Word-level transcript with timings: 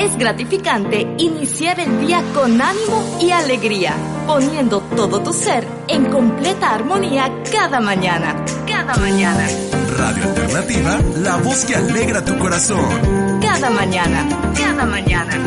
Es 0.00 0.16
gratificante 0.16 1.14
iniciar 1.18 1.78
el 1.78 2.00
día 2.00 2.24
con 2.32 2.58
ánimo 2.58 3.18
y 3.20 3.32
alegría, 3.32 3.94
poniendo 4.26 4.80
todo 4.96 5.22
tu 5.22 5.34
ser 5.34 5.66
en 5.88 6.06
completa 6.06 6.70
armonía 6.70 7.30
cada 7.52 7.80
mañana. 7.80 8.42
Cada 8.66 8.96
mañana. 8.96 9.46
Radio 9.98 10.24
Alternativa, 10.24 10.98
la 11.18 11.36
voz 11.36 11.66
que 11.66 11.76
alegra 11.76 12.24
tu 12.24 12.38
corazón. 12.38 13.40
Cada 13.42 13.68
mañana. 13.68 14.26
Cada 14.56 14.86
mañana. 14.86 15.38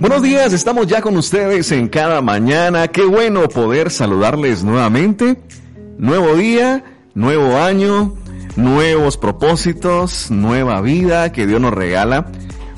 Buenos 0.00 0.22
días, 0.22 0.52
estamos 0.52 0.88
ya 0.88 1.00
con 1.00 1.16
ustedes 1.16 1.70
en 1.70 1.88
cada 1.88 2.20
mañana. 2.20 2.88
Qué 2.88 3.04
bueno 3.04 3.48
poder 3.48 3.92
saludarles 3.92 4.64
nuevamente. 4.64 5.36
Nuevo 5.98 6.34
día, 6.34 6.82
nuevo 7.14 7.58
año, 7.58 8.12
nuevos 8.56 9.16
propósitos, 9.16 10.32
nueva 10.32 10.80
vida 10.80 11.30
que 11.30 11.46
Dios 11.46 11.60
nos 11.60 11.72
regala. 11.72 12.26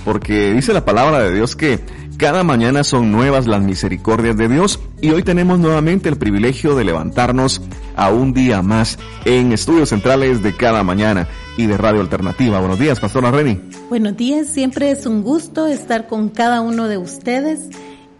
Porque 0.04 0.52
dice 0.52 0.74
la 0.74 0.84
palabra 0.84 1.20
de 1.20 1.34
Dios 1.34 1.56
que 1.56 1.80
cada 2.18 2.44
mañana 2.44 2.84
son 2.84 3.10
nuevas 3.10 3.46
las 3.46 3.62
misericordias 3.62 4.36
de 4.36 4.48
Dios 4.48 4.78
y 5.00 5.10
hoy 5.10 5.22
tenemos 5.22 5.58
nuevamente 5.58 6.10
el 6.10 6.18
privilegio 6.18 6.76
de 6.76 6.84
levantarnos 6.84 7.62
a 7.96 8.10
un 8.10 8.34
día 8.34 8.60
más 8.60 8.98
en 9.24 9.52
estudios 9.52 9.88
centrales 9.88 10.42
de 10.42 10.54
cada 10.54 10.82
mañana 10.82 11.26
y 11.56 11.66
de 11.66 11.76
Radio 11.76 12.00
Alternativa. 12.00 12.58
Buenos 12.60 12.78
días, 12.78 13.00
Pastora 13.00 13.30
Reni. 13.30 13.60
Buenos 13.88 14.16
días, 14.16 14.48
siempre 14.48 14.90
es 14.90 15.06
un 15.06 15.22
gusto 15.22 15.66
estar 15.66 16.06
con 16.06 16.28
cada 16.28 16.60
uno 16.60 16.88
de 16.88 16.98
ustedes 16.98 17.70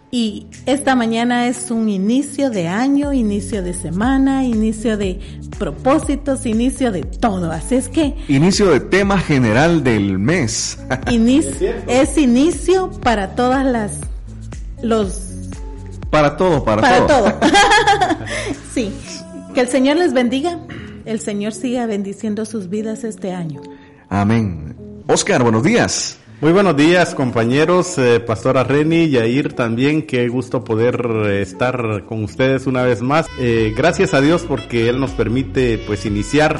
y 0.09 0.47
esta 0.65 0.95
mañana 0.95 1.47
es 1.47 1.69
un 1.69 1.89
inicio 1.89 2.49
de 2.49 2.67
año, 2.67 3.11
inicio 3.11 3.61
de 3.61 3.73
semana, 3.73 4.45
inicio 4.45 4.95
de 4.95 5.19
propósitos, 5.59 6.45
inicio 6.45 6.91
de 6.93 7.03
todo. 7.03 7.51
Así 7.51 7.75
es 7.75 7.89
que... 7.89 8.15
Inicio 8.29 8.71
de 8.71 8.79
tema 8.79 9.17
general 9.19 9.83
del 9.83 10.17
mes. 10.17 10.79
Inicio, 11.11 11.73
es 11.87 12.17
inicio 12.17 12.89
para 13.01 13.35
todas 13.35 13.65
las... 13.65 13.99
Los... 14.81 15.23
Para 16.09 16.37
todo, 16.37 16.63
para, 16.63 16.81
para 16.81 17.05
todo. 17.05 17.33
todo. 17.33 17.39
sí. 18.73 18.91
Que 19.53 19.61
el 19.61 19.67
Señor 19.67 19.97
les 19.97 20.13
bendiga. 20.13 20.57
El 21.07 21.21
Señor 21.21 21.53
siga 21.53 21.85
bendiciendo 21.85 22.43
sus 22.43 22.67
vidas 22.67 23.05
este 23.05 23.31
año. 23.31 23.61
Amén. 24.09 24.75
Oscar, 25.07 25.41
buenos 25.41 25.63
días. 25.63 26.19
Muy 26.41 26.51
buenos 26.51 26.75
días, 26.75 27.15
compañeros, 27.15 27.97
eh, 27.97 28.19
Pastora 28.19 28.65
Reni, 28.65 29.09
Yair 29.09 29.53
también, 29.53 30.05
qué 30.05 30.27
gusto 30.27 30.65
poder 30.65 31.01
eh, 31.25 31.41
estar 31.41 32.03
con 32.05 32.25
ustedes 32.25 32.67
una 32.67 32.83
vez 32.83 33.01
más. 33.01 33.25
Eh, 33.39 33.73
gracias 33.75 34.13
a 34.13 34.19
Dios 34.19 34.43
porque 34.45 34.89
Él 34.89 34.99
nos 34.99 35.11
permite 35.11 35.77
pues 35.87 36.05
iniciar 36.05 36.59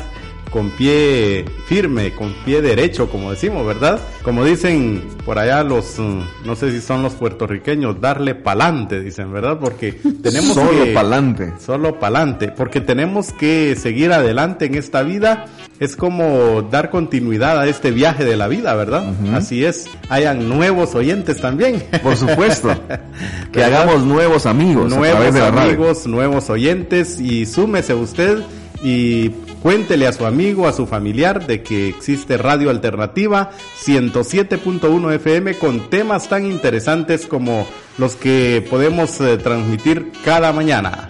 con 0.50 0.72
pie 0.72 1.46
firme, 1.66 2.14
con 2.14 2.34
pie 2.46 2.62
derecho, 2.62 3.10
como 3.10 3.32
decimos, 3.32 3.66
¿verdad? 3.66 4.00
Como 4.24 4.46
dicen 4.46 5.04
por 5.26 5.40
allá 5.40 5.64
los, 5.64 6.00
no 6.00 6.56
sé 6.56 6.72
si 6.72 6.82
son 6.82 7.04
los 7.04 7.14
puertorriqueños, 7.14 8.00
darle 8.00 8.36
pa'lante, 8.36 9.02
dicen, 9.02 9.32
¿verdad? 9.32 9.60
Porque 9.60 9.92
tenemos 10.24 10.54
Solo 10.54 10.86
que... 10.86 10.94
pa'lante. 10.94 11.54
Solo 11.60 12.00
pa'lante, 12.00 12.50
porque 12.50 12.82
tenemos 12.82 13.32
que 13.34 13.76
seguir 13.76 14.12
adelante 14.12 14.66
en 14.66 14.76
esta 14.76 15.04
vida. 15.04 15.46
Es 15.80 15.96
como 15.96 16.64
dar 16.64 16.90
continuidad 16.90 17.60
a 17.60 17.68
este 17.68 17.92
viaje 17.92 18.26
de 18.26 18.36
la 18.36 18.48
vida, 18.48 18.74
¿verdad? 18.74 19.14
Así 19.36 19.64
es. 19.64 19.88
Hayan 20.10 20.50
nuevos 20.50 20.96
oyentes 20.96 21.40
también. 21.40 21.84
Por 22.02 22.18
supuesto. 22.18 22.70
que 23.52 23.64
hagamos 23.64 24.04
nuevos 24.04 24.48
amigos. 24.48 24.92
a 24.92 24.96
nuevos 24.96 25.18
través 25.18 25.34
de 25.36 25.40
la 25.40 25.52
radio. 25.52 25.70
amigos, 25.74 26.08
nuevos 26.08 26.50
oyentes 26.50 27.20
y 27.20 27.46
súmese 27.46 27.94
usted 27.94 28.40
y 28.84 29.32
cuéntele 29.62 30.08
a 30.08 30.14
su 30.14 30.26
amigo, 30.26 30.68
a 30.68 30.74
su 30.74 30.86
familiar 30.86 31.46
de 31.48 31.64
que 31.64 31.90
existe 31.90 32.38
Radio 32.38 32.70
Alternativa 32.70 33.52
107.1 33.84 35.14
FM 35.16 35.58
con 35.58 35.90
temas 35.90 36.30
tan 36.30 36.46
interesantes 36.46 37.26
como 37.26 37.68
los 37.98 38.16
que 38.16 38.66
podemos 38.70 39.20
eh, 39.22 39.38
transmitir 39.38 40.12
cada 40.24 40.54
mañana. 40.54 41.10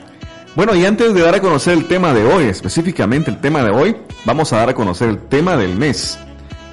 Bueno, 0.56 0.76
y 0.76 0.86
antes 0.86 1.14
de 1.14 1.22
dar 1.22 1.36
a 1.36 1.40
conocer 1.40 1.74
el 1.78 1.86
tema 1.86 2.14
de 2.14 2.26
hoy, 2.26 2.46
específicamente 2.46 3.30
el 3.30 3.40
tema 3.40 3.64
de 3.64 3.70
hoy, 3.70 3.96
vamos 4.26 4.52
a 4.54 4.58
dar 4.58 4.70
a 4.70 4.74
conocer 4.74 5.10
el 5.10 5.20
tema 5.20 5.56
del 5.56 5.76
mes. 5.76 6.18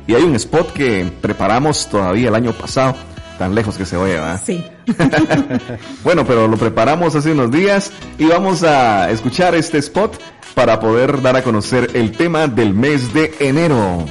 Y 0.07 0.15
hay 0.15 0.23
un 0.23 0.35
spot 0.37 0.73
que 0.73 1.11
preparamos 1.21 1.89
todavía 1.89 2.29
el 2.29 2.35
año 2.35 2.53
pasado, 2.53 2.95
tan 3.39 3.55
lejos 3.55 3.77
que 3.77 3.87
se 3.87 3.97
vaya, 3.97 4.15
¿verdad? 4.15 4.41
Sí. 4.45 4.65
bueno, 6.05 6.25
pero 6.27 6.49
lo 6.49 6.57
preparamos 6.57 7.15
hace 7.15 7.33
unos 7.33 7.51
días 7.51 7.91
y 8.19 8.27
vamos 8.27 8.63
a 8.63 9.11
escuchar 9.11 9.55
este 9.55 9.79
spot 9.79 10.21
para 10.55 10.81
poder 10.81 11.21
dar 11.21 11.37
a 11.37 11.43
conocer 11.43 11.91
el 11.95 12.13
tema 12.13 12.47
del 12.47 12.75
mes 12.75 13.13
de 13.13 13.35
enero. 13.41 14.07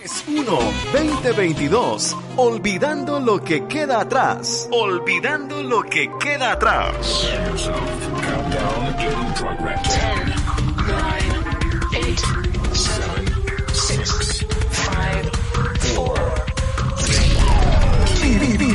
Mes 0.00 0.24
1, 0.28 0.58
2022. 0.92 2.16
Olvidando 2.36 3.20
lo 3.20 3.42
que 3.42 3.66
queda 3.66 4.00
atrás. 4.00 4.68
Olvidando 4.72 5.62
lo 5.62 5.82
que 5.82 6.10
queda 6.18 6.52
atrás. 6.52 7.28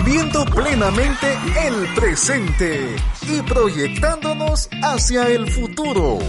Viviendo 0.08 0.46
plenamente 0.46 1.28
el 1.68 1.94
presente 1.94 2.96
y 3.24 3.42
proyectándonos 3.42 4.70
hacia 4.82 5.28
el 5.28 5.52
futuro. 5.52 6.20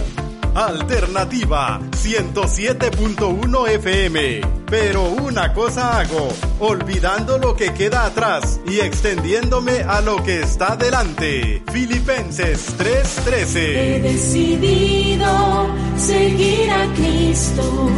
Alternativa 0.53 1.79
107.1 1.91 3.69
FM. 3.69 4.41
Pero 4.65 5.03
una 5.03 5.53
cosa 5.53 5.97
hago, 5.97 6.27
olvidando 6.59 7.37
lo 7.37 7.55
que 7.55 7.73
queda 7.73 8.03
atrás 8.03 8.59
y 8.67 8.81
extendiéndome 8.81 9.83
a 9.83 10.01
lo 10.01 10.21
que 10.23 10.41
está 10.41 10.75
delante. 10.75 11.63
Filipenses 11.71 12.75
3:13. 12.77 13.95
He 13.95 14.01
decidido 14.01 15.69
seguir 15.95 16.69
a 16.69 16.85
Cristo, 16.95 17.89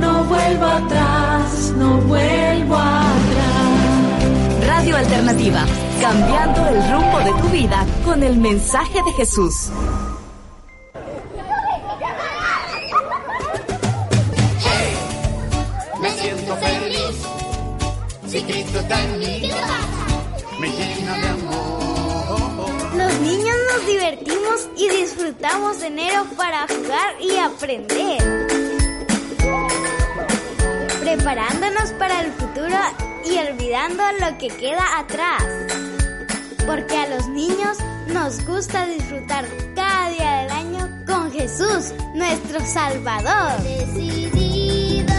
no 0.00 0.24
vuelvo 0.24 0.64
atrás, 0.66 1.72
no 1.76 1.98
vuelvo 1.98 2.74
atrás. 2.74 3.37
Radio 4.78 4.96
Alternativa, 4.96 5.66
cambiando 6.00 6.68
el 6.68 6.92
rumbo 6.92 7.18
de 7.18 7.32
tu 7.42 7.48
vida 7.48 7.84
con 8.04 8.22
el 8.22 8.36
mensaje 8.36 9.02
de 9.02 9.12
Jesús. 9.14 9.70
Me 16.00 16.10
siento 16.10 16.56
feliz. 16.58 17.16
Si 18.28 18.40
Cristo 18.42 18.78
está 18.78 19.02
en 19.02 19.18
mí, 19.18 19.40
¿qué 19.40 19.48
pasa? 19.48 20.60
Me 20.60 20.68
llena 20.68 21.16
de 21.16 21.28
amor. 21.28 22.70
Los 22.96 23.14
niños 23.18 23.56
nos 23.74 23.84
divertimos 23.84 24.68
y 24.76 24.88
disfrutamos 24.90 25.80
de 25.80 25.86
enero 25.88 26.24
para 26.36 26.68
jugar 26.68 27.20
y 27.20 27.36
aprender. 27.36 28.48
Preparándonos 31.00 31.90
para 31.98 32.20
el 32.20 32.32
futuro 32.34 32.76
y 33.30 33.36
olvidando 33.38 34.02
lo 34.20 34.38
que 34.38 34.48
queda 34.48 34.98
atrás. 34.98 35.44
Porque 36.66 36.96
a 36.96 37.08
los 37.08 37.28
niños 37.28 37.78
nos 38.12 38.44
gusta 38.46 38.86
disfrutar 38.86 39.46
cada 39.74 40.10
día 40.10 40.42
del 40.42 40.50
año 40.50 40.88
con 41.06 41.30
Jesús, 41.32 41.92
nuestro 42.14 42.60
Salvador. 42.60 43.62
Decidido 43.62 45.14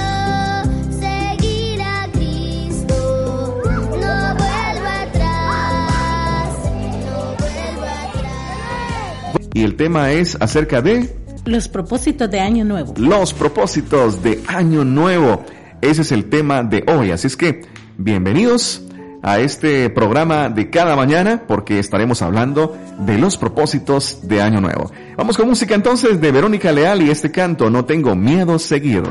seguir 0.99 1.81
a 1.81 2.07
Cristo, 2.11 3.61
no 3.91 4.35
vuelvo 4.35 4.87
atrás, 4.87 6.57
no 7.05 7.35
vuelvo 7.37 7.85
atrás. 7.85 9.49
Y 9.53 9.63
el 9.63 9.75
tema 9.75 10.11
es 10.11 10.37
acerca 10.39 10.81
de 10.81 11.15
Los 11.45 11.67
propósitos 11.67 12.29
de 12.29 12.39
Año 12.39 12.63
Nuevo. 12.65 12.93
los 12.97 13.33
propósitos 13.33 14.21
de 14.23 14.43
Año 14.47 14.83
Nuevo. 14.83 15.43
Ese 15.81 16.01
es 16.01 16.11
el 16.11 16.29
tema 16.29 16.61
de 16.63 16.83
hoy. 16.87 17.11
Así 17.11 17.27
es 17.27 17.37
que, 17.37 17.61
bienvenidos 17.99 18.81
a 19.21 19.39
este 19.39 19.89
programa 19.89 20.47
de 20.47 20.69
cada 20.69 20.95
mañana 20.95 21.43
porque 21.45 21.79
estaremos 21.79 22.21
hablando 22.21 22.77
de 22.99 23.17
los 23.17 23.37
propósitos 23.37 24.27
de 24.27 24.41
Año 24.41 24.61
Nuevo. 24.61 24.89
Vamos 25.17 25.35
con 25.35 25.49
música 25.49 25.75
entonces 25.75 26.21
de 26.21 26.31
Verónica 26.31 26.71
Leal 26.71 27.01
y 27.01 27.09
este 27.09 27.29
canto 27.29 27.69
No 27.69 27.83
tengo 27.83 28.15
miedo 28.15 28.55
a 28.55 28.59
seguir. 28.59 29.03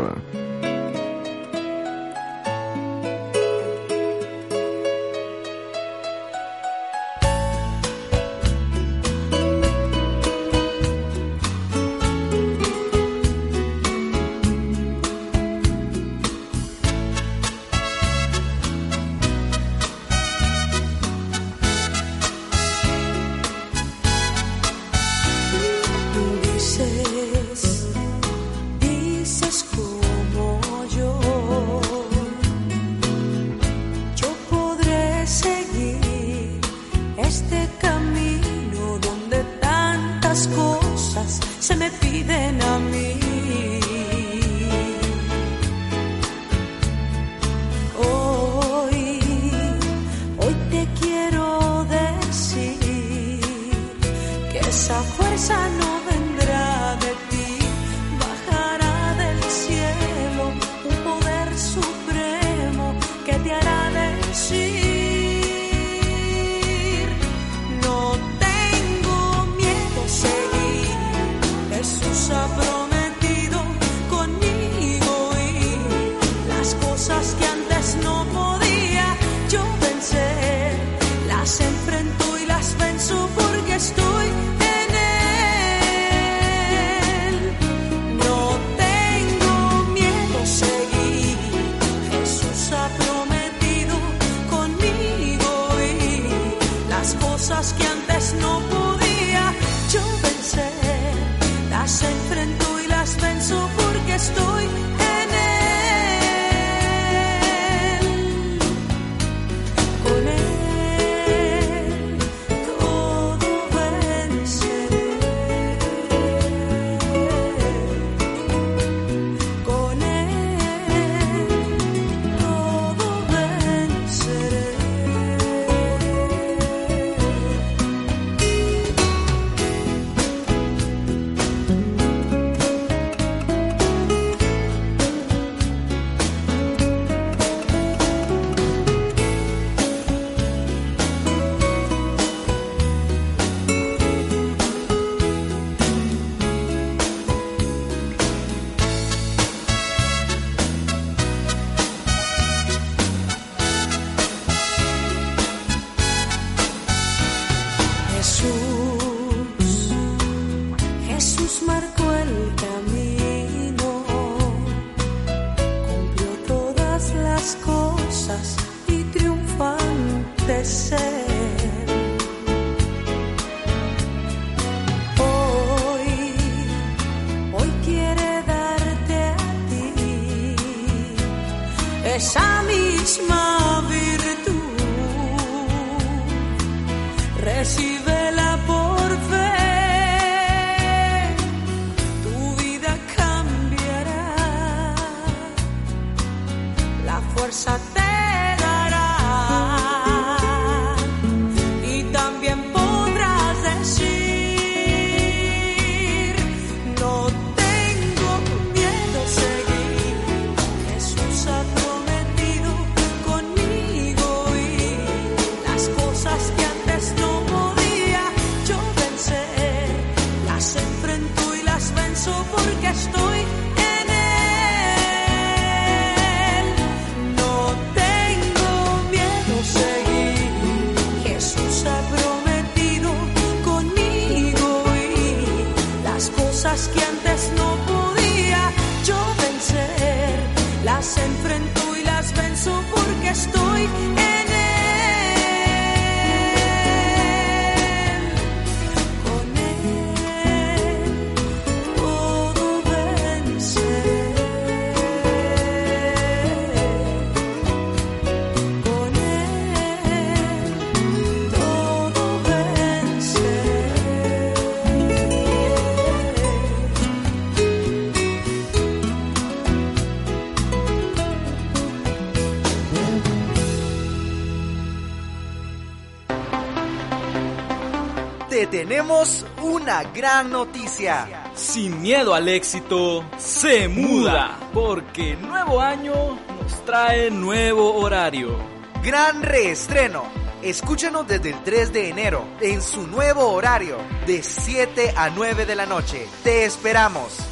Tenemos 278.78 279.44
una 279.61 280.04
gran 280.04 280.52
noticia. 280.52 281.50
Sin 281.56 282.00
miedo 282.00 282.32
al 282.32 282.49
éxito, 282.49 283.25
se 283.37 283.88
muda, 283.88 284.56
porque 284.73 285.35
nuevo 285.35 285.80
año 285.80 286.14
nos 286.14 286.85
trae 286.85 287.28
nuevo 287.28 287.94
horario. 287.97 288.56
Gran 289.02 289.42
reestreno. 289.42 290.23
Escúchanos 290.62 291.26
desde 291.26 291.50
el 291.50 291.62
3 291.64 291.92
de 291.92 292.08
enero 292.08 292.44
en 292.61 292.80
su 292.80 293.08
nuevo 293.08 293.49
horario 293.49 293.97
de 294.28 294.44
7 294.44 295.12
a 295.16 295.28
9 295.30 295.66
de 295.66 295.75
la 295.75 295.87
noche. 295.87 296.28
Te 296.44 296.64
esperamos. 296.64 297.48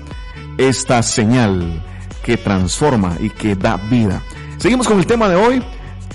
esta 0.56 1.02
señal 1.02 1.82
que 2.24 2.36
transforma 2.36 3.16
y 3.20 3.28
que 3.28 3.54
da 3.56 3.76
vida. 3.76 4.22
Seguimos 4.56 4.86
con 4.86 4.98
el 4.98 5.06
tema 5.06 5.28
de 5.28 5.36
hoy. 5.36 5.62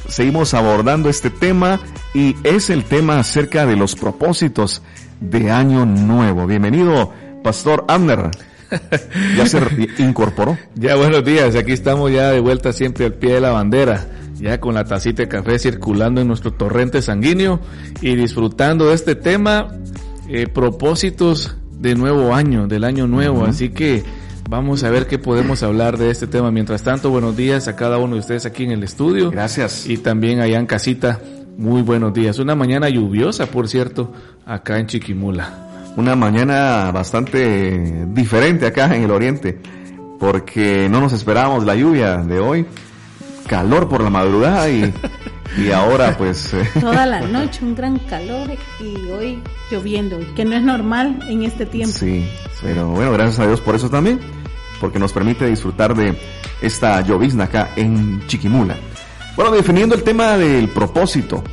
Seguimos 0.08 0.54
abordando 0.54 1.10
este 1.10 1.30
tema 1.30 1.82
y 2.14 2.36
es 2.44 2.70
el 2.70 2.86
tema 2.86 3.20
acerca 3.20 3.66
de 3.66 3.76
los 3.76 3.96
propósitos 3.96 4.82
de 5.20 5.52
año 5.52 5.86
nuevo. 5.86 6.48
Bienvenido, 6.48 7.14
Pastor 7.44 7.86
Amner. 7.88 8.32
Ya 9.38 9.46
se 9.46 9.60
incorporó. 10.00 10.58
Ya 10.76 10.96
buenos 10.96 11.24
días, 11.24 11.56
aquí 11.56 11.72
estamos 11.72 12.12
ya 12.12 12.32
de 12.32 12.42
vuelta 12.42 12.74
siempre 12.74 13.06
al 13.06 13.14
pie 13.14 13.36
de 13.36 13.40
la 13.42 13.52
bandera, 13.52 14.06
ya 14.40 14.60
con 14.60 14.76
la 14.76 14.86
tacita 14.86 15.24
de 15.24 15.28
café 15.28 15.60
circulando 15.60 16.22
en 16.22 16.28
nuestro 16.28 16.54
torrente 16.54 17.02
sanguíneo 17.02 17.60
y 18.02 18.16
disfrutando 18.16 18.88
de 18.88 18.96
este 18.96 19.16
tema, 19.16 19.68
eh, 20.30 20.48
propósitos 20.48 21.58
de 21.80 21.96
nuevo 21.96 22.34
año, 22.34 22.68
del 22.68 22.84
año 22.84 23.08
nuevo, 23.08 23.40
uh 23.40 23.44
-huh. 23.46 23.50
así 23.50 23.70
que 23.70 24.04
vamos 24.50 24.84
a 24.84 24.90
ver 24.90 25.08
qué 25.08 25.20
podemos 25.20 25.64
hablar 25.64 25.98
de 25.98 26.10
este 26.10 26.28
tema. 26.28 26.52
Mientras 26.52 26.84
tanto, 26.84 27.10
buenos 27.10 27.36
días 27.36 27.68
a 27.68 27.76
cada 27.76 27.98
uno 27.98 28.16
de 28.16 28.22
ustedes 28.22 28.46
aquí 28.46 28.64
en 28.64 28.72
el 28.72 28.84
estudio. 28.84 29.32
Gracias. 29.32 29.88
Y 29.88 29.98
también 29.98 30.40
allá 30.40 30.60
en 30.60 30.66
casita 30.66 31.20
Muy 31.58 31.82
buenos 31.82 32.14
días. 32.14 32.38
Una 32.38 32.56
mañana 32.56 32.88
lluviosa, 32.88 33.48
por 33.48 33.68
cierto, 33.68 34.14
acá 34.46 34.78
en 34.78 34.86
Chiquimula. 34.86 35.68
Una 35.98 36.16
mañana 36.16 36.92
bastante 36.92 38.06
diferente 38.14 38.68
acá 38.68 38.96
en 38.96 39.02
el 39.02 39.10
oriente, 39.10 39.58
porque 40.20 40.88
no 40.88 41.02
nos 41.02 41.14
esperábamos 41.14 41.66
la 41.66 41.74
lluvia 41.74 42.18
de 42.18 42.40
hoy. 42.40 42.68
Calor 43.48 43.88
por 43.90 44.04
la 44.04 44.10
madrugada 44.10 44.70
y, 44.70 44.94
y 45.58 45.72
ahora 45.72 46.18
pues... 46.18 46.54
eh, 46.54 46.70
Toda 46.80 47.06
la 47.06 47.22
noche 47.22 47.64
un 47.64 47.76
gran 47.76 47.98
calor 48.00 48.50
y 48.80 49.10
hoy 49.10 49.42
lloviendo, 49.72 50.20
que 50.36 50.46
no 50.46 50.56
es 50.56 50.62
normal 50.64 51.20
en 51.28 51.44
este 51.44 51.66
tiempo. 51.66 51.98
Sí, 51.98 52.30
pero 52.62 52.88
bueno, 52.90 53.12
gracias 53.14 53.40
a 53.40 53.48
Dios 53.48 53.62
por 53.62 53.76
eso 53.76 53.90
también, 53.90 54.20
porque 54.80 55.00
nos 55.00 55.14
permite 55.14 55.48
disfrutar 55.48 55.96
de 55.96 56.18
esta 56.62 57.00
llovizna 57.02 57.46
acá 57.46 57.70
en 57.76 58.26
Chiquimula. 58.28 58.76
Bueno, 59.36 59.52
definiendo 59.52 59.96
el 59.96 60.04
tema 60.04 60.38
del 60.38 60.68
propósito. 60.70 61.44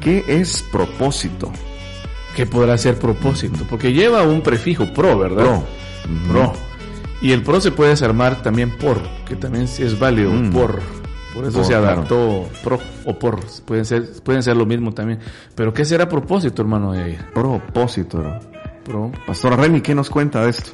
¿Qué 0.00 0.24
es 0.28 0.62
propósito? 0.62 1.52
¿Qué 2.34 2.46
podrá 2.46 2.76
ser 2.78 2.98
propósito? 2.98 3.64
Porque 3.68 3.92
lleva 3.92 4.22
un 4.22 4.40
prefijo 4.42 4.86
pro, 4.92 5.18
¿verdad? 5.18 5.42
Pro. 5.44 5.64
Pro. 6.28 6.52
Y 7.22 7.32
el 7.32 7.42
pro 7.42 7.60
se 7.60 7.70
puede 7.72 7.90
desarmar 7.90 8.42
también 8.42 8.70
por, 8.76 9.00
que 9.26 9.36
también 9.36 9.64
es 9.64 9.98
válido, 9.98 10.30
Mm. 10.32 10.50
por. 10.52 10.80
Por 11.34 11.44
eso 11.44 11.58
Por, 11.58 11.64
se 11.66 11.72
claro. 11.72 11.86
adaptó 11.88 12.48
pro 12.64 12.78
o 13.04 13.18
por. 13.18 13.40
Pueden 13.66 13.84
ser, 13.84 14.10
pueden 14.22 14.42
ser 14.42 14.56
lo 14.56 14.64
mismo 14.64 14.92
también. 14.92 15.18
Pero 15.54 15.72
¿qué 15.74 15.84
será 15.84 16.08
propósito, 16.08 16.62
hermano 16.62 16.92
de 16.92 17.10
ella? 17.10 17.26
Propósito. 17.34 18.22
¿no? 18.22 18.38
Pro. 18.84 19.12
Pastora 19.26 19.56
Remy, 19.56 19.82
¿qué 19.82 19.94
nos 19.94 20.08
cuenta 20.08 20.42
de 20.44 20.50
esto? 20.50 20.70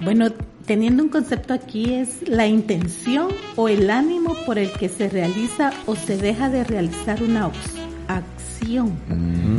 Bueno, 0.00 0.26
teniendo 0.66 1.02
un 1.02 1.08
concepto 1.08 1.54
aquí 1.54 1.94
es 1.94 2.28
la 2.28 2.46
intención 2.46 3.28
o 3.56 3.68
el 3.68 3.88
ánimo 3.90 4.36
por 4.44 4.58
el 4.58 4.70
que 4.72 4.88
se 4.90 5.08
realiza 5.08 5.70
o 5.86 5.96
se 5.96 6.18
deja 6.18 6.50
de 6.50 6.64
realizar 6.64 7.22
una 7.22 7.50
acción. 8.08 8.92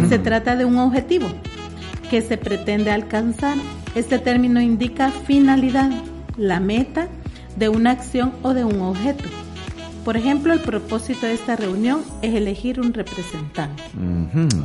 Se 0.09 0.19
trata 0.19 0.55
de 0.55 0.65
un 0.65 0.77
objetivo 0.77 1.27
que 2.13 2.21
se 2.21 2.37
pretende 2.37 2.91
alcanzar. 2.91 3.57
Este 3.95 4.19
término 4.19 4.61
indica 4.61 5.09
finalidad, 5.09 5.89
la 6.37 6.59
meta 6.59 7.07
de 7.55 7.69
una 7.69 7.89
acción 7.89 8.33
o 8.43 8.53
de 8.53 8.63
un 8.63 8.81
objeto. 8.81 9.23
Por 10.05 10.15
ejemplo, 10.15 10.53
el 10.53 10.59
propósito 10.59 11.25
de 11.25 11.33
esta 11.33 11.55
reunión 11.55 12.01
es 12.21 12.35
elegir 12.35 12.79
un 12.79 12.93
representante. 12.93 13.81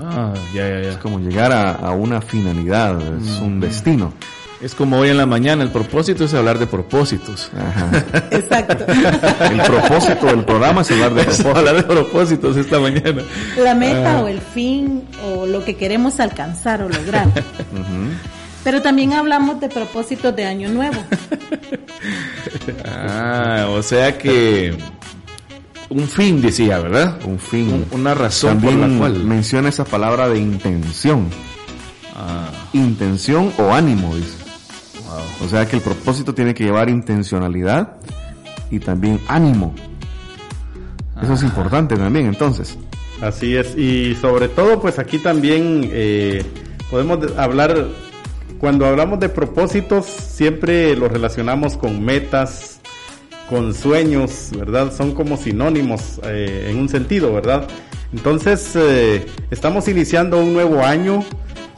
Ah, 0.04 0.34
ya, 0.52 0.68
ya, 0.68 0.82
ya. 0.82 0.90
Es 0.90 0.96
como 0.98 1.20
llegar 1.20 1.50
a, 1.52 1.72
a 1.72 1.92
una 1.92 2.20
finalidad, 2.20 3.00
es 3.16 3.40
un 3.40 3.60
destino. 3.60 4.12
Es 4.60 4.74
como 4.74 4.98
hoy 4.98 5.08
en 5.10 5.16
la 5.16 5.26
mañana, 5.26 5.62
el 5.62 5.70
propósito 5.70 6.24
es 6.24 6.34
hablar 6.34 6.58
de 6.58 6.66
propósitos. 6.66 7.48
Ajá. 7.56 8.04
Exacto. 8.32 8.84
El 9.52 9.60
propósito 9.62 10.26
del 10.26 10.44
programa 10.44 10.80
es 10.82 10.90
hablar 10.90 11.14
de 11.14 11.22
hablar 11.22 11.86
propósitos 11.86 12.56
esta 12.56 12.80
mañana. 12.80 13.22
La 13.56 13.74
meta 13.76 14.18
Ah. 14.18 14.22
o 14.22 14.26
el 14.28 14.40
fin 14.40 15.04
o 15.24 15.46
lo 15.46 15.64
que 15.64 15.76
queremos 15.76 16.18
alcanzar 16.18 16.82
o 16.82 16.88
lograr. 16.88 17.28
Pero 18.64 18.82
también 18.82 19.12
hablamos 19.12 19.60
de 19.60 19.68
propósitos 19.68 20.34
de 20.34 20.44
año 20.44 20.68
nuevo. 20.70 20.96
Ah, 22.84 23.66
o 23.70 23.82
sea 23.82 24.18
que 24.18 24.76
un 25.88 26.08
fin 26.08 26.40
decía, 26.42 26.78
¿verdad? 26.80 27.18
Un 27.24 27.38
fin. 27.38 27.86
Un- 27.92 28.00
una 28.00 28.14
razón 28.14 28.58
También 28.58 28.80
por 28.80 28.88
la 28.88 28.98
cual. 28.98 29.24
menciona 29.24 29.68
esa 29.68 29.84
palabra 29.84 30.28
de 30.28 30.38
intención. 30.40 31.28
Ah, 32.16 32.50
Intención 32.72 33.52
o 33.58 33.72
ánimo, 33.72 34.14
dice. 34.16 34.34
O 35.44 35.48
sea 35.48 35.66
que 35.66 35.76
el 35.76 35.82
propósito 35.82 36.34
tiene 36.34 36.54
que 36.54 36.64
llevar 36.64 36.88
intencionalidad 36.90 37.96
y 38.70 38.78
también 38.80 39.20
ánimo. 39.28 39.74
Eso 41.22 41.32
es 41.34 41.42
importante 41.42 41.96
también, 41.96 42.26
entonces. 42.26 42.76
Así 43.20 43.56
es, 43.56 43.76
y 43.76 44.14
sobre 44.20 44.48
todo 44.48 44.80
pues 44.80 44.98
aquí 45.00 45.18
también 45.18 45.88
eh, 45.92 46.44
podemos 46.90 47.20
de- 47.20 47.40
hablar, 47.40 47.88
cuando 48.60 48.86
hablamos 48.86 49.18
de 49.18 49.28
propósitos 49.28 50.06
siempre 50.06 50.94
lo 50.94 51.08
relacionamos 51.08 51.76
con 51.76 52.04
metas, 52.04 52.80
con 53.50 53.74
sueños, 53.74 54.50
¿verdad? 54.56 54.92
Son 54.94 55.12
como 55.14 55.36
sinónimos 55.36 56.20
eh, 56.24 56.68
en 56.70 56.78
un 56.78 56.88
sentido, 56.88 57.32
¿verdad? 57.32 57.66
Entonces 58.12 58.72
eh, 58.76 59.26
estamos 59.50 59.88
iniciando 59.88 60.38
un 60.40 60.52
nuevo 60.52 60.84
año 60.84 61.24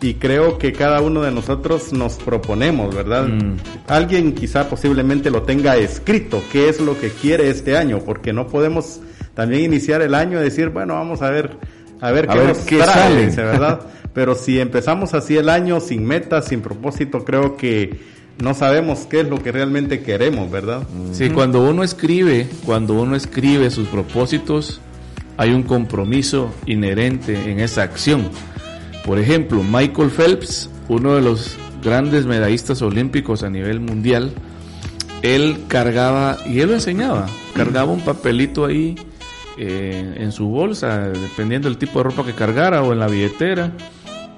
y 0.01 0.15
creo 0.15 0.59
que 0.59 0.73
cada 0.73 1.01
uno 1.01 1.23
de 1.23 1.31
nosotros 1.31 1.93
nos 1.93 2.15
proponemos, 2.15 2.95
¿verdad? 2.95 3.29
Mm. 3.29 3.57
Alguien 3.87 4.33
quizá 4.33 4.69
posiblemente 4.69 5.31
lo 5.31 5.43
tenga 5.43 5.77
escrito, 5.77 6.43
qué 6.51 6.69
es 6.69 6.81
lo 6.81 6.99
que 6.99 7.11
quiere 7.11 7.51
este 7.51 7.77
año, 7.77 8.01
porque 8.01 8.33
no 8.33 8.47
podemos 8.47 9.01
también 9.35 9.65
iniciar 9.65 10.03
el 10.03 10.15
año 10.15 10.41
y 10.41 10.45
decir, 10.45 10.71
bueno, 10.71 10.95
vamos 10.95 11.23
a 11.23 11.31
ver, 11.31 11.57
a 12.01 12.11
ver 12.13 12.31
A 12.31 12.33
qué 12.33 12.39
ver 12.39 12.49
nos 12.49 12.59
qué 12.59 12.77
trae, 12.79 12.87
sale. 12.87 13.27
dice, 13.27 13.43
¿verdad? 13.43 13.81
Pero 14.15 14.35
si 14.35 14.59
empezamos 14.59 15.15
así 15.15 15.37
el 15.37 15.49
año 15.49 15.81
sin 15.81 16.05
metas, 16.05 16.47
sin 16.49 16.63
propósito, 16.63 17.25
creo 17.25 17.57
que 17.57 18.01
no 18.43 18.55
sabemos 18.55 19.07
qué 19.09 19.21
es 19.21 19.29
lo 19.29 19.41
que 19.43 19.53
realmente 19.53 20.01
queremos, 20.03 20.51
¿verdad? 20.51 20.83
Sí, 21.13 21.29
cuando 21.31 21.63
uno 21.63 21.85
escribe, 21.85 22.49
cuando 22.65 22.95
uno 22.95 23.15
escribe 23.15 23.71
sus 23.71 23.87
propósitos, 23.89 24.81
hay 25.37 25.53
un 25.53 25.63
compromiso 25.63 26.53
inherente 26.67 27.51
en 27.51 27.61
esa 27.61 27.83
acción. 27.83 28.31
Por 29.11 29.19
ejemplo, 29.19 29.65
Michael 29.65 30.09
Phelps, 30.09 30.71
uno 30.87 31.17
de 31.17 31.21
los 31.21 31.59
grandes 31.83 32.27
medallistas 32.27 32.81
olímpicos 32.81 33.43
a 33.43 33.51
nivel 33.51 33.81
mundial, 33.81 34.31
él 35.23 35.65
cargaba, 35.67 36.39
y 36.47 36.61
él 36.61 36.69
lo 36.69 36.75
enseñaba, 36.75 37.27
cargaba 37.53 37.91
un 37.91 38.03
papelito 38.03 38.67
ahí 38.67 38.95
eh, 39.59 40.15
en 40.17 40.31
su 40.31 40.47
bolsa, 40.47 41.09
dependiendo 41.09 41.69
del 41.69 41.77
tipo 41.77 41.99
de 41.99 42.05
ropa 42.05 42.25
que 42.25 42.35
cargara 42.35 42.85
o 42.85 42.93
en 42.93 43.01
la 43.01 43.09
billetera, 43.09 43.73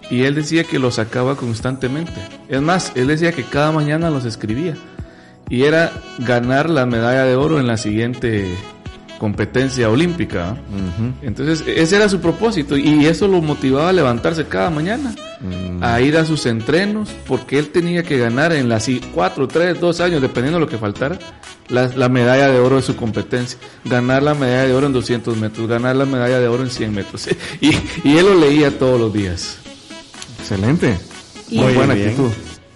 y 0.08 0.22
él 0.22 0.34
decía 0.34 0.64
que 0.64 0.78
lo 0.78 0.90
sacaba 0.90 1.36
constantemente. 1.36 2.14
Es 2.48 2.62
más, 2.62 2.92
él 2.94 3.08
decía 3.08 3.32
que 3.32 3.44
cada 3.44 3.72
mañana 3.72 4.08
los 4.08 4.24
escribía. 4.24 4.74
Y 5.50 5.64
era 5.64 5.92
ganar 6.20 6.70
la 6.70 6.86
medalla 6.86 7.24
de 7.24 7.36
oro 7.36 7.60
en 7.60 7.66
la 7.66 7.76
siguiente 7.76 8.46
competencia 9.22 9.88
olímpica. 9.88 10.56
Entonces, 11.22 11.62
ese 11.64 11.94
era 11.94 12.08
su 12.08 12.18
propósito 12.20 12.76
y 12.76 13.06
eso 13.06 13.28
lo 13.28 13.40
motivaba 13.40 13.90
a 13.90 13.92
levantarse 13.92 14.46
cada 14.46 14.68
mañana, 14.68 15.14
a 15.80 16.00
ir 16.00 16.16
a 16.16 16.24
sus 16.24 16.44
entrenos, 16.46 17.08
porque 17.28 17.56
él 17.60 17.68
tenía 17.68 18.02
que 18.02 18.18
ganar 18.18 18.52
en 18.52 18.68
las 18.68 18.90
4, 19.14 19.46
3, 19.46 19.78
2 19.78 20.00
años, 20.00 20.22
dependiendo 20.22 20.58
de 20.58 20.64
lo 20.64 20.68
que 20.68 20.76
faltara, 20.76 21.20
la, 21.68 21.86
la 21.94 22.08
medalla 22.08 22.48
de 22.50 22.58
oro 22.58 22.74
de 22.74 22.82
su 22.82 22.96
competencia. 22.96 23.60
Ganar 23.84 24.24
la 24.24 24.34
medalla 24.34 24.66
de 24.66 24.74
oro 24.74 24.88
en 24.88 24.92
200 24.92 25.36
metros, 25.36 25.68
ganar 25.68 25.94
la 25.94 26.04
medalla 26.04 26.40
de 26.40 26.48
oro 26.48 26.64
en 26.64 26.70
100 26.70 26.92
metros. 26.92 27.28
Y, 27.60 27.76
y 28.02 28.16
él 28.18 28.26
lo 28.26 28.34
leía 28.34 28.76
todos 28.76 28.98
los 28.98 29.12
días. 29.12 29.58
Excelente. 30.40 30.98
Y- 31.48 31.60
Muy 31.60 31.74
buena 31.74 31.94
bien. 31.94 32.08
actitud. 32.08 32.30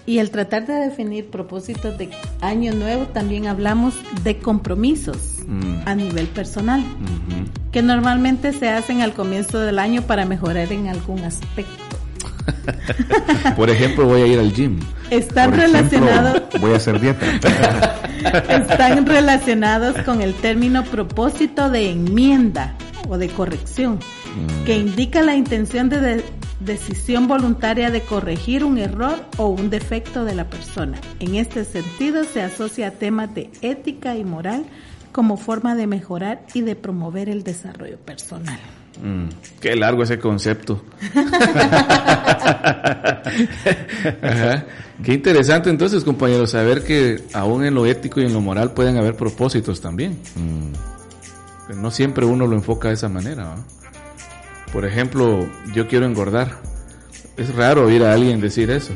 Y 0.05 0.19
al 0.19 0.29
tratar 0.29 0.65
de 0.65 0.75
definir 0.75 1.25
propósitos 1.29 1.97
de 1.97 2.09
año 2.39 2.73
nuevo, 2.73 3.07
también 3.07 3.47
hablamos 3.47 3.95
de 4.23 4.37
compromisos 4.39 5.17
Mm. 5.47 5.87
a 5.87 5.95
nivel 5.95 6.27
personal, 6.27 6.83
que 7.71 7.81
normalmente 7.81 8.51
se 8.51 8.67
hacen 8.69 9.01
al 9.01 9.13
comienzo 9.13 9.59
del 9.59 9.79
año 9.79 10.01
para 10.01 10.25
mejorar 10.25 10.71
en 10.73 10.87
algún 10.89 11.23
aspecto. 11.23 11.71
Por 13.55 13.69
ejemplo, 13.69 14.05
voy 14.05 14.21
a 14.21 14.27
ir 14.27 14.39
al 14.39 14.53
gym. 14.53 14.79
Están 15.09 15.53
relacionados 15.53 16.41
voy 16.59 16.73
a 16.73 16.75
hacer 16.77 16.99
dieta. 16.99 17.25
están 18.49 19.05
relacionados 19.05 19.97
con 20.03 20.21
el 20.21 20.33
término 20.33 20.83
propósito 20.83 21.69
de 21.69 21.91
enmienda 21.91 22.75
o 23.07 23.17
de 23.17 23.29
corrección, 23.29 23.99
que 24.65 24.77
indica 24.77 25.21
la 25.21 25.35
intención 25.35 25.87
de, 25.87 26.01
de- 26.01 26.23
decisión 26.59 27.27
voluntaria 27.27 27.89
de 27.91 28.01
corregir 28.01 28.63
un 28.65 28.77
error 28.79 29.15
o 29.37 29.47
un 29.47 29.69
defecto 29.69 30.25
de 30.25 30.35
la 30.35 30.49
persona. 30.49 30.97
En 31.19 31.35
este 31.35 31.63
sentido 31.63 32.23
se 32.25 32.41
asocia 32.41 32.87
a 32.87 32.91
temas 32.91 33.33
de 33.33 33.49
ética 33.61 34.15
y 34.17 34.23
moral 34.25 34.65
como 35.17 35.35
forma 35.35 35.73
de 35.73 35.87
mejorar 35.87 36.45
y 36.53 36.61
de 36.61 36.75
promover 36.75 37.27
el 37.27 37.41
desarrollo 37.41 37.97
personal. 37.97 38.59
Mm, 39.01 39.29
qué 39.59 39.75
largo 39.75 40.03
ese 40.03 40.19
concepto. 40.19 40.83
Ajá. 44.21 44.65
Qué 45.03 45.15
interesante 45.15 45.71
entonces, 45.71 46.03
compañeros, 46.03 46.51
saber 46.51 46.83
que 46.83 47.23
aún 47.33 47.65
en 47.65 47.73
lo 47.73 47.87
ético 47.87 48.21
y 48.21 48.25
en 48.25 48.33
lo 48.33 48.41
moral 48.41 48.73
pueden 48.73 48.95
haber 48.97 49.15
propósitos 49.15 49.81
también. 49.81 50.19
Que 51.67 51.73
No 51.73 51.89
siempre 51.89 52.27
uno 52.27 52.45
lo 52.45 52.55
enfoca 52.55 52.89
de 52.89 52.93
esa 52.93 53.09
manera. 53.09 53.45
¿va? 53.45 53.55
Por 54.71 54.85
ejemplo, 54.85 55.47
yo 55.73 55.87
quiero 55.87 56.05
engordar. 56.05 56.59
Es 57.37 57.55
raro 57.55 57.87
oír 57.87 58.03
a 58.03 58.13
alguien 58.13 58.39
decir 58.39 58.69
eso. 58.69 58.93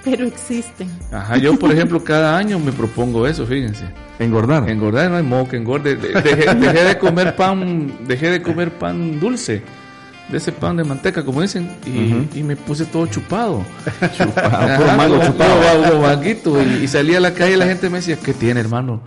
Pero 0.04 0.26
existen. 0.26 0.88
Ajá, 1.12 1.36
yo 1.36 1.58
por 1.58 1.70
ejemplo 1.72 2.02
cada 2.02 2.36
año 2.36 2.58
me 2.58 2.72
propongo 2.72 3.26
eso, 3.26 3.46
fíjense. 3.46 3.84
Engordar. 4.18 4.68
Engordar 4.68 5.10
no 5.10 5.16
hay 5.18 5.22
modo 5.22 5.48
que 5.48 5.56
engorde. 5.56 5.96
De- 5.96 6.20
Dejé, 6.22 6.54
dejé 6.54 6.84
de 6.84 6.98
comer 6.98 7.36
pan, 7.36 7.92
dejé 8.06 8.30
de 8.30 8.42
comer 8.42 8.70
pan 8.72 9.18
dulce, 9.20 9.62
de 10.28 10.36
ese 10.38 10.52
pan 10.52 10.76
de 10.76 10.84
manteca, 10.84 11.24
como 11.24 11.42
dicen, 11.42 11.70
y, 11.86 12.38
y 12.38 12.42
me 12.42 12.56
puse 12.56 12.84
todo 12.86 13.06
chupado. 13.06 13.64
Chupado, 14.16 14.46
Ajá, 14.56 14.76
puro 14.76 14.92
mango 14.96 15.14
como- 15.18 15.26
chupado. 15.32 16.00
manguito, 16.00 16.62
y, 16.62 16.84
y 16.84 16.88
salí 16.88 17.14
a 17.14 17.20
la 17.20 17.32
calle 17.34 17.52
y 17.54 17.56
la 17.56 17.66
gente 17.66 17.88
me 17.90 17.98
decía, 17.98 18.16
¿qué 18.16 18.32
tiene 18.34 18.60
hermano? 18.60 19.02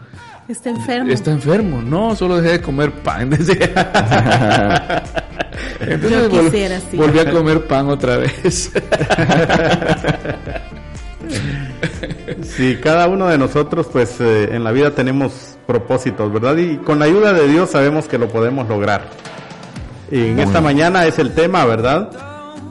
Está 0.47 0.69
enfermo. 0.71 1.09
Está 1.09 1.31
enfermo. 1.31 1.81
No, 1.81 2.15
solo 2.17 2.35
dejé 2.41 2.57
de 2.57 2.61
comer 2.61 2.91
pan. 2.91 3.31
Entonces 5.79 6.11
Yo 6.11 6.29
vol- 6.29 6.45
quisiera, 6.45 6.79
sí. 6.91 6.97
volví 6.97 7.19
a 7.19 7.31
comer 7.31 7.65
pan 7.65 7.87
otra 7.89 8.17
vez. 8.17 8.71
Sí, 12.43 12.77
cada 12.81 13.07
uno 13.07 13.27
de 13.27 13.37
nosotros, 13.37 13.87
pues 13.91 14.15
eh, 14.19 14.49
en 14.51 14.63
la 14.63 14.71
vida 14.71 14.91
tenemos 14.91 15.57
propósitos, 15.65 16.31
¿verdad? 16.31 16.55
Y 16.57 16.77
con 16.77 16.99
la 16.99 17.05
ayuda 17.05 17.33
de 17.33 17.47
Dios 17.47 17.69
sabemos 17.71 18.05
que 18.07 18.17
lo 18.17 18.27
podemos 18.27 18.67
lograr. 18.67 19.05
Y 20.11 20.19
en 20.19 20.33
Muy 20.35 20.43
esta 20.43 20.59
bien. 20.59 20.63
mañana 20.63 21.05
es 21.05 21.17
el 21.19 21.33
tema, 21.33 21.65
¿verdad? 21.65 22.09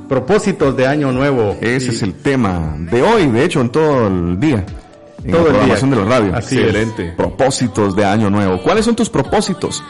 Propósitos 0.09 0.77
de 0.77 0.87
año 0.87 1.11
nuevo. 1.13 1.57
Ese 1.61 1.87
Y- 1.87 1.89
es 1.91 2.03
el 2.03 2.15
tema 2.15 2.75
de 2.79 3.03
hoy, 3.03 3.27
de 3.29 3.45
hecho, 3.45 3.61
en 3.61 3.71
todo 3.71 4.07
el 4.09 4.39
día. 4.39 4.65
En 5.25 5.31
Todo 5.31 5.43
la 5.43 5.49
el 5.49 5.55
programación 5.55 5.91
día. 5.91 5.99
de 6.01 6.05
la 6.09 6.19
radio. 6.19 6.37
Así 6.37 6.59
es. 6.61 6.89
Propósitos 7.17 7.97
de 7.97 8.05
año 8.05 8.29
nuevo. 8.31 8.61
¿Cuáles 8.63 8.85
son 8.85 8.95
tus 8.97 9.09
propósitos? 9.09 9.83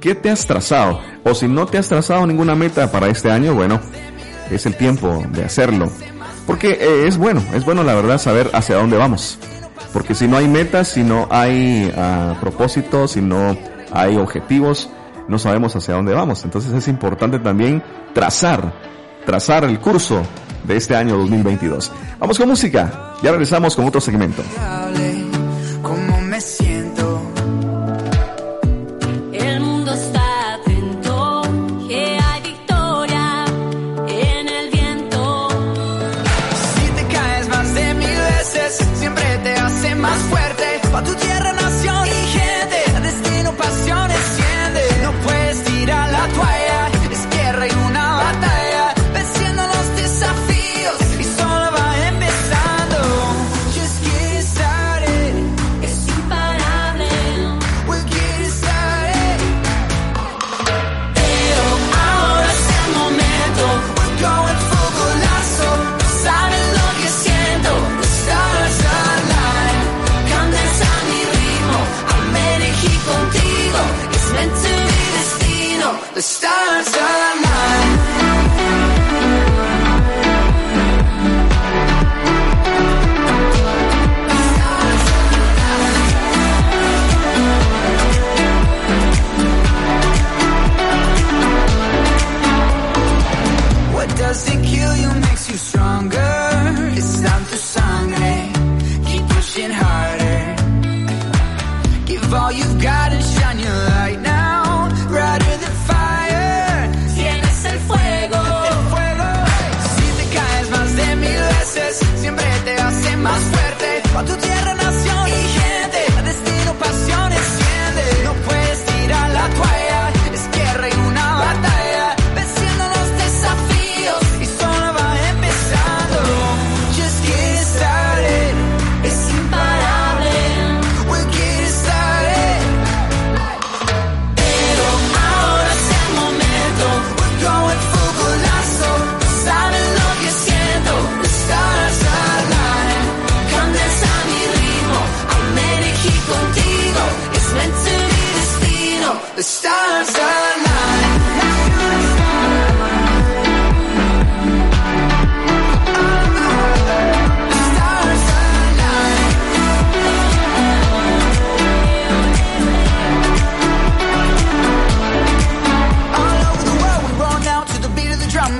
¿Qué 0.00 0.14
te 0.14 0.30
has 0.30 0.46
trazado? 0.46 1.00
O 1.24 1.34
si 1.34 1.48
no 1.48 1.66
te 1.66 1.78
has 1.78 1.88
trazado 1.88 2.26
ninguna 2.26 2.54
meta 2.54 2.90
para 2.92 3.08
este 3.08 3.30
año, 3.30 3.54
bueno, 3.54 3.80
es 4.50 4.66
el 4.66 4.76
tiempo 4.76 5.22
de 5.30 5.44
hacerlo. 5.44 5.90
Porque 6.46 6.72
eh, 6.72 7.06
es 7.06 7.16
bueno, 7.16 7.42
es 7.54 7.64
bueno 7.64 7.82
la 7.82 7.94
verdad 7.94 8.18
saber 8.18 8.50
hacia 8.52 8.76
dónde 8.76 8.96
vamos. 8.96 9.38
Porque 9.92 10.14
si 10.14 10.26
no 10.26 10.36
hay 10.36 10.48
metas, 10.48 10.88
si 10.88 11.02
no 11.02 11.28
hay 11.30 11.92
ah, 11.96 12.36
propósitos, 12.40 13.12
si 13.12 13.22
no 13.22 13.56
hay 13.92 14.16
objetivos, 14.16 14.90
no 15.28 15.38
sabemos 15.38 15.74
hacia 15.76 15.94
dónde 15.94 16.12
vamos. 16.12 16.44
Entonces 16.44 16.72
es 16.72 16.88
importante 16.88 17.38
también 17.38 17.82
trazar, 18.12 18.72
trazar 19.24 19.64
el 19.64 19.78
curso 19.78 20.22
de 20.64 20.76
este 20.76 20.96
año 20.96 21.16
2022. 21.18 21.92
Vamos 22.18 22.38
con 22.38 22.48
música. 22.48 23.14
Ya 23.22 23.30
regresamos 23.30 23.76
con 23.76 23.86
otro 23.86 24.00
segmento. 24.00 24.42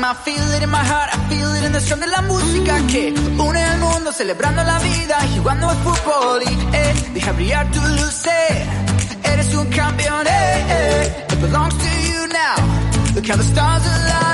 I 0.06 0.12
feel 0.12 0.50
it 0.52 0.62
in 0.62 0.68
my 0.68 0.84
heart, 0.84 1.08
I 1.16 1.18
feel 1.30 1.50
it 1.54 1.64
in 1.64 1.72
the 1.72 1.80
strum 1.80 1.98
de 1.98 2.06
la 2.06 2.20
música 2.20 2.76
que 2.86 3.14
une 3.38 3.56
al 3.56 3.78
mundo 3.78 4.12
celebrando 4.12 4.62
la 4.62 4.78
vida 4.80 5.16
jugando 5.34 5.70
al 5.70 5.76
fútbol 5.78 6.42
y 6.42 6.76
eh, 6.76 6.94
deja 7.14 7.32
brillar 7.32 7.70
tu 7.70 7.80
luz. 7.80 8.26
Eres 9.22 9.54
un 9.54 9.66
campeón, 9.70 10.26
eh, 10.26 10.66
eh. 10.68 11.26
It 11.32 11.40
belongs 11.40 11.74
to 11.78 11.88
you 12.08 12.26
now. 12.28 13.14
Look 13.14 13.26
how 13.28 13.36
the 13.36 13.44
stars 13.44 13.86
align. 13.86 14.33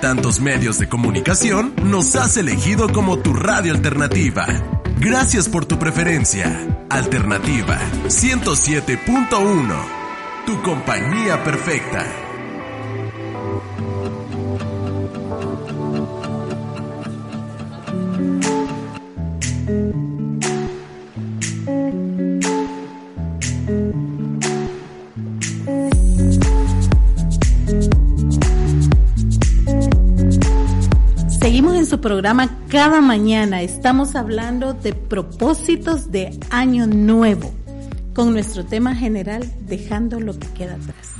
Tantos 0.00 0.40
medios 0.40 0.78
de 0.78 0.88
comunicación, 0.88 1.74
nos 1.82 2.16
has 2.16 2.36
elegido 2.36 2.92
como 2.92 3.18
tu 3.18 3.32
radio 3.32 3.72
alternativa. 3.72 4.46
Gracias 4.98 5.48
por 5.48 5.64
tu 5.64 5.78
preferencia. 5.78 6.58
Alternativa 6.88 7.78
107.1. 8.06 9.76
Tu 10.46 10.62
compañía 10.62 11.42
perfecta. 11.42 12.25
Programa 32.06 32.48
cada 32.68 33.00
mañana. 33.00 33.62
Estamos 33.62 34.14
hablando 34.14 34.74
de 34.74 34.92
propósitos 34.92 36.12
de 36.12 36.38
año 36.50 36.86
nuevo 36.86 37.52
con 38.14 38.32
nuestro 38.32 38.64
tema 38.64 38.94
general, 38.94 39.42
dejando 39.66 40.20
lo 40.20 40.38
que 40.38 40.46
queda 40.50 40.74
atrás. 40.74 41.14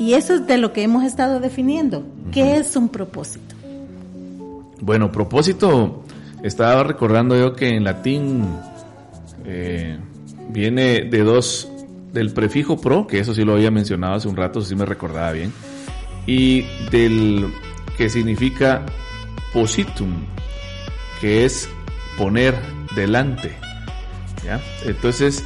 Y 0.00 0.14
eso 0.14 0.34
es 0.34 0.46
de 0.48 0.58
lo 0.58 0.72
que 0.72 0.82
hemos 0.82 1.04
estado 1.04 1.38
definiendo. 1.38 2.04
¿Qué 2.32 2.56
es 2.56 2.74
un 2.74 2.88
propósito? 2.88 3.54
Bueno, 4.80 5.12
propósito, 5.12 6.02
estaba 6.42 6.82
recordando 6.82 7.38
yo 7.38 7.54
que 7.54 7.68
en 7.68 7.84
latín 7.84 8.44
eh, 9.44 9.98
viene 10.48 11.02
de 11.02 11.22
dos, 11.22 11.70
del 12.12 12.32
prefijo 12.32 12.76
pro, 12.76 13.06
que 13.06 13.20
eso 13.20 13.34
sí 13.34 13.44
lo 13.44 13.52
había 13.52 13.70
mencionado 13.70 14.14
hace 14.14 14.26
un 14.26 14.34
rato, 14.34 14.62
si 14.62 14.74
me 14.74 14.84
recordaba 14.84 15.30
bien, 15.30 15.52
y 16.26 16.62
del 16.90 17.46
que 17.96 18.10
significa 18.10 18.84
positum, 19.52 20.24
que 21.20 21.44
es 21.44 21.68
poner 22.18 22.54
delante. 22.94 23.52
¿ya? 24.44 24.60
Entonces, 24.84 25.44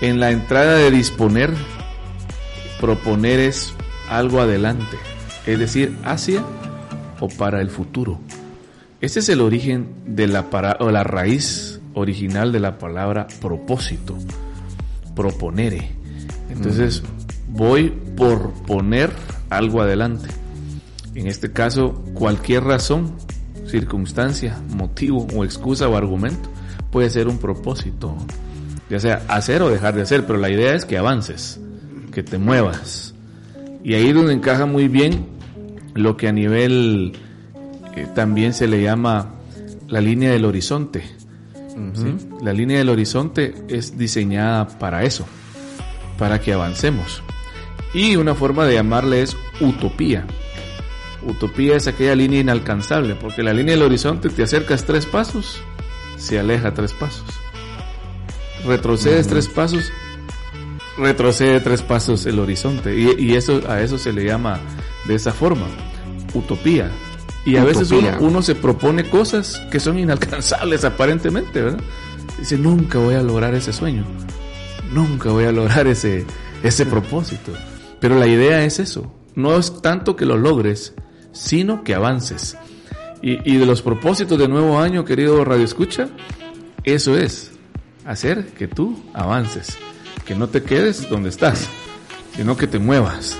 en 0.00 0.20
la 0.20 0.30
entrada 0.30 0.76
de 0.76 0.90
disponer, 0.90 1.52
proponer 2.80 3.40
es 3.40 3.74
algo 4.08 4.40
adelante, 4.40 4.98
es 5.46 5.58
decir, 5.58 5.96
hacia 6.04 6.44
o 7.20 7.28
para 7.28 7.60
el 7.60 7.70
futuro. 7.70 8.20
Ese 9.00 9.20
es 9.20 9.28
el 9.28 9.40
origen 9.40 9.88
de 10.06 10.26
la 10.26 10.50
para, 10.50 10.76
o 10.80 10.90
la 10.90 11.04
raíz 11.04 11.80
original 11.94 12.52
de 12.52 12.60
la 12.60 12.78
palabra 12.78 13.26
propósito, 13.40 14.16
proponere. 15.14 15.92
Entonces, 16.50 17.02
voy 17.48 17.90
por 18.16 18.52
poner 18.64 19.10
algo 19.50 19.80
adelante. 19.80 20.28
En 21.14 21.26
este 21.26 21.52
caso, 21.52 22.02
cualquier 22.14 22.64
razón, 22.64 23.14
circunstancia, 23.66 24.60
motivo 24.70 25.26
o 25.34 25.44
excusa 25.44 25.88
o 25.88 25.96
argumento 25.96 26.48
puede 26.94 27.10
ser 27.10 27.26
un 27.26 27.38
propósito, 27.38 28.16
ya 28.88 29.00
sea 29.00 29.22
hacer 29.26 29.62
o 29.62 29.68
dejar 29.68 29.96
de 29.96 30.02
hacer, 30.02 30.26
pero 30.26 30.38
la 30.38 30.48
idea 30.48 30.74
es 30.74 30.84
que 30.84 30.96
avances, 30.96 31.60
que 32.12 32.22
te 32.22 32.38
muevas. 32.38 33.14
Y 33.82 33.94
ahí 33.94 34.10
es 34.10 34.14
donde 34.14 34.32
encaja 34.32 34.64
muy 34.64 34.86
bien 34.86 35.26
lo 35.94 36.16
que 36.16 36.28
a 36.28 36.32
nivel 36.32 37.14
eh, 37.96 38.06
también 38.14 38.54
se 38.54 38.68
le 38.68 38.80
llama 38.80 39.34
la 39.88 40.00
línea 40.00 40.30
del 40.30 40.44
horizonte. 40.44 41.02
¿sí? 41.94 42.28
La 42.40 42.52
línea 42.52 42.78
del 42.78 42.90
horizonte 42.90 43.54
es 43.68 43.98
diseñada 43.98 44.68
para 44.78 45.02
eso, 45.02 45.26
para 46.16 46.40
que 46.40 46.52
avancemos. 46.52 47.24
Y 47.92 48.14
una 48.14 48.36
forma 48.36 48.66
de 48.66 48.74
llamarle 48.74 49.22
es 49.22 49.36
utopía. 49.60 50.26
Utopía 51.26 51.76
es 51.76 51.86
aquella 51.86 52.14
línea 52.14 52.40
inalcanzable, 52.40 53.14
porque 53.14 53.42
la 53.42 53.52
línea 53.52 53.74
del 53.74 53.84
horizonte 53.84 54.28
te 54.28 54.42
acercas 54.42 54.84
tres 54.84 55.06
pasos, 55.06 55.60
se 56.16 56.38
aleja 56.38 56.74
tres 56.74 56.92
pasos. 56.92 57.24
Retrocedes 58.66 59.26
tres 59.26 59.48
pasos, 59.48 59.92
retrocede 60.96 61.60
tres 61.60 61.82
pasos 61.82 62.26
el 62.26 62.38
horizonte. 62.38 62.96
Y, 62.96 63.14
y 63.18 63.36
eso, 63.36 63.62
a 63.68 63.80
eso 63.80 63.98
se 63.98 64.12
le 64.12 64.24
llama 64.24 64.60
de 65.06 65.14
esa 65.14 65.32
forma, 65.32 65.66
utopía. 66.34 66.90
Y 67.44 67.56
a 67.56 67.64
veces 67.64 67.90
uno, 67.90 68.08
uno 68.20 68.42
se 68.42 68.54
propone 68.54 69.08
cosas 69.08 69.60
que 69.70 69.80
son 69.80 69.98
inalcanzables 69.98 70.84
aparentemente, 70.84 71.62
¿verdad? 71.62 71.80
Dice, 72.38 72.56
nunca 72.56 72.98
voy 72.98 73.14
a 73.14 73.22
lograr 73.22 73.54
ese 73.54 73.72
sueño, 73.72 74.04
nunca 74.92 75.30
voy 75.30 75.44
a 75.44 75.52
lograr 75.52 75.86
ese, 75.86 76.24
ese 76.62 76.86
propósito. 76.86 77.52
Pero 78.00 78.18
la 78.18 78.26
idea 78.26 78.64
es 78.64 78.78
eso, 78.78 79.12
no 79.34 79.58
es 79.58 79.82
tanto 79.82 80.16
que 80.16 80.24
lo 80.24 80.38
logres, 80.38 80.94
sino 81.34 81.84
que 81.84 81.94
avances. 81.94 82.56
Y, 83.20 83.52
y 83.52 83.58
de 83.58 83.66
los 83.66 83.82
propósitos 83.82 84.38
de 84.38 84.48
nuevo 84.48 84.78
año, 84.78 85.04
querido 85.04 85.44
Radio 85.44 85.64
Escucha, 85.64 86.08
eso 86.84 87.18
es, 87.18 87.52
hacer 88.06 88.46
que 88.48 88.68
tú 88.68 89.02
avances, 89.12 89.76
que 90.24 90.34
no 90.34 90.48
te 90.48 90.62
quedes 90.62 91.08
donde 91.08 91.28
estás, 91.28 91.68
sino 92.36 92.56
que 92.56 92.66
te 92.66 92.78
muevas, 92.78 93.36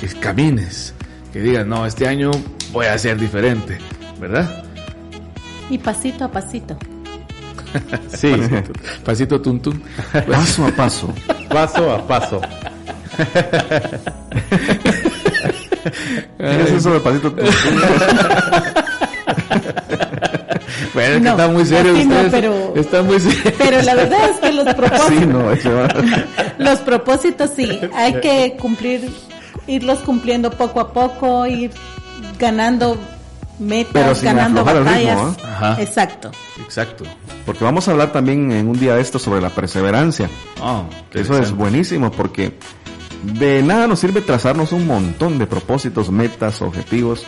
que 0.00 0.08
camines, 0.18 0.94
que 1.32 1.40
digas, 1.40 1.66
no, 1.66 1.86
este 1.86 2.06
año 2.06 2.30
voy 2.72 2.86
a 2.86 2.98
ser 2.98 3.18
diferente, 3.18 3.78
¿verdad? 4.20 4.64
Y 5.70 5.78
pasito 5.78 6.24
a 6.24 6.30
pasito. 6.30 6.76
Sí. 8.14 8.30
pasito, 8.30 8.72
pasito 9.04 9.40
tum 9.40 9.58
tum. 9.58 9.80
Paso 10.28 10.64
a 10.64 10.70
paso. 10.70 11.12
Paso 11.48 11.92
a 11.92 12.06
paso. 12.06 12.40
¿Qué 16.38 16.62
es 16.62 16.70
eso 16.72 16.92
de 16.92 17.00
pasito? 17.00 17.34
Bueno, 20.92 21.14
es 21.14 21.14
que 21.14 21.20
No, 21.20 21.30
está 21.30 21.48
muy 21.48 21.64
serio 21.64 21.92
no, 21.92 21.98
ustedes. 22.00 22.30
pero- 22.30 22.72
Está 22.76 23.02
muy 23.02 23.20
serio. 23.20 23.52
Pero 23.58 23.82
la 23.82 23.94
verdad 23.94 24.30
es 24.30 24.36
que 24.38 24.52
los 24.52 24.74
propósitos, 24.74 25.08
Sí, 25.18 25.26
no, 25.26 25.50
eso 25.50 25.74
va. 25.74 25.88
los 26.58 26.78
propósitos 26.80 27.50
sí, 27.56 27.80
hay 27.94 28.14
que 28.20 28.56
cumplir, 28.60 29.10
irlos 29.66 29.98
cumpliendo 30.00 30.50
poco 30.50 30.80
a 30.80 30.92
poco, 30.92 31.46
ir 31.46 31.70
ganando 32.38 32.96
Pero 33.58 33.66
metas, 33.68 34.18
sin 34.18 34.26
ganando 34.26 34.64
batallas. 34.64 35.16
ritmo, 35.18 35.36
¿ah? 35.44 35.52
Ajá. 35.74 35.82
Exacto. 35.82 36.30
Exacto. 36.64 37.04
Porque 37.46 37.62
vamos 37.64 37.86
a 37.88 37.90
hablar 37.92 38.10
también 38.12 38.50
en 38.52 38.68
un 38.68 38.78
día 38.78 38.94
de 38.96 39.02
esto 39.02 39.18
sobre 39.18 39.40
la 39.40 39.50
perseverancia. 39.50 40.28
Que 41.10 41.20
Eso 41.20 41.38
es 41.38 41.50
buenísimo 41.52 42.10
porque 42.10 42.56
de 43.22 43.62
nada 43.62 43.86
nos 43.86 44.00
sirve 44.00 44.20
trazarnos 44.20 44.72
un 44.72 44.86
montón 44.86 45.38
de 45.38 45.46
propósitos, 45.46 46.10
metas, 46.10 46.60
objetivos, 46.62 47.24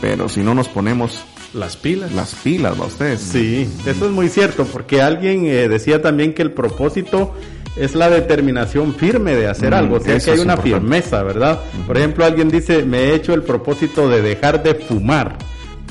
pero 0.00 0.28
si 0.28 0.40
no 0.40 0.54
nos 0.54 0.68
ponemos 0.68 1.20
Las 1.54 1.76
pilas. 1.76 2.12
las 2.12 2.34
pilas, 2.34 2.80
¿va 2.80 2.86
ustedes? 2.86 3.20
Sí, 3.20 3.68
eso 3.86 4.06
es 4.06 4.10
muy 4.10 4.28
cierto, 4.28 4.64
porque 4.64 5.02
alguien 5.02 5.44
eh, 5.46 5.68
decía 5.68 6.02
también 6.02 6.34
que 6.34 6.42
el 6.42 6.50
propósito 6.52 7.34
es 7.76 7.94
la 7.94 8.10
determinación 8.10 8.94
firme 8.94 9.34
de 9.36 9.48
hacer 9.48 9.70
Mm, 9.70 9.74
algo, 9.74 9.96
o 9.96 10.00
sea 10.00 10.18
que 10.18 10.30
hay 10.30 10.38
una 10.40 10.54
importante. 10.54 10.70
firmeza, 10.80 11.22
¿verdad? 11.22 11.60
Por 11.86 11.96
ejemplo, 11.96 12.24
alguien 12.24 12.50
dice, 12.50 12.82
me 12.82 12.98
he 13.04 13.14
hecho 13.14 13.32
el 13.34 13.42
propósito 13.42 14.08
de 14.08 14.20
dejar 14.22 14.62
de 14.62 14.74
fumar. 14.74 15.36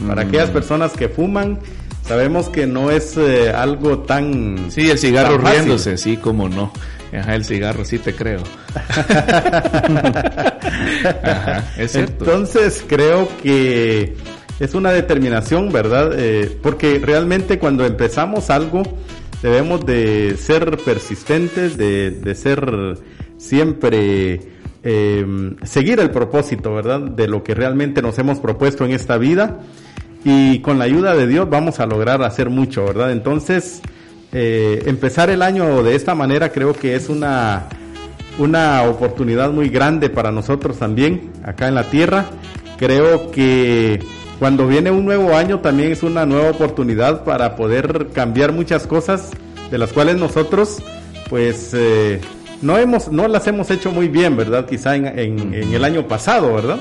Para 0.08 0.24
Mm. 0.24 0.28
aquellas 0.28 0.50
personas 0.50 0.92
que 0.94 1.10
fuman, 1.10 1.60
sabemos 2.08 2.50
que 2.50 2.68
no 2.68 2.92
es 2.92 3.16
eh, 3.18 3.50
algo 3.52 4.00
tan... 4.00 4.68
Sí, 4.70 4.90
el 4.90 4.98
cigarro 5.00 5.38
riéndose, 5.38 5.98
sí, 5.98 6.18
como 6.18 6.50
no. 6.50 6.72
Ajá, 7.14 7.36
el 7.36 7.44
cigarro, 7.46 7.84
sí 7.86 8.00
te 8.00 8.16
creo. 8.16 8.42
Ajá, 11.24 11.74
es 11.78 11.92
cierto. 11.92 12.24
Entonces 12.24 12.84
creo 12.88 13.28
que 13.42 14.16
es 14.60 14.74
una 14.76 14.92
determinación, 14.92 15.72
¿verdad? 15.72 16.12
Eh, 16.16 16.58
porque 16.62 17.00
realmente 17.00 17.60
cuando 17.60 17.86
empezamos 17.86 18.50
algo 18.50 18.84
debemos 19.42 19.86
de 19.86 20.38
ser 20.38 20.78
persistentes, 20.78 21.78
de, 21.78 22.12
de 22.12 22.36
ser 22.36 22.98
siempre, 23.38 24.40
eh, 24.84 25.56
seguir 25.64 26.00
el 26.00 26.12
propósito, 26.12 26.74
¿verdad? 26.74 27.02
De 27.02 27.28
lo 27.28 27.44
que 27.44 27.56
realmente 27.56 28.02
nos 28.02 28.20
hemos 28.20 28.40
propuesto 28.40 28.86
en 28.86 28.92
esta 28.92 29.18
vida. 29.18 29.60
Y 30.24 30.60
con 30.60 30.78
la 30.78 30.86
ayuda 30.86 31.16
de 31.16 31.26
Dios 31.26 31.50
vamos 31.50 31.80
a 31.80 31.88
lograr 31.88 32.22
hacer 32.22 32.52
mucho, 32.52 32.86
¿verdad? 32.86 33.12
Entonces, 33.12 33.82
eh, 34.34 34.84
empezar 34.86 35.30
el 35.30 35.42
año 35.42 35.84
de 35.84 35.96
esta 35.96 36.16
manera 36.16 36.52
creo 36.52 36.74
que 36.74 36.96
es 36.96 37.10
una, 37.10 37.68
una 38.40 38.84
oportunidad 38.84 39.52
muy 39.52 39.70
grande 39.70 40.10
para 40.10 40.32
nosotros 40.32 40.78
también 40.78 41.32
acá 41.44 41.68
en 41.68 41.76
la 41.76 41.84
tierra. 41.90 42.26
Creo 42.78 43.30
que 43.32 44.00
cuando 44.40 44.68
viene 44.68 44.90
un 44.90 45.06
nuevo 45.06 45.36
año 45.36 45.60
también 45.60 45.92
es 45.92 46.02
una 46.04 46.26
nueva 46.26 46.50
oportunidad 46.50 47.24
para 47.24 47.56
poder 47.56 48.08
cambiar 48.14 48.52
muchas 48.54 48.88
cosas 48.88 49.30
de 49.70 49.78
las 49.78 49.94
cuales 49.94 50.18
nosotros 50.18 50.82
pues 51.30 51.72
eh, 51.74 52.20
no 52.62 52.78
hemos 52.78 53.12
no 53.12 53.28
las 53.28 53.46
hemos 53.48 53.70
hecho 53.70 53.92
muy 53.92 54.08
bien, 54.08 54.36
¿verdad? 54.36 54.66
Quizá 54.66 54.96
en, 54.96 55.06
en- 55.08 55.54
en 55.54 55.74
el 55.74 55.84
año 55.86 56.08
pasado, 56.08 56.54
¿verdad? 56.54 56.78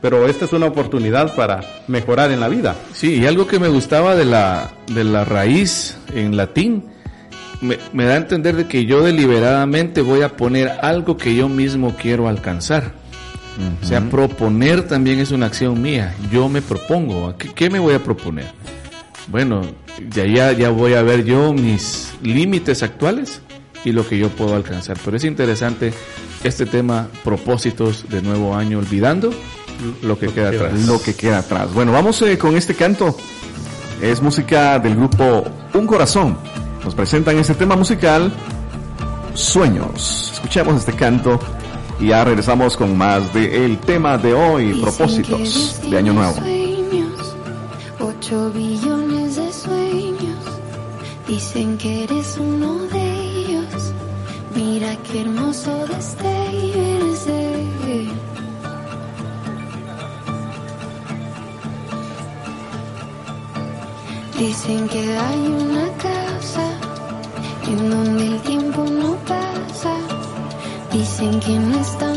Pero 0.00 0.26
esta 0.26 0.44
es 0.44 0.52
una 0.52 0.66
oportunidad 0.66 1.34
para 1.34 1.60
mejorar 1.88 2.30
en 2.30 2.40
la 2.40 2.48
vida. 2.48 2.74
Sí, 2.92 3.14
y 3.20 3.26
algo 3.26 3.46
que 3.46 3.58
me 3.58 3.68
gustaba 3.68 4.14
de 4.14 4.26
la, 4.26 4.70
de 4.92 5.02
la 5.04 5.24
raíz 5.24 5.96
en 6.14 6.36
latín, 6.36 6.84
me, 7.64 7.78
me 7.92 8.04
da 8.04 8.14
a 8.14 8.16
entender 8.16 8.54
de 8.56 8.66
que 8.66 8.84
yo 8.84 9.02
deliberadamente 9.02 10.02
voy 10.02 10.22
a 10.22 10.36
poner 10.36 10.68
algo 10.82 11.16
que 11.16 11.34
yo 11.34 11.48
mismo 11.48 11.96
quiero 12.00 12.28
alcanzar. 12.28 12.92
O 13.80 13.86
sea, 13.86 14.00
proponer 14.10 14.82
también 14.82 15.20
es 15.20 15.30
una 15.30 15.46
acción 15.46 15.80
mía. 15.80 16.14
Yo 16.32 16.48
me 16.48 16.60
propongo. 16.60 17.36
¿Qué, 17.38 17.52
qué 17.54 17.70
me 17.70 17.78
voy 17.78 17.94
a 17.94 18.02
proponer? 18.02 18.46
Bueno, 19.28 19.62
ya, 20.10 20.26
ya, 20.26 20.52
ya 20.52 20.70
voy 20.70 20.94
a 20.94 21.02
ver 21.02 21.24
yo 21.24 21.52
mis 21.52 22.12
límites 22.20 22.82
actuales 22.82 23.40
y 23.84 23.92
lo 23.92 24.08
que 24.08 24.18
yo 24.18 24.28
puedo 24.28 24.56
alcanzar. 24.56 24.96
Pero 25.04 25.16
es 25.16 25.24
interesante 25.24 25.92
este 26.42 26.66
tema, 26.66 27.08
propósitos 27.22 28.08
de 28.08 28.22
nuevo 28.22 28.56
año, 28.56 28.78
olvidando 28.78 29.32
lo 30.02 30.18
que 30.18 30.28
queda 30.28 30.48
atrás. 30.48 30.86
Lo 30.86 31.00
que 31.00 31.14
queda 31.14 31.38
atrás. 31.38 31.72
Bueno, 31.72 31.92
vamos 31.92 32.20
eh, 32.22 32.36
con 32.36 32.56
este 32.56 32.74
canto. 32.74 33.16
Es 34.02 34.20
música 34.20 34.78
del 34.78 34.96
grupo 34.96 35.44
Un 35.74 35.86
Corazón. 35.86 36.36
Nos 36.84 36.94
presentan 36.94 37.38
este 37.38 37.54
tema 37.54 37.76
musical, 37.76 38.30
Sueños. 39.32 40.32
Escuchemos 40.34 40.76
este 40.76 40.92
canto 40.92 41.40
y 41.98 42.08
ya 42.08 42.22
regresamos 42.24 42.76
con 42.76 42.96
más 42.96 43.32
de 43.32 43.64
el 43.64 43.78
tema 43.78 44.18
de 44.18 44.34
hoy, 44.34 44.74
propósitos 44.82 45.80
de 45.88 45.96
Año 45.96 46.12
Nuevo. 46.12 46.34
Sueños, 46.34 47.36
ocho 47.98 48.50
billones 48.50 49.36
de 49.36 49.50
sueños. 49.50 50.44
Dicen 51.26 51.78
que 51.78 52.04
eres 52.04 52.36
uno 52.38 52.74
de 52.88 53.20
ellos. 53.20 53.92
Mira 54.54 54.94
qué 55.10 55.22
hermoso 55.22 55.86
destello 55.86 56.82
eres 56.82 57.24
de 57.24 57.54
Dicen 64.38 64.88
que 64.88 65.16
hay 65.16 65.46
una 65.46 65.88
casa 65.96 66.23
en 67.66 67.90
donde 67.90 68.26
el 68.26 68.40
tiempo 68.42 68.84
no 68.84 69.16
pasa. 69.26 69.96
Dicen 70.92 71.40
que 71.40 71.58
no 71.58 71.80
está 71.80 72.14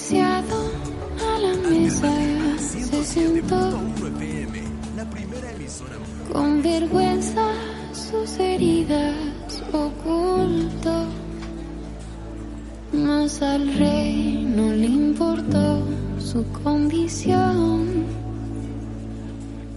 A 0.00 1.38
la 1.40 1.54
mesa 1.68 2.12
se 2.56 3.04
sentó 3.04 3.72
con 6.32 6.62
vergüenza 6.62 7.48
sus 7.92 8.38
heridas 8.38 9.14
ocultó. 9.72 11.04
Mas 12.92 13.42
al 13.42 13.74
rey 13.74 14.46
no 14.56 14.72
le 14.72 14.86
importó 14.86 15.82
su 16.20 16.44
condición. 16.62 18.06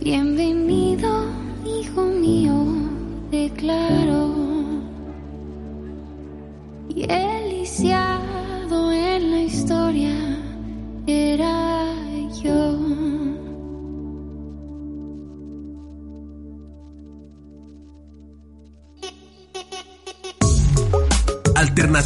Bienvenido, 0.01 1.25
hijo 1.65 2.03
mío, 2.03 2.53
declaró. 3.31 4.40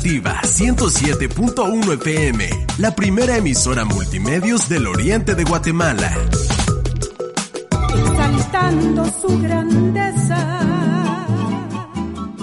Alternativa 0.05 0.39
107.1 0.43 1.93
FM, 1.93 2.47
la 2.77 2.93
primera 2.93 3.37
emisora 3.37 3.85
multimedios 3.85 4.69
del 4.69 4.85
oriente 4.85 5.33
de 5.33 5.43
Guatemala. 5.43 6.15
exaltando 7.89 9.05
su 9.19 9.41
grandeza. 9.41 10.75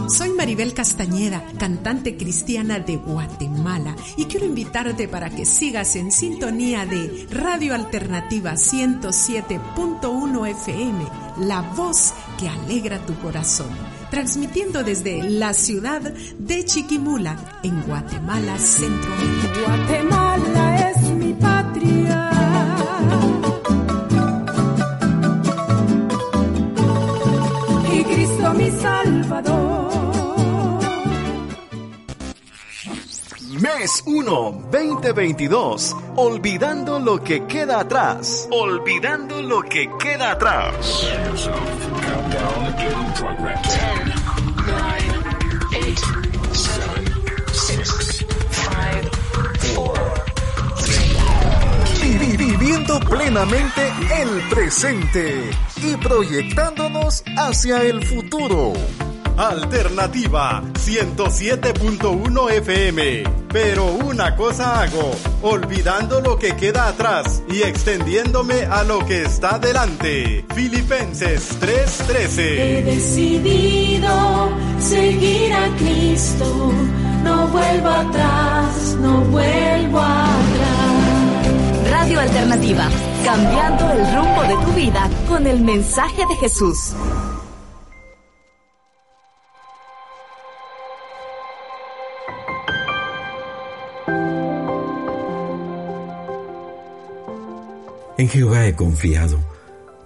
Soy 0.08 0.30
Maribel 0.30 0.74
Castañeda, 0.74 1.44
cantante 1.56 2.16
cristiana 2.16 2.80
de 2.80 2.96
Guatemala, 2.96 3.94
y 4.16 4.24
quiero 4.24 4.46
invitarte 4.46 5.06
para 5.06 5.30
que 5.30 5.44
sigas 5.44 5.94
en 5.94 6.10
sintonía 6.10 6.84
de 6.84 7.28
Radio 7.30 7.76
Alternativa 7.76 8.54
107.1 8.54 10.50
FM, 10.50 11.04
la 11.46 11.62
voz 11.62 12.12
que 12.40 12.48
alegra 12.48 12.98
tu 13.06 13.14
corazón, 13.20 13.70
transmitiendo 14.12 14.84
desde 14.84 15.22
la 15.22 15.54
ciudad 15.54 16.02
de 16.02 16.64
Chiquimula, 16.66 17.34
en 17.62 17.80
Guatemala, 17.80 18.58
Centroamérica. 18.58 19.60
Guatemala 19.64 20.90
es 20.90 21.11
3-1-2022. 33.78 35.94
Olvidando 36.16 36.98
lo 36.98 37.22
que 37.22 37.46
queda 37.46 37.78
atrás. 37.80 38.48
Olvidando 38.50 39.42
lo 39.42 39.62
que 39.62 39.88
queda 39.98 40.32
atrás. 40.32 41.06
Viviendo 52.36 53.00
plenamente 53.00 53.92
el 54.20 54.42
presente 54.50 55.50
y 55.76 55.96
proyectándonos 55.96 57.24
hacia 57.36 57.82
el 57.82 58.04
futuro. 58.04 58.74
Alternativa 59.36 60.62
107.1 60.74 62.50
FM. 62.50 63.24
Pero 63.52 63.86
una 63.86 64.36
cosa 64.36 64.82
hago, 64.82 65.10
olvidando 65.42 66.20
lo 66.20 66.38
que 66.38 66.56
queda 66.56 66.88
atrás 66.88 67.42
y 67.48 67.62
extendiéndome 67.62 68.62
a 68.64 68.82
lo 68.84 69.04
que 69.04 69.22
está 69.22 69.58
delante. 69.58 70.44
Filipenses 70.54 71.56
3:13. 71.60 72.78
He 72.78 72.82
decidido 72.82 74.50
seguir 74.78 75.52
a 75.52 75.68
Cristo, 75.76 76.72
no 77.24 77.48
vuelvo 77.48 77.88
atrás, 77.88 78.96
no 79.00 79.20
vuelvo 79.22 80.00
atrás. 80.00 80.42
Radio 81.90 82.20
Alternativa, 82.20 82.88
cambiando 83.24 83.90
el 83.92 84.16
rumbo 84.16 84.42
de 84.42 84.66
tu 84.66 84.72
vida 84.72 85.10
con 85.28 85.46
el 85.46 85.60
mensaje 85.60 86.26
de 86.26 86.36
Jesús. 86.36 86.94
En 98.18 98.28
Jehová 98.28 98.66
he 98.66 98.74
confiado. 98.74 99.38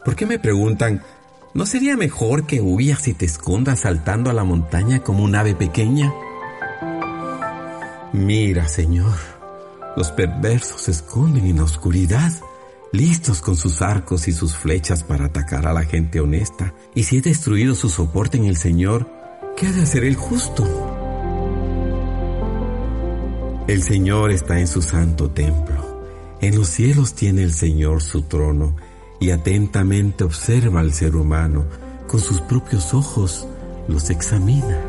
¿Por 0.05 0.15
qué 0.15 0.27
me 0.27 0.39
preguntan, 0.39 1.03
¿no 1.55 1.67
sería 1.67 1.97
mejor 1.97 2.47
que 2.47 2.61
huyas 2.61 3.09
y 3.09 3.15
te 3.15 3.27
escondas 3.27 3.81
saltando 3.81 4.31
a 4.31 4.35
la 4.35 4.45
montaña 4.45 5.01
como 5.01 5.25
un 5.25 5.35
ave 5.35 5.55
pequeña? 5.55 6.13
Mira, 8.13 8.69
Señor, 8.69 9.15
los 9.97 10.13
perversos 10.13 10.83
se 10.83 10.93
esconden 10.93 11.47
en 11.47 11.57
la 11.57 11.65
oscuridad, 11.65 12.33
listos 12.93 13.41
con 13.41 13.57
sus 13.57 13.83
arcos 13.83 14.29
y 14.29 14.33
sus 14.33 14.55
flechas 14.55 15.03
para 15.03 15.27
atacar 15.27 15.67
a 15.67 15.73
la 15.73 15.83
gente 15.83 16.21
honesta. 16.21 16.73
Y 16.95 17.03
si 17.03 17.19
he 17.19 17.21
destruido 17.21 17.75
su 17.75 17.89
soporte 17.89 18.37
en 18.37 18.45
el 18.45 18.57
Señor, 18.57 19.11
¿qué 19.57 19.67
ha 19.67 19.73
de 19.73 19.83
hacer 19.83 20.05
el 20.05 20.15
justo? 20.15 20.65
El 23.67 23.83
Señor 23.83 24.31
está 24.31 24.61
en 24.61 24.69
su 24.69 24.81
santo 24.81 25.31
templo. 25.31 25.76
En 26.41 26.57
los 26.57 26.69
cielos 26.69 27.15
tiene 27.15 27.43
el 27.43 27.53
Señor 27.53 28.03
su 28.03 28.23
trono 28.23 28.77
y 29.21 29.31
atentamente 29.31 30.25
observa 30.25 30.81
al 30.81 30.93
ser 30.93 31.17
humano. 31.17 31.65
Con 32.07 32.21
sus 32.21 32.41
propios 32.41 32.95
ojos 32.95 33.47
los 33.89 34.11
examina. 34.11 34.81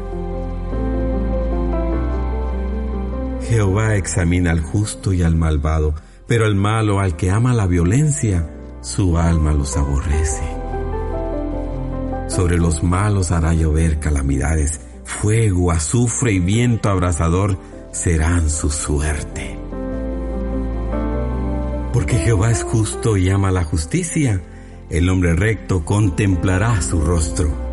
Jehová 3.47 3.95
examina 3.95 4.51
al 4.51 4.59
justo 4.59 5.13
y 5.13 5.23
al 5.23 5.35
malvado, 5.35 5.95
pero 6.27 6.45
al 6.45 6.55
malo, 6.55 6.99
al 6.99 7.15
que 7.15 7.31
ama 7.31 7.53
la 7.53 7.65
violencia, 7.65 8.49
su 8.81 9.17
alma 9.17 9.53
los 9.53 9.77
aborrece. 9.77 10.43
Sobre 12.27 12.57
los 12.57 12.83
malos 12.83 13.31
hará 13.31 13.53
llover 13.53 13.99
calamidades, 13.99 14.81
fuego, 15.05 15.71
azufre 15.71 16.33
y 16.33 16.39
viento 16.39 16.89
abrasador 16.89 17.57
serán 17.93 18.49
su 18.49 18.69
suerte. 18.69 19.56
Porque 22.07 22.23
Jehová 22.23 22.51
es 22.51 22.63
justo 22.63 23.17
y 23.17 23.29
ama 23.29 23.51
la 23.51 23.65
justicia, 23.65 24.41
el 24.89 25.09
hombre 25.09 25.35
recto 25.35 25.83
contemplará 25.83 26.81
su 26.81 27.01
rostro. 27.01 27.66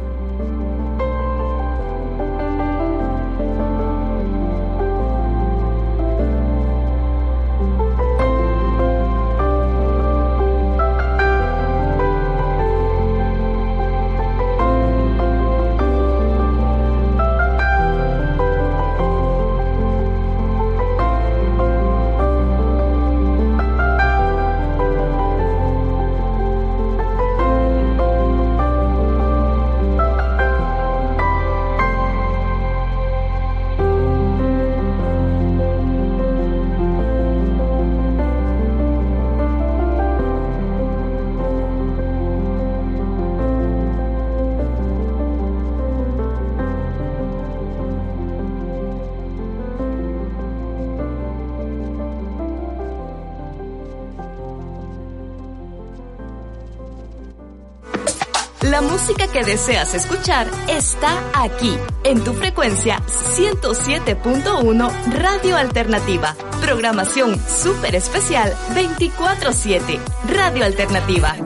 Deseas 59.44 59.94
escuchar 59.94 60.48
está 60.68 61.22
aquí, 61.34 61.76
en 62.04 62.22
tu 62.24 62.32
frecuencia 62.32 63.00
107.1 63.06 64.90
Radio 65.12 65.56
Alternativa. 65.56 66.34
Programación 66.60 67.38
súper 67.48 67.94
especial 67.94 68.52
24-7. 68.74 70.00
Radio 70.28 70.64
Alternativa. 70.64 71.36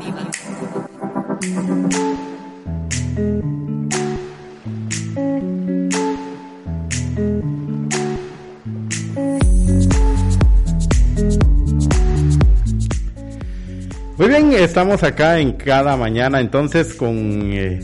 Estamos 14.79 15.03
acá 15.03 15.41
en 15.41 15.55
cada 15.55 15.97
mañana 15.97 16.39
entonces 16.39 16.95
con 16.95 17.17
eh, 17.17 17.81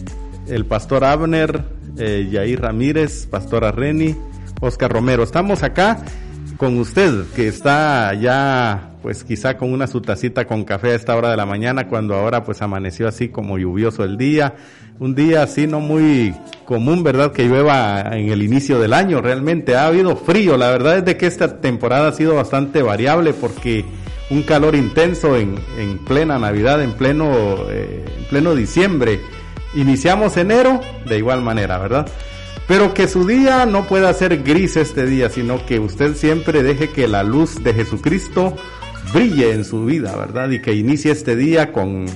el 0.46 0.64
pastor 0.64 1.02
Abner, 1.02 1.64
eh, 1.98 2.28
Yair 2.30 2.60
Ramírez, 2.60 3.26
pastora 3.26 3.72
Reni, 3.72 4.14
Oscar 4.60 4.92
Romero. 4.92 5.24
Estamos 5.24 5.64
acá 5.64 6.04
con 6.56 6.78
usted 6.78 7.24
que 7.34 7.48
está 7.48 8.14
ya 8.14 8.92
pues 9.02 9.24
quizá 9.24 9.58
con 9.58 9.72
una 9.72 9.88
su 9.88 10.02
tacita 10.02 10.44
con 10.44 10.62
café 10.62 10.92
a 10.92 10.94
esta 10.94 11.16
hora 11.16 11.32
de 11.32 11.36
la 11.36 11.46
mañana 11.46 11.88
cuando 11.88 12.14
ahora 12.14 12.44
pues 12.44 12.62
amaneció 12.62 13.08
así 13.08 13.28
como 13.28 13.58
lluvioso 13.58 14.04
el 14.04 14.16
día. 14.16 14.54
Un 15.00 15.16
día 15.16 15.42
así 15.42 15.66
no 15.66 15.80
muy 15.80 16.32
común, 16.64 17.02
¿verdad? 17.02 17.32
Que 17.32 17.48
llueva 17.48 18.02
en 18.12 18.28
el 18.28 18.40
inicio 18.40 18.78
del 18.78 18.92
año. 18.92 19.20
Realmente 19.20 19.74
ha 19.74 19.88
habido 19.88 20.14
frío. 20.14 20.56
La 20.56 20.70
verdad 20.70 20.98
es 20.98 21.04
de 21.04 21.16
que 21.16 21.26
esta 21.26 21.60
temporada 21.60 22.06
ha 22.06 22.12
sido 22.12 22.36
bastante 22.36 22.82
variable 22.82 23.32
porque 23.32 23.84
un 24.34 24.42
calor 24.42 24.74
intenso 24.74 25.36
en, 25.36 25.54
en 25.78 25.98
plena 25.98 26.38
Navidad, 26.38 26.82
en 26.82 26.92
pleno, 26.92 27.56
eh, 27.70 28.04
en 28.18 28.24
pleno 28.24 28.54
diciembre. 28.54 29.20
Iniciamos 29.74 30.36
enero 30.36 30.80
de 31.08 31.18
igual 31.18 31.42
manera, 31.42 31.78
¿verdad? 31.78 32.08
Pero 32.66 32.94
que 32.94 33.06
su 33.06 33.26
día 33.26 33.66
no 33.66 33.86
pueda 33.86 34.12
ser 34.12 34.42
gris 34.42 34.76
este 34.76 35.06
día, 35.06 35.28
sino 35.28 35.64
que 35.66 35.78
usted 35.78 36.16
siempre 36.16 36.62
deje 36.62 36.90
que 36.90 37.06
la 37.06 37.22
luz 37.22 37.62
de 37.62 37.74
Jesucristo 37.74 38.56
brille 39.12 39.52
en 39.52 39.64
su 39.64 39.84
vida, 39.84 40.16
¿verdad? 40.16 40.50
Y 40.50 40.60
que 40.60 40.74
inicie 40.74 41.12
este 41.12 41.36
día 41.36 41.72
con, 41.72 42.06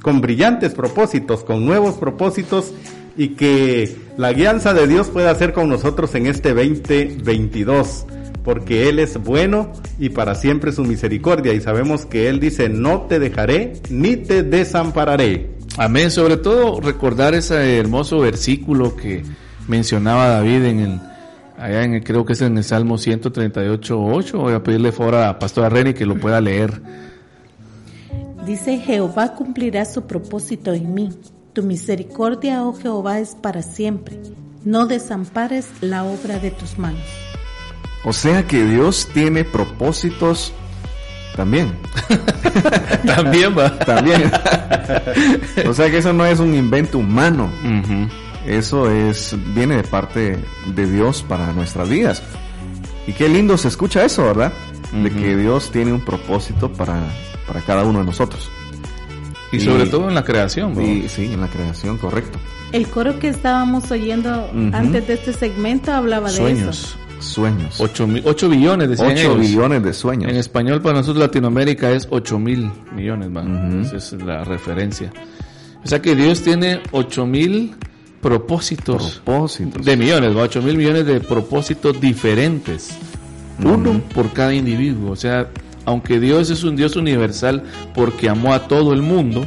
con 0.00 0.20
brillantes 0.20 0.74
propósitos, 0.74 1.44
con 1.44 1.66
nuevos 1.66 1.96
propósitos 1.96 2.72
y 3.16 3.30
que 3.30 3.96
la 4.16 4.32
guianza 4.32 4.72
de 4.72 4.86
Dios 4.86 5.08
pueda 5.08 5.34
ser 5.34 5.52
con 5.52 5.68
nosotros 5.68 6.14
en 6.14 6.26
este 6.26 6.54
2022 6.54 8.06
porque 8.44 8.88
Él 8.88 8.98
es 8.98 9.18
bueno 9.22 9.72
y 9.98 10.10
para 10.10 10.34
siempre 10.34 10.72
su 10.72 10.84
misericordia. 10.84 11.52
Y 11.52 11.60
sabemos 11.60 12.06
que 12.06 12.28
Él 12.28 12.40
dice, 12.40 12.68
no 12.68 13.02
te 13.02 13.18
dejaré 13.18 13.74
ni 13.90 14.16
te 14.16 14.42
desampararé. 14.42 15.50
Amén. 15.78 16.10
Sobre 16.10 16.36
todo 16.36 16.80
recordar 16.80 17.34
ese 17.34 17.78
hermoso 17.78 18.18
versículo 18.18 18.96
que 18.96 19.22
mencionaba 19.68 20.28
David 20.28 20.64
en 20.64 20.80
el, 20.80 21.00
allá 21.58 21.84
en 21.84 21.94
el, 21.94 22.04
creo 22.04 22.24
que 22.24 22.34
es 22.34 22.42
en 22.42 22.58
el 22.58 22.64
Salmo 22.64 22.96
138.8. 22.96 24.32
Voy 24.32 24.54
a 24.54 24.62
pedirle 24.62 24.92
favor 24.92 25.14
a 25.16 25.38
Pastora 25.38 25.68
Reni 25.68 25.94
que 25.94 26.06
lo 26.06 26.18
pueda 26.18 26.40
leer. 26.40 26.82
Dice, 28.44 28.78
Jehová 28.78 29.34
cumplirá 29.34 29.84
su 29.84 30.02
propósito 30.02 30.72
en 30.72 30.92
mí. 30.94 31.10
Tu 31.52 31.62
misericordia, 31.62 32.64
oh 32.64 32.74
Jehová, 32.74 33.20
es 33.20 33.34
para 33.34 33.62
siempre. 33.62 34.18
No 34.64 34.86
desampares 34.86 35.68
la 35.80 36.04
obra 36.04 36.38
de 36.38 36.50
tus 36.50 36.78
manos. 36.78 37.02
O 38.04 38.12
sea 38.12 38.46
que 38.46 38.64
Dios 38.64 39.08
tiene 39.12 39.44
propósitos 39.44 40.52
también. 41.36 41.72
También 43.06 43.56
va. 43.56 43.78
También. 43.78 44.30
o 45.66 45.72
sea 45.72 45.90
que 45.90 45.98
eso 45.98 46.12
no 46.12 46.26
es 46.26 46.40
un 46.40 46.54
invento 46.54 46.98
humano. 46.98 47.50
Eso 48.46 48.90
es 48.90 49.34
viene 49.54 49.76
de 49.76 49.84
parte 49.84 50.38
de 50.66 50.90
Dios 50.90 51.24
para 51.26 51.52
nuestras 51.52 51.88
vidas. 51.88 52.22
Y 53.06 53.12
qué 53.14 53.28
lindo 53.28 53.56
se 53.56 53.68
escucha 53.68 54.04
eso, 54.04 54.24
¿verdad? 54.24 54.52
de 54.92 55.10
que 55.10 55.36
Dios 55.36 55.70
tiene 55.70 55.92
un 55.92 56.00
propósito 56.00 56.70
para, 56.72 57.00
para 57.46 57.60
cada 57.60 57.84
uno 57.84 58.00
de 58.00 58.04
nosotros. 58.04 58.50
Y 59.50 59.60
sobre 59.60 59.86
todo 59.86 60.08
en 60.08 60.14
la 60.14 60.24
creación, 60.24 60.74
¿no? 60.74 60.80
Y, 60.80 61.08
sí, 61.08 61.32
en 61.32 61.40
la 61.40 61.48
creación, 61.48 61.98
correcto. 61.98 62.38
El 62.72 62.88
coro 62.88 63.18
que 63.18 63.28
estábamos 63.28 63.90
oyendo 63.90 64.50
antes 64.72 65.06
de 65.06 65.14
este 65.14 65.32
segmento 65.32 65.92
hablaba 65.92 66.30
de 66.30 66.52
eso. 66.52 66.96
Sueños. 67.22 67.74
Sueños. 67.76 68.22
8, 68.24 68.48
billones, 68.48 68.88
decían 68.90 69.12
8 69.12 69.20
ellos. 69.20 69.38
billones 69.40 69.82
de 69.82 69.92
sueños. 69.92 70.30
En 70.30 70.36
español 70.36 70.80
para 70.82 70.98
nosotros 70.98 71.22
Latinoamérica 71.24 71.90
es 71.90 72.06
8 72.10 72.38
mil 72.38 72.70
millones, 72.94 73.30
man. 73.30 73.82
Esa 73.84 73.96
es 73.96 74.12
la 74.22 74.44
referencia. 74.44 75.12
O 75.84 75.86
sea 75.88 76.00
que 76.02 76.14
Dios 76.14 76.42
tiene 76.42 76.80
8 76.92 77.26
mil 77.26 77.74
propósitos, 78.20 79.20
Propósitos. 79.24 79.84
de 79.84 79.96
millones, 79.96 80.34
8 80.36 80.62
mil 80.62 80.76
millones 80.76 81.06
de 81.06 81.20
propósitos 81.20 82.00
diferentes. 82.00 82.90
Uno 83.64 84.00
por 84.14 84.32
cada 84.32 84.54
individuo. 84.54 85.10
O 85.10 85.16
sea, 85.16 85.48
aunque 85.84 86.20
Dios 86.20 86.50
es 86.50 86.62
un 86.64 86.76
Dios 86.76 86.96
universal 86.96 87.64
porque 87.94 88.28
amó 88.28 88.54
a 88.54 88.68
todo 88.68 88.92
el 88.92 89.02
mundo, 89.02 89.44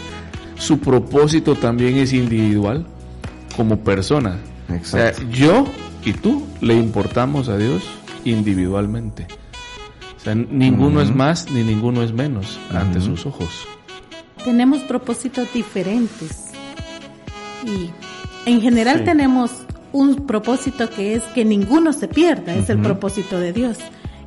su 0.58 0.78
propósito 0.78 1.54
también 1.54 1.96
es 1.98 2.12
individual 2.12 2.86
como 3.56 3.78
persona. 3.80 4.38
O 4.68 4.84
sea, 4.84 5.08
Exacto. 5.10 5.22
yo 5.30 5.66
y 6.06 6.12
tú 6.12 6.46
le 6.60 6.74
importamos 6.74 7.48
a 7.50 7.58
Dios 7.58 7.82
individualmente. 8.24 9.26
O 10.16 10.20
sea, 10.20 10.34
ninguno 10.34 11.00
es 11.02 11.14
más 11.14 11.50
ni 11.50 11.62
ninguno 11.62 12.02
es 12.02 12.12
menos 12.12 12.58
ante 12.72 13.00
sus 13.00 13.26
ojos. 13.26 13.66
Tenemos 14.44 14.78
propósitos 14.82 15.52
diferentes. 15.52 16.46
Y 17.64 17.90
en 18.48 18.60
general 18.60 18.98
Sí. 18.98 19.04
tenemos 19.04 19.50
un 19.92 20.26
propósito 20.26 20.88
que 20.88 21.14
es 21.16 21.22
que 21.34 21.44
ninguno 21.44 21.92
se 21.92 22.06
pierda, 22.08 22.54
es 22.54 22.70
el 22.70 22.78
propósito 22.80 23.40
de 23.40 23.52
Dios. 23.52 23.78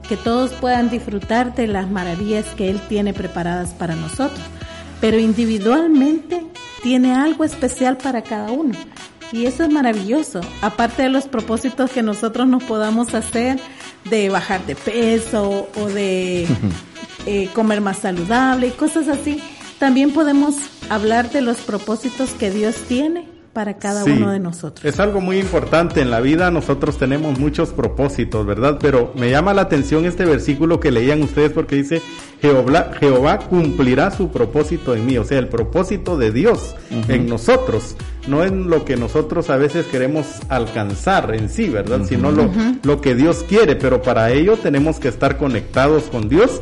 Que 0.07 0.17
todos 0.17 0.51
puedan 0.51 0.89
disfrutar 0.89 1.55
de 1.55 1.67
las 1.67 1.89
maravillas 1.89 2.45
que 2.57 2.69
Él 2.69 2.81
tiene 2.89 3.13
preparadas 3.13 3.69
para 3.73 3.95
nosotros. 3.95 4.41
Pero 4.99 5.17
individualmente 5.19 6.45
tiene 6.83 7.13
algo 7.13 7.43
especial 7.45 7.95
para 7.97 8.21
cada 8.21 8.51
uno. 8.51 8.73
Y 9.31 9.45
eso 9.45 9.63
es 9.63 9.71
maravilloso. 9.71 10.41
Aparte 10.61 11.03
de 11.03 11.09
los 11.09 11.25
propósitos 11.27 11.91
que 11.91 12.01
nosotros 12.01 12.47
nos 12.47 12.63
podamos 12.63 13.13
hacer 13.13 13.59
de 14.09 14.29
bajar 14.29 14.65
de 14.65 14.75
peso 14.75 15.67
o 15.75 15.85
de 15.87 16.47
eh, 17.25 17.49
comer 17.53 17.81
más 17.81 17.99
saludable 17.99 18.67
y 18.67 18.71
cosas 18.71 19.07
así, 19.07 19.39
también 19.77 20.11
podemos 20.13 20.55
hablar 20.89 21.29
de 21.31 21.41
los 21.41 21.57
propósitos 21.57 22.31
que 22.31 22.49
Dios 22.51 22.75
tiene 22.87 23.27
para 23.53 23.77
cada 23.77 24.03
Sí. 24.03 24.11
uno 24.11 24.31
de 24.31 24.39
nosotros. 24.39 24.85
Es 24.85 24.99
algo 24.99 25.21
muy 25.21 25.37
importante 25.39 26.01
en 26.01 26.11
la 26.11 26.21
vida, 26.21 26.49
nosotros 26.51 26.97
tenemos 26.97 27.37
muchos 27.39 27.69
propósitos, 27.69 28.45
¿verdad? 28.45 28.77
Pero 28.79 29.11
me 29.15 29.29
llama 29.31 29.53
la 29.53 29.63
atención 29.63 30.05
este 30.05 30.23
versículo 30.25 30.79
que 30.79 30.91
leían 30.91 31.21
ustedes 31.23 31.51
porque 31.51 31.75
dice, 31.75 32.01
Jehová, 32.41 32.91
Jehová 32.99 33.39
cumplirá 33.39 34.11
su 34.11 34.29
propósito 34.29 34.95
en 34.95 35.05
mí, 35.05 35.17
o 35.17 35.23
sea, 35.25 35.39
el 35.39 35.47
propósito 35.49 36.15
de 36.17 36.31
Dios 36.31 36.75
en 37.09 37.27
nosotros, 37.27 37.95
no 38.27 38.43
en 38.43 38.69
lo 38.69 38.85
que 38.85 38.95
nosotros 38.95 39.49
a 39.49 39.57
veces 39.57 39.85
queremos 39.87 40.25
alcanzar 40.49 41.33
en 41.33 41.49
sí, 41.49 41.69
¿verdad? 41.69 42.01
Sino 42.07 42.31
lo, 42.31 42.49
lo 42.83 43.01
que 43.01 43.15
Dios 43.15 43.45
quiere, 43.47 43.75
pero 43.75 44.01
para 44.01 44.31
ello 44.31 44.57
tenemos 44.57 44.99
que 44.99 45.07
estar 45.07 45.37
conectados 45.37 46.03
con 46.03 46.29
Dios 46.29 46.61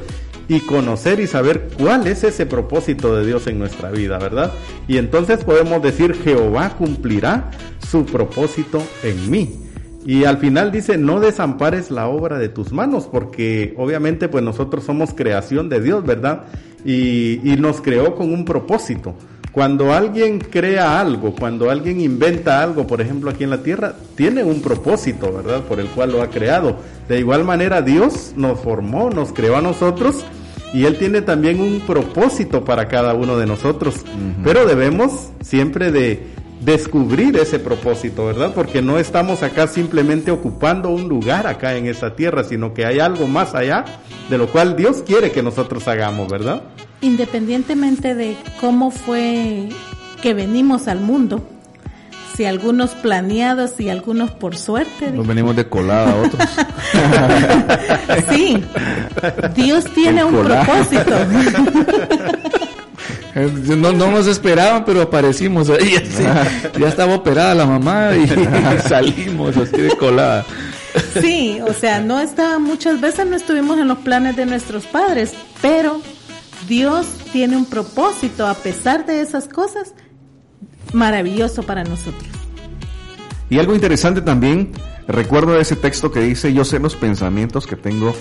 y 0.50 0.62
conocer 0.62 1.20
y 1.20 1.28
saber 1.28 1.70
cuál 1.78 2.08
es 2.08 2.24
ese 2.24 2.46
propósito 2.46 3.16
de 3.16 3.26
Dios 3.26 3.48
en 3.48 3.60
nuestra 3.60 3.92
vida, 3.92 4.18
¿verdad? 4.18 4.54
Y 4.88 4.98
entonces 4.98 5.44
podemos 5.44 5.82
decir, 5.82 6.16
Jehová 6.24 6.76
cumplirá 6.78 7.52
su 7.90 8.06
propósito 8.06 8.82
en 9.04 9.30
mí. 9.30 9.60
Y 10.06 10.24
al 10.24 10.38
final 10.38 10.72
dice, 10.72 10.98
no 10.98 11.20
desampares 11.20 11.92
la 11.92 12.08
obra 12.08 12.38
de 12.40 12.48
tus 12.48 12.72
manos, 12.72 13.10
porque 13.12 13.74
obviamente 13.78 14.30
pues 14.30 14.42
nosotros 14.42 14.86
somos 14.86 15.14
creación 15.14 15.68
de 15.68 15.82
Dios, 15.82 16.06
¿verdad? 16.06 16.46
Y, 16.86 17.42
y 17.44 17.58
nos 17.58 17.82
creó 17.82 18.16
con 18.16 18.32
un 18.32 18.46
propósito. 18.46 19.16
Cuando 19.58 19.92
alguien 19.92 20.38
crea 20.38 21.02
algo, 21.02 21.34
cuando 21.34 21.72
alguien 21.72 22.00
inventa 22.00 22.62
algo, 22.62 22.86
por 22.86 23.02
ejemplo 23.02 23.32
aquí 23.32 23.44
en 23.44 23.50
la 23.50 23.64
tierra, 23.64 23.96
tiene 24.14 24.44
un 24.44 24.62
propósito, 24.62 25.34
¿verdad? 25.34 25.62
Por 25.62 25.80
el 25.80 25.88
cual 25.88 26.12
lo 26.12 26.22
ha 26.22 26.30
creado. 26.30 26.78
De 27.10 27.18
igual 27.18 27.44
manera 27.44 27.82
Dios 27.82 28.34
nos 28.36 28.60
formó, 28.60 29.10
nos 29.10 29.34
creó 29.34 29.58
a 29.58 29.62
nosotros 29.64 30.24
y 30.76 30.86
Él 30.86 31.00
tiene 31.00 31.24
también 31.24 31.60
un 31.60 31.80
propósito 31.80 32.64
para 32.64 32.88
cada 32.88 33.16
uno 33.16 33.36
de 33.36 33.48
nosotros. 33.48 33.96
Pero 34.44 34.68
debemos 34.68 35.30
siempre 35.42 35.92
de 35.92 36.28
descubrir 36.62 37.36
ese 37.38 37.58
propósito, 37.58 38.28
¿verdad? 38.28 38.52
Porque 38.54 38.84
no 38.84 39.00
estamos 39.00 39.42
acá 39.42 39.66
simplemente 39.66 40.30
ocupando 40.30 40.90
un 40.90 41.10
lugar 41.10 41.48
acá 41.48 41.76
en 41.78 41.88
esta 41.88 42.16
tierra, 42.16 42.44
sino 42.44 42.76
que 42.76 42.86
hay 42.86 43.00
algo 43.00 43.26
más 43.26 43.56
allá 43.56 43.86
de 44.30 44.38
lo 44.38 44.50
cual 44.50 44.76
Dios 44.76 44.98
quiere 45.04 45.32
que 45.32 45.42
nosotros 45.42 45.88
hagamos, 45.88 46.28
¿verdad? 46.28 46.62
Independientemente 47.02 48.16
de 48.16 48.36
cómo 48.60 48.92
fue 48.92 49.70
que 50.22 50.34
venimos 50.34 50.88
al 50.88 51.00
mundo, 51.00 51.48
si 52.36 52.46
algunos 52.46 52.92
planeados 52.92 53.80
y 53.80 53.90
algunos 53.90 54.32
por 54.32 54.56
suerte, 54.58 55.12
Nos 55.12 55.26
venimos 55.26 55.56
de 55.56 55.68
colada 55.68 56.12
a 56.12 56.16
otros. 56.16 56.50
sí, 58.30 58.64
Dios 59.56 59.86
tiene 59.94 60.22
El 60.22 60.28
un 60.28 60.44
propósito. 60.46 61.16
No, 63.78 63.92
no 63.92 64.10
nos 64.10 64.26
esperaban, 64.26 64.84
pero 64.84 65.04
aparecimos 65.04 65.70
ahí. 65.70 65.96
así. 65.96 66.24
Ya 66.80 66.88
estaba 66.88 67.14
operada 67.14 67.54
la 67.54 67.68
mamá 67.68 68.10
y 68.16 68.28
salimos 68.88 69.56
así 69.56 69.80
de 69.80 69.96
colada. 69.96 70.44
Sí, 71.22 71.60
o 71.62 71.72
sea, 71.72 72.00
no 72.00 72.20
está, 72.20 72.58
muchas 72.58 73.00
veces 73.00 73.28
no 73.28 73.36
estuvimos 73.36 73.78
en 73.78 73.88
los 73.88 74.00
planes 74.00 74.36
de 74.36 74.48
nuestros 74.48 74.86
padres, 74.86 75.34
pero 75.62 76.02
Dios 76.68 77.08
tiene 77.32 77.58
un 77.58 77.66
propósito 77.66 78.48
a 78.48 78.54
pesar 78.54 79.06
de 79.06 79.22
esas 79.22 79.48
cosas 79.48 79.94
maravilloso 80.94 81.64
para 81.64 81.84
nosotros. 81.84 82.28
Y 83.50 83.60
algo 83.60 83.74
interesante 83.74 84.22
también, 84.22 84.72
recuerdo 85.08 85.60
ese 85.60 85.76
texto 85.76 86.12
que 86.12 86.20
dice, 86.22 86.54
yo 86.54 86.66
sé 86.66 86.80
los 86.80 86.96
pensamientos 86.96 87.66
que 87.66 87.76
tengo 87.76 88.14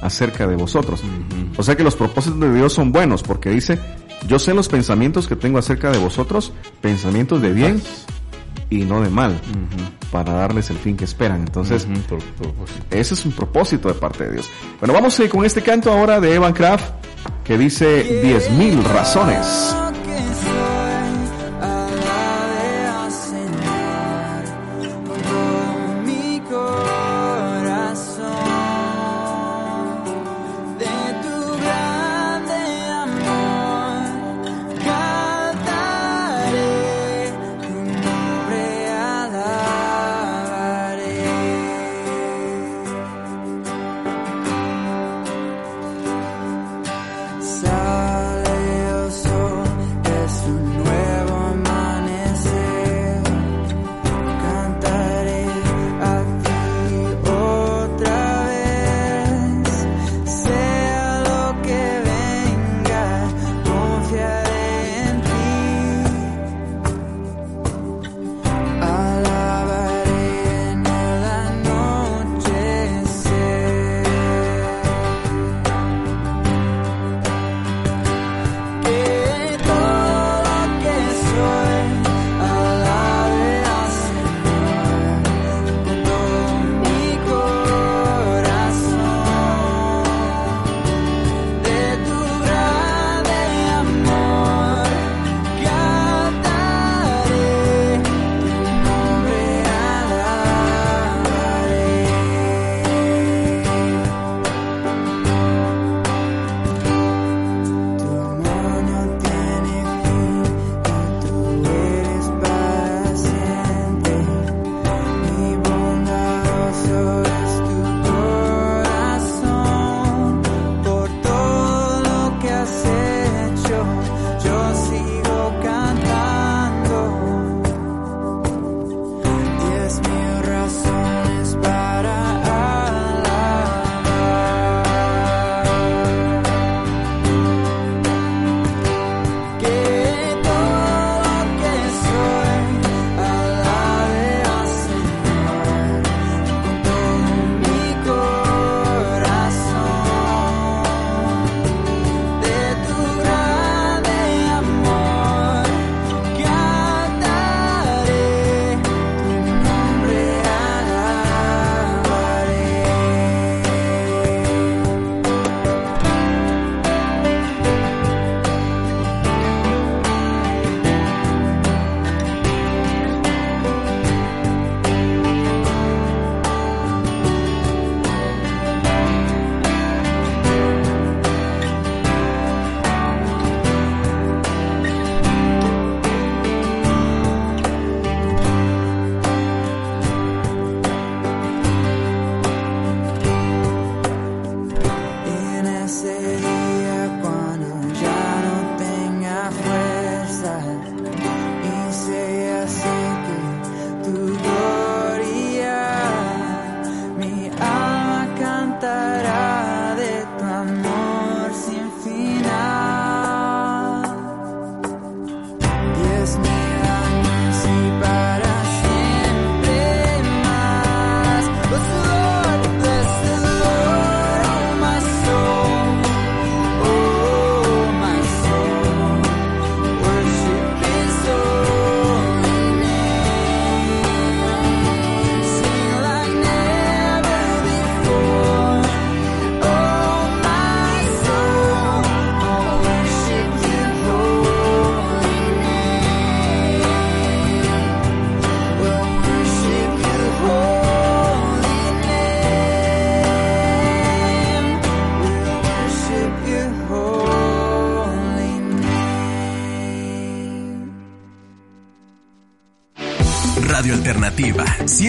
acerca 0.00 0.46
de 0.46 0.56
vosotros. 0.56 1.02
O 1.56 1.62
sea 1.62 1.76
que 1.76 1.82
los 1.82 1.96
propósitos 1.96 2.40
de 2.40 2.54
Dios 2.54 2.72
son 2.72 2.92
buenos, 2.92 3.22
porque 3.22 3.50
dice, 3.50 3.78
yo 4.28 4.38
sé 4.38 4.54
los 4.54 4.68
pensamientos 4.68 5.26
que 5.26 5.36
tengo 5.36 5.58
acerca 5.58 5.90
de 5.90 5.98
vosotros, 5.98 6.52
pensamientos 6.80 7.42
de 7.42 7.52
bien 7.52 7.82
y 8.70 8.84
no 8.84 9.02
de 9.02 9.10
mal, 9.10 9.40
para 10.12 10.32
darles 10.32 10.70
el 10.70 10.76
fin 10.76 10.96
que 10.96 11.04
esperan. 11.04 11.40
Entonces, 11.40 11.88
ese 12.90 13.14
es 13.14 13.24
un 13.26 13.32
propósito 13.32 13.88
de 13.88 13.94
parte 13.94 14.24
de 14.24 14.32
Dios. 14.34 14.48
Bueno, 14.78 14.94
vamos 14.94 15.18
eh, 15.18 15.28
con 15.28 15.44
este 15.44 15.62
canto 15.62 15.92
ahora 15.92 16.20
de 16.20 16.34
Evan 16.34 16.52
Kraft, 16.52 16.84
que 17.50 17.58
dice 17.58 18.22
10.000 18.22 18.80
razones. 18.84 19.89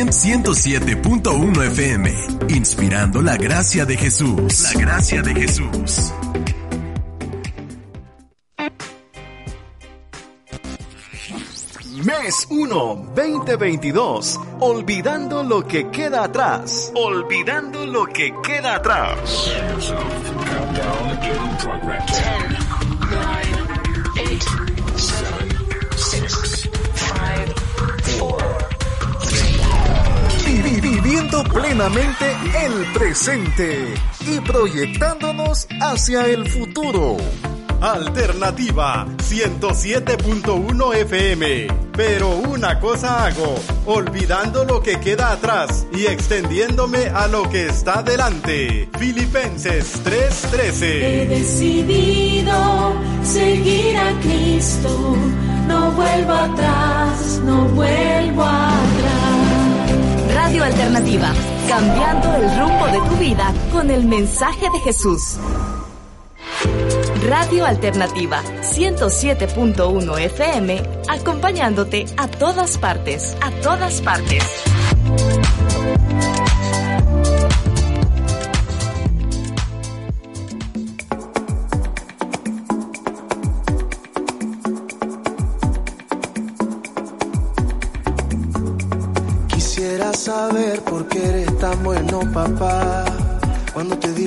107.1 0.10 1.64
FM, 1.68 2.14
inspirando 2.50 3.22
la 3.22 3.38
gracia 3.38 3.86
de 3.86 3.98
Jesús. 3.98 4.64
La 4.74 4.80
gracia 4.80 5.22
de 5.22 5.34
Jesús. 5.36 6.12
Mes 12.06 12.48
1, 12.50 13.12
2022. 13.16 14.40
Olvidando 14.60 15.44
lo 15.44 15.66
que 15.68 15.90
queda 15.92 16.24
atrás. 16.24 16.92
Olvidando 16.96 17.86
lo 17.86 18.06
que 18.06 18.34
queda 18.44 18.76
atrás. 18.76 19.52
Vivi- 21.22 22.61
Viviendo 31.32 31.54
plenamente 31.54 32.26
el 32.66 32.92
presente 32.92 33.94
y 34.28 34.40
proyectándonos 34.42 35.66
hacia 35.80 36.26
el 36.26 36.50
futuro. 36.50 37.16
Alternativa 37.80 39.08
107.1 39.18 40.96
FM. 40.96 41.68
Pero 41.96 42.30
una 42.36 42.80
cosa 42.82 43.26
hago, 43.26 43.56
olvidando 43.86 44.66
lo 44.66 44.82
que 44.82 45.00
queda 45.00 45.32
atrás 45.32 45.88
y 45.94 46.06
extendiéndome 46.06 47.06
a 47.06 47.28
lo 47.28 47.50
que 47.50 47.68
está 47.68 48.04
delante. 48.04 48.90
Filipenses 49.00 50.02
He 50.06 50.10
3:13. 50.10 51.28
decidido 51.30 52.94
seguir 53.24 53.98
a 53.98 54.20
Cristo, 54.20 55.16
no 55.68 55.92
vuelvo 55.92 56.34
atrás, 56.34 57.40
no 57.46 57.66
vuelvo 57.70 58.44
atrás. 58.44 58.91
Radio 60.52 60.66
Alternativa, 60.66 61.34
cambiando 61.70 62.36
el 62.36 62.60
rumbo 62.60 62.86
de 62.88 63.10
tu 63.10 63.16
vida 63.16 63.54
con 63.72 63.90
el 63.90 64.04
mensaje 64.04 64.70
de 64.70 64.80
Jesús. 64.82 65.38
Radio 67.30 67.66
Alternativa 67.66 68.44
107.1 68.62 70.20
FM, 70.20 70.84
acompañándote 71.08 72.04
a 72.18 72.28
todas 72.28 72.78
partes, 72.78 73.38
a 73.40 73.50
todas 73.62 74.02
partes. 74.02 74.71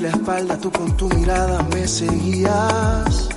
La 0.04 0.10
espalda, 0.10 0.58
tú 0.58 0.70
con 0.70 0.94
tu 0.98 1.08
mirada 1.08 1.62
me 1.72 1.88
seguías. 1.88 3.28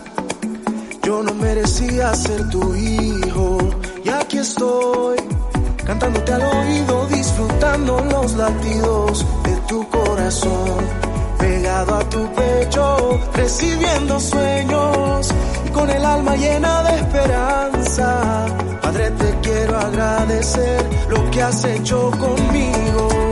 Yo 1.01 1.23
no 1.23 1.33
merecía 1.35 2.13
ser 2.13 2.49
tu 2.49 2.75
hijo. 2.75 3.57
Y 4.03 4.09
aquí 4.09 4.39
estoy, 4.39 5.17
cantándote 5.85 6.33
al 6.33 6.41
oído, 6.41 7.07
disfrutando 7.07 8.03
los 8.11 8.33
latidos 8.33 9.25
de 9.45 9.55
tu 9.69 9.87
corazón. 9.87 10.79
Pegado 11.39 11.95
a 11.95 12.09
tu 12.09 12.21
pecho, 12.33 13.19
recibiendo 13.33 14.19
sueños 14.19 15.29
y 15.65 15.69
con 15.69 15.89
el 15.89 16.03
alma 16.03 16.35
llena 16.35 16.83
de 16.83 16.95
esperanza. 16.99 18.45
Padre, 18.81 19.11
te 19.11 19.39
quiero 19.41 19.77
agradecer 19.77 20.85
lo 21.07 21.31
que 21.31 21.41
has 21.41 21.63
hecho 21.63 22.11
conmigo. 22.11 23.26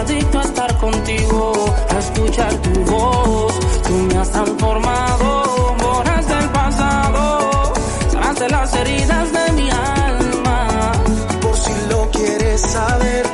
Adicto 0.00 0.38
a 0.38 0.42
estar 0.42 0.76
contigo, 0.78 1.52
a 1.90 1.98
escuchar 1.98 2.52
tu 2.62 2.84
voz. 2.84 3.60
Tú 3.86 3.94
me 4.08 4.16
has 4.18 4.30
transformado, 4.30 5.74
borraste 5.82 6.38
el 6.38 6.48
pasado, 6.50 7.72
sanaste 8.10 8.48
las 8.48 8.74
heridas 8.74 9.32
de 9.32 9.52
mi 9.52 9.70
alma. 9.70 10.92
Por 11.42 11.56
si 11.56 11.74
lo 11.90 12.10
quieres 12.10 12.60
saber, 12.60 13.29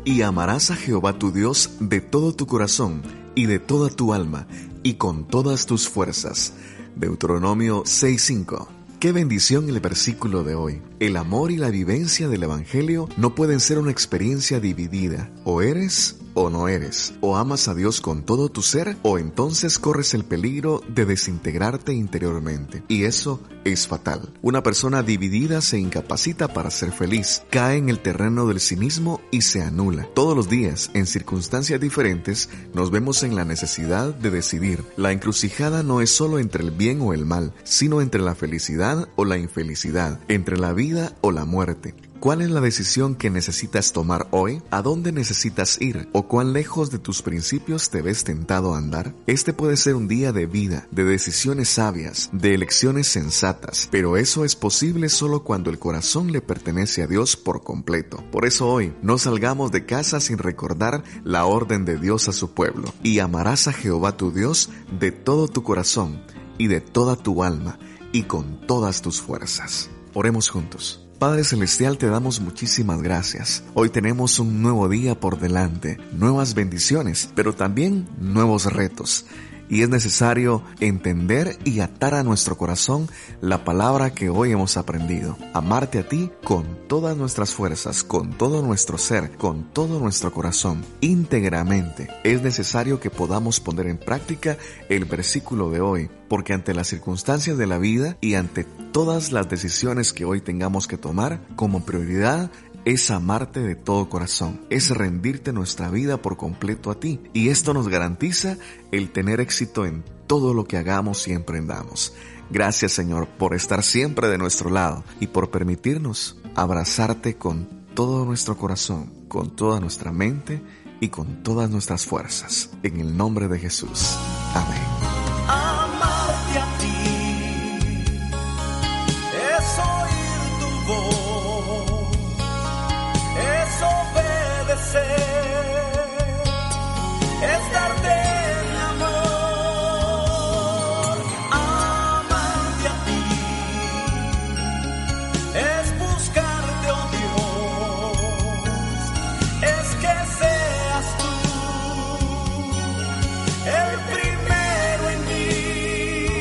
Y 0.05 0.23
amarás 0.23 0.71
a 0.71 0.77
Jehová 0.77 1.19
tu 1.19 1.33
Dios 1.33 1.71
de 1.81 2.01
todo 2.01 2.33
tu 2.35 2.47
corazón 2.47 3.03
y 3.35 3.47
de 3.47 3.59
toda 3.59 3.89
tu 3.89 4.15
alma 4.15 4.47
y 4.85 4.95
con 4.95 5.27
todas 5.27 5.67
tus 5.67 5.89
fuerzas. 5.89 6.55
Deuteronomio 6.95 7.83
6:5. 7.85 8.69
Qué 9.01 9.11
bendición 9.11 9.69
el 9.69 9.81
versículo 9.81 10.45
de 10.45 10.55
hoy. 10.55 10.83
El 11.01 11.17
amor 11.17 11.51
y 11.51 11.57
la 11.57 11.71
vivencia 11.71 12.29
del 12.29 12.45
Evangelio 12.45 13.09
no 13.17 13.35
pueden 13.35 13.59
ser 13.59 13.81
una 13.81 13.91
experiencia 13.91 14.61
dividida. 14.61 15.33
O 15.45 15.63
eres 15.63 16.21
o 16.35 16.51
no 16.51 16.69
eres. 16.69 17.15
O 17.21 17.37
amas 17.37 17.69
a 17.69 17.75
Dios 17.75 18.01
con 18.01 18.23
todo 18.23 18.49
tu 18.49 18.63
ser 18.63 18.97
o 19.03 19.19
entonces 19.19 19.79
corres 19.79 20.15
el 20.15 20.25
peligro 20.25 20.83
de 20.89 21.07
desintegrarte 21.07 21.93
interiormente. 21.93 22.83
Y 22.89 23.05
eso 23.05 23.41
es 23.65 23.89
fatal. 23.89 24.33
Una 24.43 24.63
persona 24.63 25.03
dividida 25.03 25.61
se 25.61 25.79
incapacita 25.79 26.49
para 26.53 26.71
ser 26.71 26.93
feliz, 26.93 27.43
cae 27.51 27.79
en 27.79 27.89
el 27.89 28.01
terreno 28.01 28.47
del 28.47 28.61
cinismo 28.61 29.21
y 29.31 29.43
se 29.43 29.63
anula. 29.63 30.09
Todos 30.15 30.37
los 30.37 30.49
días, 30.49 30.91
en 30.95 31.07
circunstancias 31.07 31.81
diferentes, 31.81 32.49
nos 32.75 32.91
vemos 32.91 33.23
en 33.23 33.35
la 33.37 33.45
necesidad 33.45 34.15
de 34.15 34.31
decidir. 34.31 34.85
La 34.97 35.13
encrucijada 35.13 35.83
no 35.83 36.01
es 36.01 36.11
solo 36.11 36.39
entre 36.39 36.63
el 36.63 36.71
bien 36.71 37.01
o 37.01 37.15
el 37.15 37.25
mal, 37.25 37.55
sino 37.65 38.01
entre 38.01 38.21
la 38.21 38.35
felicidad 38.35 39.09
o 39.17 39.25
la 39.25 39.39
infelicidad, 39.39 40.21
entre 40.29 40.57
la 40.57 40.73
vida 40.73 41.15
o 41.21 41.33
la 41.33 41.45
muerte. 41.45 41.95
¿Cuál 42.25 42.41
es 42.41 42.49
la 42.49 42.63
decisión 42.63 43.17
que 43.17 43.29
necesitas 43.29 43.93
tomar 43.93 44.29
hoy? 44.31 44.63
¿A 44.71 44.81
dónde 44.81 45.13
necesitas 45.13 45.79
ir? 45.83 46.09
¿O 46.13 46.27
cuán 46.27 46.55
lejos 46.55 46.91
de 46.91 46.99
tus 46.99 47.21
principios 47.21 47.91
te 47.91 48.01
ves 48.01 48.25
tentado 48.25 48.75
a 48.75 48.79
andar? 48.79 49.15
Este 49.27 49.53
puede 49.53 49.77
ser 49.77 49.95
un 49.95 50.09
día 50.09 50.33
de 50.33 50.47
vida, 50.47 50.89
de 50.91 51.05
decisiones 51.05 51.69
sabias, 51.69 52.31
de 52.33 52.55
elecciones 52.55 53.09
sensatas, 53.09 53.89
pero 53.91 54.17
eso 54.17 54.47
es 54.47 54.57
posible 54.57 55.11
solo 55.11 55.45
cuando 55.45 55.69
el 55.69 55.79
corazón 55.79 56.33
le 56.33 56.41
pertenece 56.41 57.03
a 57.03 57.07
Dios 57.07 57.37
por 57.37 57.63
completo. 57.63 58.25
Por 58.33 58.47
eso 58.47 58.69
hoy, 58.69 58.95
no 59.03 59.19
salgamos 59.19 59.71
de 59.71 59.85
casa 59.85 60.19
sin 60.19 60.39
recordar 60.39 61.05
la 61.25 61.45
orden 61.45 61.85
de 61.85 61.99
Dios 61.99 62.31
a 62.31 62.33
su 62.33 62.55
pueblo. 62.55 62.91
Y 63.03 63.19
amarás 63.19 63.69
a 63.69 63.75
Jehová 63.75 64.17
tu 64.17 64.33
Dios 64.33 64.71
de 64.99 65.13
todo 65.13 65.47
tu 65.47 65.63
corazón 65.63 66.23
y 66.57 66.69
de 66.69 66.81
toda 66.81 67.17
tu 67.17 67.45
alma 67.45 67.79
y 68.13 68.23
con 68.23 68.67
todas 68.67 69.03
tus 69.03 69.21
fuerzas. 69.21 69.91
Oremos 70.15 70.49
juntos. 70.49 71.04
Padre 71.25 71.43
Celestial, 71.43 71.97
te 71.97 72.07
damos 72.07 72.39
muchísimas 72.43 73.01
gracias. 73.01 73.65
Hoy 73.73 73.89
tenemos 73.89 74.39
un 74.39 74.61
nuevo 74.61 74.91
día 74.91 75.19
por 75.19 75.39
delante, 75.39 75.97
nuevas 76.13 76.53
bendiciones, 76.53 77.31
pero 77.35 77.55
también 77.55 78.07
nuevos 78.19 78.71
retos 78.71 79.25
y 79.69 79.83
es 79.83 79.89
necesario 79.89 80.63
entender 80.81 81.59
y 81.65 81.81
atar 81.81 82.15
a 82.15 82.23
nuestro 82.23 82.57
corazón 82.57 83.09
la 83.41 83.65
palabra 83.65 84.15
que 84.15 84.29
hoy 84.29 84.53
hemos 84.53 84.77
aprendido. 84.77 85.37
Amarte 85.53 85.99
a 85.99 86.09
ti 86.09 86.31
con 86.43 86.87
todas 86.89 87.17
nuestras 87.17 87.53
fuerzas, 87.53 88.03
con 88.03 88.37
todo 88.37 88.63
nuestro 88.63 88.99
ser, 88.99 89.37
con 89.37 89.73
todo 89.73 90.01
nuestro 90.01 90.33
corazón, 90.33 90.85
íntegramente. 91.01 92.09
Es 92.25 92.43
necesario 92.43 93.01
que 93.01 93.11
podamos 93.11 93.61
poner 93.61 93.87
en 93.87 93.99
práctica 93.99 94.57
el 94.89 95.05
versículo 95.05 95.71
de 95.71 95.81
hoy, 95.81 96.11
porque 96.29 96.53
ante 96.53 96.75
las 96.75 96.89
circunstancias 96.89 97.59
de 97.59 97.67
la 97.67 97.79
vida 97.79 98.17
y 98.21 98.35
ante 98.35 98.65
todas 98.93 99.33
las 99.33 99.49
decisiones 99.49 100.13
que 100.13 100.25
hoy 100.25 100.41
tengamos 100.41 100.87
que 100.87 100.97
tomar, 100.97 101.41
como 101.57 101.85
prioridad 101.85 102.51
es 102.85 103.11
amarte 103.11 103.61
de 103.61 103.77
todo 103.77 104.09
corazón, 104.09 104.61
es 104.71 104.91
rendirte 104.91 105.53
nuestra 105.53 105.91
vida 105.91 106.21
por 106.21 106.37
completo 106.37 106.91
a 106.91 107.01
ti. 107.01 107.21
Y 107.33 107.49
esto 107.49 107.75
nos 107.75 107.89
garantiza 107.89 108.57
el 108.93 109.11
tener 109.11 109.41
éxito 109.41 109.87
en 109.87 110.05
todo 110.27 110.55
lo 110.55 110.65
que 110.65 110.77
hagamos 110.77 111.27
y 111.29 111.33
emprendamos. 111.33 112.15
Gracias 112.51 112.93
Señor 112.93 113.29
por 113.29 113.55
estar 113.55 113.83
siempre 113.83 114.29
de 114.29 114.39
nuestro 114.39 114.71
lado 114.71 115.05
y 115.21 115.29
por 115.29 115.51
permitirnos 115.51 116.39
abrazarte 116.55 117.37
con 117.37 117.67
todo 117.95 118.25
nuestro 118.25 118.57
corazón, 118.57 119.11
con 119.29 119.55
toda 119.55 119.81
nuestra 119.81 120.13
mente 120.13 120.63
y 121.01 121.09
con 121.09 121.43
todas 121.43 121.71
nuestras 121.71 122.05
fuerzas. 122.05 122.71
En 122.83 123.01
el 123.01 123.17
nombre 123.17 123.49
de 123.49 123.59
Jesús. 123.59 124.17
Amén. 124.55 125.84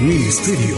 Ministerio 0.04 0.76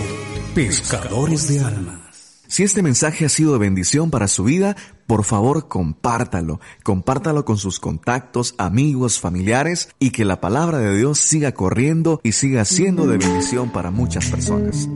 Pescadores 0.53 1.47
de 1.47 1.59
Almas. 1.59 2.43
Si 2.47 2.61
este 2.61 2.84
mensaje 2.84 3.26
ha 3.26 3.30
sido 3.30 3.53
de 3.53 3.57
bendición 3.57 4.11
para 4.11 4.28
su 4.28 4.43
vida, 4.43 4.76
por 5.07 5.23
favor 5.23 5.67
compártalo. 5.67 6.59
Compártalo 6.84 7.43
con 7.43 7.57
sus 7.57 7.80
contactos, 7.80 8.53
amigos, 8.59 9.19
familiares 9.19 9.89
y 9.97 10.11
que 10.11 10.26
la 10.26 10.41
palabra 10.41 10.78
de 10.78 10.95
Dios 10.95 11.17
siga 11.17 11.53
corriendo 11.53 12.21
y 12.21 12.34
siga 12.34 12.65
siendo 12.65 13.07
de 13.07 13.17
bendición 13.17 13.71
para 13.71 13.89
muchas 13.89 14.30
personas. 14.30 14.88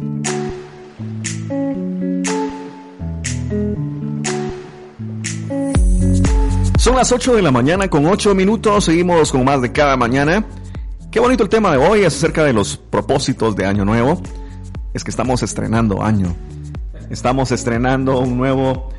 Son 6.78 6.96
las 6.96 7.12
8 7.12 7.36
de 7.36 7.42
la 7.42 7.50
mañana 7.50 7.90
con 7.90 8.06
8 8.06 8.36
minutos. 8.36 8.86
Seguimos 8.86 9.32
con 9.32 9.44
más 9.44 9.60
de 9.64 9.72
cada 9.72 9.98
mañana. 9.98 10.46
Qué 11.12 11.20
bonito 11.20 11.44
el 11.44 11.50
tema 11.50 11.72
de 11.72 11.78
hoy 11.78 12.02
es 12.02 12.16
acerca 12.16 12.44
de 12.44 12.54
los 12.54 12.78
propósitos 12.78 13.56
de 13.56 13.66
Año 13.66 13.84
Nuevo. 13.86 14.22
Es 14.94 15.04
que 15.04 15.12
estamos 15.12 15.42
estrenando 15.44 16.04
año. 16.04 16.36
Estamos 17.10 17.52
estrenando 17.52 18.20
un 18.20 18.38
nuevo 18.38 18.90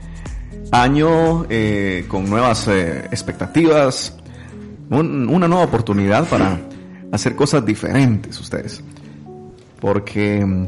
año 0.73 1.47
eh, 1.49 2.05
con 2.09 2.29
nuevas 2.29 2.67
eh, 2.69 3.05
expectativas, 3.13 4.17
un- 4.91 5.29
una 5.29 5.47
nueva 5.47 5.65
oportunidad 5.65 6.27
para 6.29 6.59
hacer 7.13 7.37
cosas 7.37 7.65
diferentes 7.65 8.39
ustedes. 8.41 8.83
Porque 9.81 10.45
mm, 10.45 10.67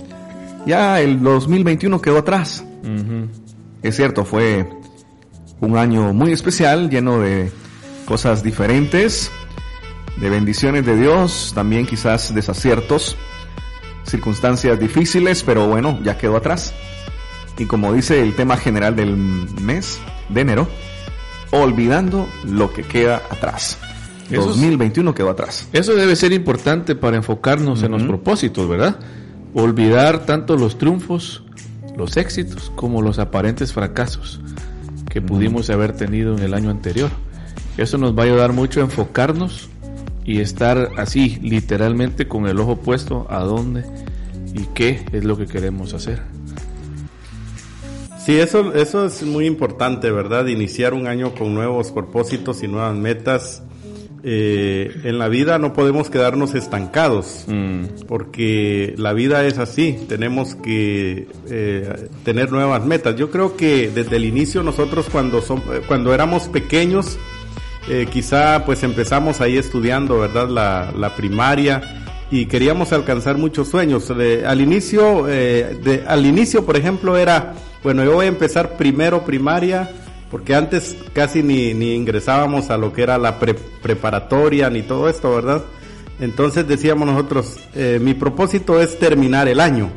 ya 0.67 1.01
el 1.01 1.21
2021 1.23 2.01
quedó 2.01 2.19
atrás. 2.19 2.65
Es 3.83 3.97
cierto, 3.97 4.25
fue 4.25 4.69
un 5.61 5.77
año 5.77 6.13
muy 6.13 6.33
especial, 6.33 6.89
lleno 6.89 7.19
de 7.21 7.51
cosas 8.07 8.43
diferentes, 8.45 9.31
de 10.17 10.31
bendiciones 10.31 10.85
de 10.87 10.97
Dios, 10.97 11.53
también 11.55 11.87
quizás 11.87 12.35
desaciertos, 12.35 13.17
circunstancias 14.05 14.79
difíciles, 14.79 15.43
pero 15.43 15.67
bueno, 15.69 15.99
ya 16.03 16.19
quedó 16.19 16.37
atrás. 16.37 16.75
Y 17.59 17.67
como 17.67 17.93
dice 17.93 18.23
el 18.23 18.35
tema 18.35 18.57
general 18.57 18.97
del 18.97 19.17
mes 19.17 19.99
de 20.29 20.41
enero, 20.41 20.69
olvidando 21.51 22.27
lo 22.45 22.73
que 22.73 22.83
queda 22.83 23.23
atrás. 23.31 23.79
Eso 24.31 24.41
es- 24.43 24.47
2021 24.49 25.15
quedó 25.15 25.31
atrás. 25.31 25.69
Eso 25.73 25.95
debe 25.95 26.17
ser 26.17 26.33
importante 26.33 26.95
para 26.95 27.17
enfocarnos 27.17 27.83
en 27.83 27.93
los 27.93 28.03
propósitos, 28.05 28.69
¿verdad? 28.69 28.99
Olvidar 29.55 30.25
tanto 30.25 30.57
los 30.57 30.79
triunfos, 30.79 31.43
los 31.97 32.17
éxitos, 32.17 32.73
como 32.75 33.03
los 33.03 33.19
aparentes 33.19 33.73
fracasos 33.75 34.41
que 35.11 35.21
pudimos 35.21 35.69
haber 35.69 35.93
tenido 35.93 36.37
en 36.39 36.43
el 36.43 36.55
año 36.55 36.71
anterior. 36.71 37.11
Eso 37.77 37.99
nos 37.99 38.17
va 38.17 38.23
a 38.23 38.27
ayudar 38.27 38.55
mucho 38.55 38.81
a 38.81 38.85
enfocarnos 38.85 39.69
y 40.25 40.41
estar 40.41 40.91
así, 40.97 41.39
literalmente, 41.43 42.29
con 42.29 42.47
el 42.47 42.59
ojo 42.61 42.77
puesto 42.77 43.27
a 43.31 43.41
dónde 43.41 43.85
y 44.55 44.67
qué 44.75 45.05
es 45.13 45.25
lo 45.25 45.37
que 45.37 45.47
queremos 45.47 45.95
hacer. 45.95 46.23
Sí, 48.25 48.39
eso, 48.39 48.73
eso 48.75 49.05
es 49.05 49.23
muy 49.25 49.47
importante, 49.47 50.11
¿verdad? 50.13 50.47
Iniciar 50.47 50.95
un 50.95 51.09
año 51.09 51.35
con 51.35 51.55
nuevos 51.55 51.91
propósitos 51.91 52.63
y 52.63 52.69
nuevas 52.69 52.95
metas. 52.95 53.63
Eh, 54.25 55.01
en 55.03 55.19
la 55.19 55.27
vida 55.27 55.59
no 55.59 55.73
podemos 55.73 56.09
quedarnos 56.09 56.55
estancados, 56.55 57.45
porque 58.07 58.95
la 58.97 59.13
vida 59.13 59.45
es 59.45 59.59
así, 59.59 59.99
tenemos 60.09 60.55
que 60.55 61.27
eh, 61.51 62.09
tener 62.25 62.53
nuevas 62.53 62.85
metas. 62.87 63.17
Yo 63.17 63.33
creo 63.33 63.57
que 63.57 63.91
desde 63.93 64.15
el 64.15 64.25
inicio 64.25 64.63
nosotros 64.63 65.07
cuando, 65.11 65.43
som- 65.43 65.63
eh, 65.75 65.81
cuando 65.89 66.15
éramos 66.15 66.45
pequeños, 66.45 67.19
eh, 67.89 68.07
quizá 68.11 68.65
pues 68.65 68.83
empezamos 68.83 69.41
ahí 69.41 69.57
estudiando, 69.59 70.19
¿verdad? 70.21 70.49
La, 70.49 70.93
la 70.97 71.15
primaria 71.17 71.99
y 72.31 72.47
queríamos 72.47 72.93
alcanzar 72.93 73.37
muchos 73.37 73.69
sueños. 73.69 74.11
Al 74.11 74.61
inicio, 74.61 75.29
eh, 75.29 75.79
de- 75.83 76.05
al 76.07 76.25
inicio, 76.25 76.65
por 76.65 76.77
ejemplo, 76.77 77.17
era, 77.19 77.55
bueno, 77.83 78.05
yo 78.05 78.13
voy 78.15 78.27
a 78.27 78.29
empezar 78.29 78.77
primero 78.77 79.25
primaria, 79.25 79.91
porque 80.31 80.55
antes 80.55 80.97
casi 81.13 81.43
ni, 81.43 81.75
ni 81.75 81.95
ingresábamos 81.95 82.71
a 82.71 82.79
lo 82.79 82.93
que 82.93 83.03
era 83.03 83.19
la 83.19 83.39
pre- 83.39 83.55
preparatoria 83.55 84.71
ni 84.71 84.83
todo 84.83 85.09
esto, 85.11 85.35
¿verdad? 85.35 85.63
Entonces 86.21 86.67
decíamos 86.67 87.07
nosotros, 87.07 87.59
eh, 87.75 87.99
mi 88.01 88.15
propósito 88.15 88.81
es 88.81 88.99
terminar 88.99 89.49
el 89.49 89.61
año. 89.61 89.91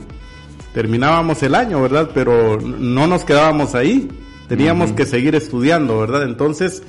terminábamos 0.73 1.41
el 1.43 1.55
año, 1.55 1.81
¿verdad? 1.81 2.09
Pero 2.13 2.59
no 2.59 3.07
nos 3.07 3.23
quedábamos 3.23 3.75
ahí, 3.75 4.09
teníamos 4.49 4.91
que 4.91 5.05
seguir 5.05 5.33
estudiando, 5.35 5.99
¿verdad? 5.99 6.23
Entonces, 6.23 6.83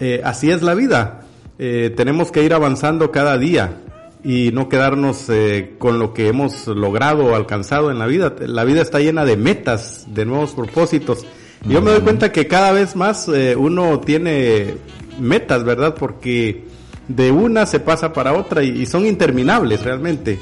eh, 0.00 0.20
así 0.24 0.50
es 0.50 0.62
la 0.62 0.74
vida, 0.74 1.20
eh, 1.58 1.92
tenemos 1.94 2.32
que 2.32 2.42
ir 2.42 2.54
avanzando 2.54 3.10
cada 3.10 3.36
día 3.36 3.76
y 4.24 4.50
no 4.52 4.68
quedarnos 4.68 5.26
eh, 5.28 5.74
con 5.78 5.98
lo 5.98 6.12
que 6.12 6.28
hemos 6.28 6.66
logrado 6.66 7.26
o 7.26 7.34
alcanzado 7.34 7.90
en 7.90 7.98
la 7.98 8.06
vida. 8.06 8.34
La 8.40 8.64
vida 8.64 8.82
está 8.82 9.00
llena 9.00 9.24
de 9.24 9.36
metas, 9.36 10.06
de 10.08 10.24
nuevos 10.24 10.52
propósitos. 10.52 11.24
Y 11.66 11.72
yo 11.72 11.82
me 11.82 11.90
doy 11.90 12.00
cuenta 12.00 12.32
que 12.32 12.46
cada 12.46 12.72
vez 12.72 12.96
más 12.96 13.28
eh, 13.28 13.54
uno 13.56 14.00
tiene 14.00 14.74
metas, 15.18 15.64
¿verdad? 15.64 15.94
Porque 15.94 16.64
de 17.08 17.30
una 17.30 17.66
se 17.66 17.80
pasa 17.80 18.12
para 18.12 18.32
otra 18.32 18.62
y, 18.62 18.82
y 18.82 18.86
son 18.86 19.06
interminables 19.06 19.82
realmente. 19.82 20.38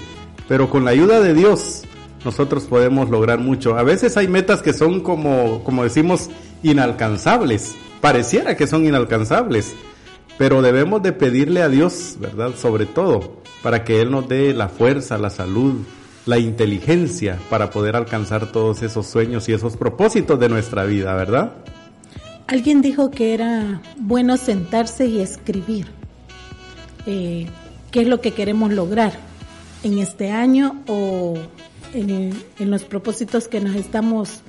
Pero 0.49 0.71
con 0.71 0.85
la 0.85 0.93
ayuda 0.93 1.21
de 1.21 1.35
Dios 1.35 1.83
nosotros 2.25 2.65
podemos 2.65 3.11
lograr 3.11 3.39
mucho. 3.39 3.77
A 3.77 3.83
veces 3.83 4.17
hay 4.17 4.29
metas 4.29 4.63
que 4.63 4.73
son 4.73 5.01
como, 5.01 5.63
como 5.65 5.85
decimos, 5.85 6.31
inalcanzables. 6.63 7.77
Pareciera 8.01 8.57
que 8.57 8.67
son 8.67 8.85
inalcanzables. 8.85 9.75
Pero 10.39 10.63
debemos 10.63 11.03
de 11.03 11.13
pedirle 11.13 11.63
a 11.63 11.69
Dios, 11.69 12.17
¿verdad? 12.21 12.55
Sobre 12.57 12.87
todo, 12.87 13.43
para 13.63 13.83
que 13.85 14.01
Él 14.01 14.13
nos 14.13 14.29
dé 14.29 14.55
la 14.55 14.69
fuerza, 14.69 15.19
la 15.19 15.31
salud, 15.31 15.81
la 16.27 16.39
inteligencia 16.39 17.39
para 17.51 17.71
poder 17.71 17.97
alcanzar 17.97 18.53
todos 18.53 18.83
esos 18.83 19.07
sueños 19.07 19.49
y 19.49 19.55
esos 19.55 19.77
propósitos 19.77 20.39
de 20.39 20.49
nuestra 20.49 20.85
vida, 20.85 21.15
¿verdad? 21.15 21.55
Alguien 22.47 22.83
dijo 22.83 23.11
que 23.11 23.35
era 23.35 23.83
bueno 23.97 24.37
sentarse 24.37 25.07
y 25.07 25.21
escribir 25.21 25.87
eh, 27.07 27.47
qué 27.91 28.03
es 28.03 28.09
lo 28.09 28.21
que 28.21 28.33
queremos 28.33 28.73
lograr 28.73 29.13
en 29.83 29.99
este 29.99 30.31
año 30.31 30.83
o 30.87 31.35
en, 31.95 32.33
en 32.59 32.71
los 32.71 32.85
propósitos 32.85 33.49
que 33.49 33.61
nos 33.61 33.75
estamos 33.75 34.43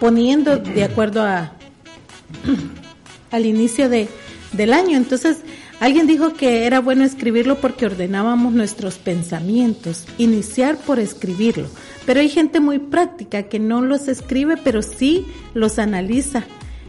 poniendo 0.00 0.56
de 0.56 0.84
acuerdo 0.84 1.22
a 1.22 1.52
al 3.32 3.46
inicio 3.46 3.88
de, 3.88 4.08
del 4.52 4.72
año. 4.72 4.96
Entonces, 4.96 5.38
alguien 5.80 6.06
dijo 6.06 6.34
que 6.34 6.66
era 6.66 6.80
bueno 6.80 7.04
escribirlo 7.04 7.56
porque 7.56 7.86
ordenábamos 7.86 8.52
nuestros 8.52 8.98
pensamientos, 8.98 10.04
iniciar 10.18 10.76
por 10.76 11.00
escribirlo. 11.00 11.66
Pero 12.06 12.20
hay 12.20 12.28
gente 12.28 12.60
muy 12.60 12.78
práctica 12.78 13.44
que 13.44 13.58
no 13.58 13.82
los 13.82 14.06
escribe, 14.06 14.56
pero 14.62 14.82
sí 14.82 15.26
los 15.54 15.78
analiza. 15.78 16.44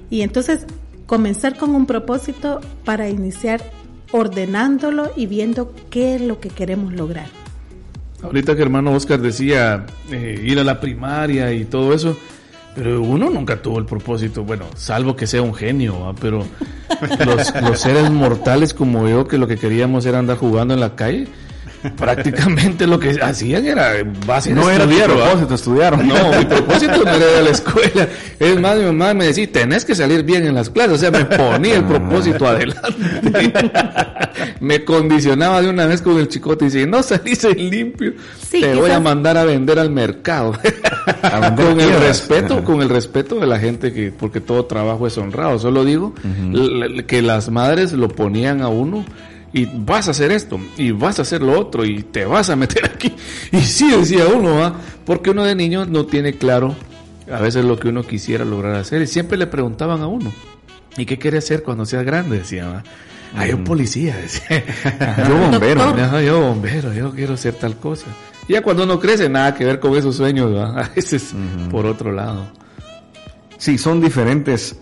Y 0.10 0.22
entonces, 0.22 0.66
comenzar 1.08 1.58
con 1.58 1.74
un 1.74 1.86
propósito 1.86 2.62
para 2.86 3.10
iniciar 3.10 3.62
ordenándolo 4.12 5.12
y 5.16 5.26
viendo 5.26 5.74
qué 5.90 6.16
es 6.16 6.22
lo 6.22 6.40
que 6.40 6.50
queremos 6.50 6.94
lograr. 6.94 7.28
Ahorita 8.22 8.56
que 8.56 8.62
hermano 8.62 8.94
Oscar 8.94 9.20
decía 9.20 9.86
eh, 10.10 10.42
ir 10.46 10.58
a 10.60 10.64
la 10.64 10.80
primaria 10.80 11.52
y 11.52 11.66
todo 11.66 11.94
eso, 11.94 12.18
pero 12.76 13.02
uno 13.02 13.30
nunca 13.30 13.62
tuvo 13.62 13.80
el 13.80 13.86
propósito, 13.86 14.44
bueno, 14.44 14.66
salvo 14.76 15.16
que 15.16 15.28
sea 15.28 15.42
un 15.42 15.54
genio, 15.54 16.14
pero 16.20 16.46
los, 17.26 17.54
los 17.62 17.80
seres 17.80 18.10
mortales 18.12 18.74
como 18.74 19.08
yo, 19.08 19.28
que 19.28 19.38
lo 19.38 19.48
que 19.48 19.58
queríamos 19.58 20.06
era 20.06 20.20
andar 20.20 20.38
jugando 20.38 20.74
en 20.74 20.80
la 20.80 20.96
calle, 20.96 21.28
prácticamente 21.98 22.88
lo 22.88 23.00
que 23.00 23.12
hacían 23.22 23.66
era 23.66 23.92
a 23.92 24.42
No 24.50 24.70
era 24.70 24.86
propósito 24.86 25.56
estudiar. 25.56 25.98
No, 26.04 26.38
mi 26.38 26.46
propósito 26.46 27.04
no 27.04 27.12
era 27.12 27.32
ir 27.32 27.38
a 27.38 27.42
la 27.42 27.50
escuela. 27.50 28.08
Es 28.40 28.60
más, 28.60 28.78
mi 28.78 28.86
mamá 28.86 29.14
me 29.14 29.26
decía, 29.26 29.52
tenés 29.52 29.86
que 29.86 29.96
salir 29.96 30.24
bien 30.24 30.46
en 30.46 30.56
las 30.56 30.70
clases. 30.70 30.94
O 30.94 30.98
sea, 30.98 31.12
me 31.12 31.26
ponía 31.26 31.76
el 31.76 31.84
propósito 31.84 32.48
adelante. 32.48 33.54
me 34.60 34.84
condicionaba 34.84 35.62
de 35.62 35.70
una 35.70 35.86
vez 35.86 36.02
con 36.02 36.18
el 36.18 36.28
chicote 36.28 36.66
y 36.66 36.68
dice, 36.70 36.88
no 36.88 37.04
salís 37.04 37.44
limpio, 37.56 38.14
Sí, 38.42 38.62
te 38.62 38.76
voy 38.76 38.92
a 38.92 39.00
mandar 39.00 39.38
a 39.38 39.46
vender 39.46 39.80
al 39.80 39.90
mercado. 39.90 40.54
con 41.56 41.80
el 41.80 42.00
respeto, 42.00 42.64
con 42.64 42.82
el 42.82 42.90
respeto 42.90 43.40
de 43.40 43.48
la 43.48 43.60
gente 43.60 43.94
que, 43.94 44.12
porque 44.12 44.40
todo 44.40 44.66
trabajo 44.66 45.08
es 45.08 45.18
honrado. 45.18 45.60
Solo 45.60 45.84
digo 45.84 46.14
que 47.08 47.22
las 47.22 47.50
madres 47.50 47.92
lo 47.94 48.10
ponían 48.10 48.62
a 48.62 48.70
uno 48.70 49.06
y 49.54 49.66
vas 49.66 50.08
a 50.08 50.12
hacer 50.12 50.32
esto 50.32 50.60
y 50.78 50.92
vas 50.92 51.20
a 51.20 51.22
hacer 51.22 51.42
lo 51.42 51.58
otro 51.58 51.86
y 51.86 52.04
te 52.04 52.26
vas 52.26 52.50
a 52.50 52.56
meter 52.56 52.86
aquí. 52.86 53.14
Y 53.52 53.62
sí 53.62 53.92
decía 53.92 54.26
uno, 54.28 54.56
¿va? 54.58 54.74
porque 55.06 55.30
uno 55.30 55.44
de 55.44 55.56
niño 55.56 55.86
no 55.86 56.06
tiene 56.06 56.34
claro 56.34 56.76
a 57.32 57.40
veces 57.40 57.64
lo 57.64 57.80
que 57.80 57.90
uno 57.90 58.04
quisiera 58.04 58.44
lograr 58.46 58.76
hacer 58.76 59.02
y 59.02 59.08
siempre 59.08 59.38
le 59.38 59.48
preguntaban 59.48 60.02
a 60.02 60.08
uno, 60.08 60.32
¿y 60.98 61.06
qué 61.06 61.18
quiere 61.18 61.38
hacer 61.38 61.64
cuando 61.64 61.86
seas 61.86 62.04
grande? 62.04 62.40
Decía, 62.40 62.68
¿va? 62.68 62.84
Ah, 63.36 63.48
yo 63.48 63.64
policía, 63.64 64.16
decía. 64.16 64.64
Yo 65.28 65.36
bombero. 65.36 65.82
Ajá, 65.82 66.22
yo 66.22 66.40
bombero, 66.40 66.94
yo 66.94 67.12
quiero 67.12 67.34
hacer 67.34 67.56
tal 67.56 67.78
cosa. 67.78 68.06
Y 68.48 68.54
ya 68.54 68.62
cuando 68.62 68.84
uno 68.84 69.00
crece, 69.00 69.28
nada 69.28 69.56
que 69.56 69.66
ver 69.66 69.80
con 69.80 69.96
esos 69.96 70.18
sueños, 70.18 70.56
¿va? 70.56 70.80
A 70.84 70.90
veces 70.90 71.34
por 71.72 71.88
otro 71.88 72.12
lado. 72.12 72.46
Sí, 73.58 73.80
son 73.80 74.02
diferentes 74.02 74.76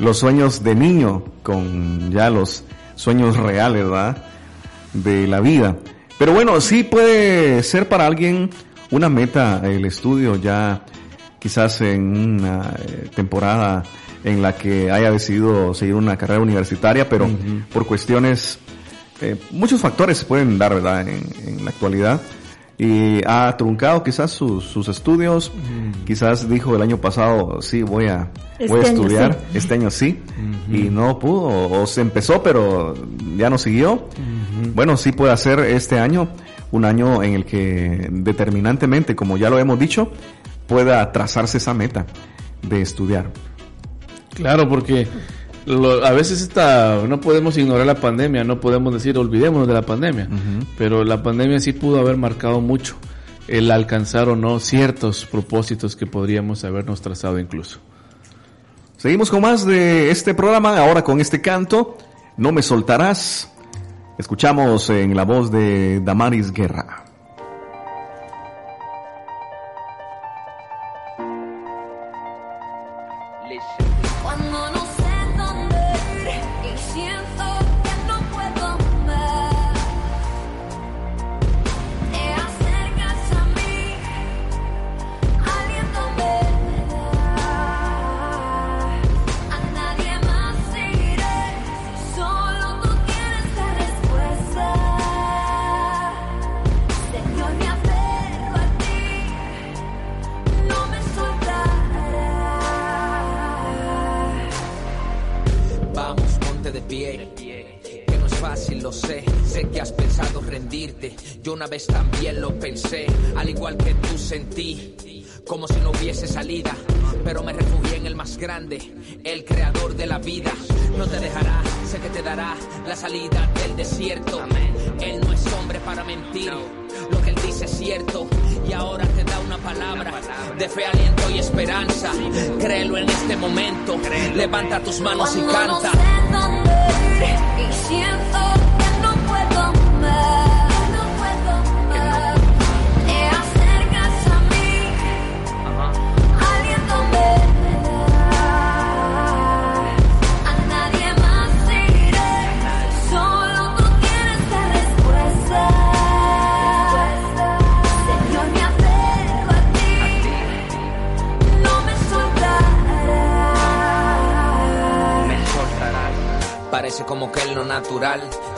los 0.00 0.18
sueños 0.18 0.64
de 0.64 0.74
niño 0.74 1.22
con 1.44 2.10
ya 2.10 2.30
los 2.30 2.64
sueños 2.94 3.36
reales, 3.36 3.84
¿verdad? 3.84 4.16
De 4.92 5.26
la 5.26 5.40
vida. 5.40 5.76
Pero 6.18 6.32
bueno, 6.32 6.60
sí 6.60 6.84
puede 6.84 7.62
ser 7.62 7.88
para 7.88 8.06
alguien 8.06 8.50
una 8.90 9.08
meta 9.08 9.60
el 9.64 9.84
estudio 9.84 10.36
ya 10.36 10.84
quizás 11.38 11.80
en 11.80 12.16
una 12.16 12.74
eh, 12.78 13.10
temporada 13.14 13.82
en 14.22 14.40
la 14.40 14.54
que 14.54 14.90
haya 14.90 15.10
decidido 15.10 15.74
seguir 15.74 15.94
una 15.94 16.16
carrera 16.16 16.40
universitaria, 16.40 17.08
pero 17.08 17.28
por 17.72 17.86
cuestiones, 17.86 18.58
eh, 19.20 19.36
muchos 19.50 19.80
factores 19.80 20.18
se 20.18 20.24
pueden 20.24 20.56
dar, 20.56 20.74
¿verdad? 20.74 21.06
En, 21.06 21.22
en 21.46 21.64
la 21.64 21.70
actualidad. 21.70 22.20
Y 22.78 23.20
ha 23.26 23.54
truncado 23.56 24.02
quizás 24.02 24.30
sus, 24.30 24.64
sus 24.64 24.88
estudios, 24.88 25.52
quizás 26.06 26.48
dijo 26.48 26.74
el 26.74 26.82
año 26.82 26.98
pasado, 26.98 27.60
sí, 27.60 27.82
voy 27.82 28.06
a, 28.06 28.30
Este 28.58 28.68
voy 28.68 28.84
a 28.84 28.88
año 28.88 29.00
estudiar, 29.02 29.38
sí. 29.52 29.58
este 29.58 29.74
año 29.74 29.90
sí, 29.90 30.20
y 30.70 30.82
no 30.90 31.18
pudo, 31.18 31.42
o, 31.42 31.82
o 31.82 31.86
se 31.86 32.00
empezó, 32.00 32.42
pero 32.42 32.94
ya 33.36 33.50
no 33.50 33.58
siguió. 33.58 34.08
Bueno, 34.74 34.96
sí 34.96 35.12
puede 35.12 35.32
hacer 35.32 35.58
este 35.60 35.98
año 35.98 36.28
un 36.70 36.84
año 36.84 37.22
en 37.22 37.34
el 37.34 37.44
que 37.44 38.08
determinantemente, 38.10 39.14
como 39.16 39.36
ya 39.36 39.50
lo 39.50 39.58
hemos 39.58 39.78
dicho, 39.78 40.10
pueda 40.66 41.10
trazarse 41.12 41.58
esa 41.58 41.74
meta 41.74 42.06
de 42.62 42.80
estudiar. 42.80 43.26
Claro, 44.34 44.68
porque 44.68 45.06
lo- 45.66 46.04
a 46.04 46.12
veces 46.12 46.40
esta, 46.42 47.00
no 47.08 47.20
podemos 47.20 47.56
ignorar 47.58 47.86
la 47.86 47.94
pandemia, 47.96 48.44
no 48.44 48.60
podemos 48.60 48.92
decir 48.94 49.16
olvidémonos 49.18 49.68
de 49.68 49.74
la 49.74 49.82
pandemia, 49.82 50.28
pero 50.78 51.04
la 51.04 51.22
pandemia 51.22 51.60
sí 51.60 51.72
pudo 51.72 51.98
haber 52.00 52.16
marcado 52.16 52.60
mucho 52.60 52.96
el 53.46 53.70
alcanzar 53.70 54.28
o 54.28 54.36
no 54.36 54.58
ciertos 54.58 55.24
propósitos 55.26 55.96
que 55.96 56.06
podríamos 56.06 56.64
habernos 56.64 57.00
trazado 57.02 57.38
incluso. 57.38 57.78
Seguimos 59.04 59.30
con 59.30 59.42
más 59.42 59.66
de 59.66 60.10
este 60.10 60.32
programa, 60.32 60.78
ahora 60.78 61.04
con 61.04 61.20
este 61.20 61.42
canto, 61.42 61.98
No 62.38 62.52
me 62.52 62.62
soltarás. 62.62 63.52
Escuchamos 64.16 64.88
en 64.88 65.14
la 65.14 65.26
voz 65.26 65.50
de 65.50 66.00
Damaris 66.00 66.50
Guerra. 66.50 67.03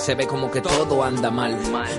Se 0.06 0.14
ve 0.14 0.24
como 0.28 0.48
que 0.52 0.60
todo 0.60 1.02
anda 1.02 1.32
mal. 1.32 1.58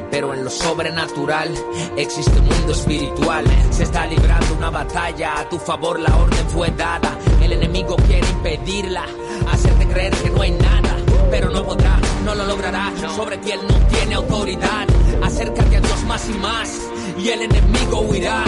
Pero 0.10 0.34
en 0.34 0.46
lo 0.46 0.50
sobrenatural 0.50 1.54
existe 1.98 2.40
un 2.40 2.46
mundo 2.46 2.72
espiritual. 2.72 3.44
Se 3.70 3.84
está 3.84 4.06
librando 4.06 4.54
una 4.54 4.70
batalla, 4.70 5.42
a 5.42 5.50
tu 5.50 5.60
favor 5.60 6.00
la 6.00 6.16
orden 6.16 6.50
fue 6.50 6.72
dada. 6.72 7.20
El 7.42 7.52
enemigo 7.52 7.98
quiere 8.08 8.26
impedirla, 8.30 9.04
hacerte 9.52 9.86
creer 9.90 10.16
que 10.16 10.30
no 10.30 10.42
hay 10.42 10.52
nada. 10.52 10.96
Pero 11.30 11.50
no 11.50 11.66
podrá, 11.66 12.00
no 12.24 12.34
lo 12.34 12.46
logrará. 12.46 12.94
Sobre 13.14 13.40
ti 13.40 13.52
él 13.52 13.60
no 13.68 13.78
tiene 13.88 14.16
autoridad. 14.16 14.88
Acércate 15.22 15.76
a 15.76 15.82
Dios 15.82 16.04
más 16.06 16.30
y 16.30 16.34
más, 16.36 16.82
y 17.18 17.28
el 17.28 17.42
enemigo 17.42 18.00
huirá. 18.04 18.46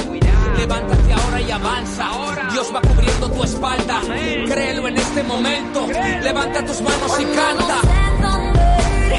Levántate 0.57 1.11
ahora 1.11 1.41
y 1.41 1.51
avanza. 1.51 2.07
Dios 2.53 2.71
va 2.73 2.79
cubriendo 2.79 3.29
tu 3.29 3.43
espalda. 3.43 4.01
Créelo 4.47 4.87
en 4.87 4.97
este 4.97 5.21
momento. 5.23 5.85
Levanta 6.21 6.65
tus 6.65 6.79
manos 6.79 7.19
y 7.19 7.25
canta. 7.25 7.98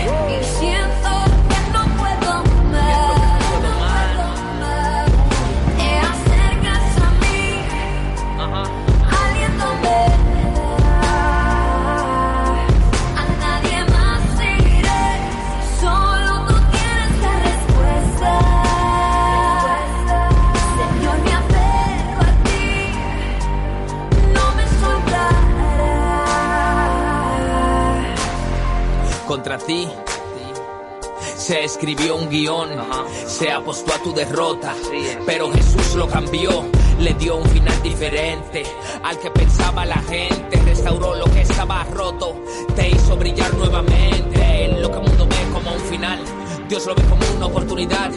Y 0.07 0.80
Contra 29.41 29.57
ti 29.57 29.89
se 31.39 31.65
escribió 31.65 32.17
un 32.17 32.29
guion, 32.29 32.69
se 33.27 33.51
apostó 33.51 33.95
a 33.95 33.99
tu 34.03 34.13
derrota, 34.13 34.75
pero 35.25 35.51
Jesús 35.51 35.95
lo 35.95 36.07
cambió, 36.07 36.67
le 36.99 37.15
dio 37.15 37.37
un 37.37 37.49
final 37.49 37.83
diferente 37.83 38.65
al 39.03 39.19
que 39.19 39.31
pensaba 39.31 39.87
la 39.87 39.97
gente, 39.97 40.61
restauró 40.67 41.15
lo 41.15 41.25
que 41.25 41.41
estaba 41.41 41.85
roto, 41.85 42.37
te 42.77 42.91
hizo 42.91 43.17
brillar 43.17 43.55
nuevamente 43.55 44.67
en 44.67 44.83
lo 44.83 44.91
que 44.91 44.99
el 44.99 45.09
mundo 45.09 45.27
ve 45.27 45.37
como 45.55 45.73
un 45.73 45.81
final. 45.81 46.19
Dios 46.69 46.85
lo 46.85 46.95
ve 46.95 47.03
como 47.05 47.23
una 47.35 47.47
oportunidad 47.47 48.11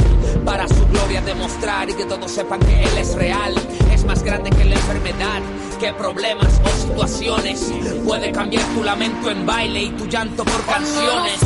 para 0.44 0.68
su 0.68 0.86
gloria 0.88 1.22
demostrar 1.22 1.90
y 1.90 1.94
que 1.94 2.04
todos 2.04 2.30
sepan 2.30 2.60
que 2.60 2.84
Él 2.84 2.98
es 2.98 3.16
real. 3.16 3.56
Es 3.94 4.04
más 4.04 4.22
grande 4.24 4.50
que 4.50 4.66
la 4.66 4.76
enfermedad, 4.76 5.42
que 5.84 5.94
problemas 5.96 6.62
o 6.64 6.70
situaciones. 6.70 7.74
Puede 8.06 8.32
cambiar 8.32 8.64
tu 8.74 8.84
lamento 8.86 9.30
en 9.30 9.46
baile 9.46 9.84
y 9.84 9.90
tu 9.90 10.06
llanto 10.06 10.46
por 10.46 10.66
canciones. 10.66 11.40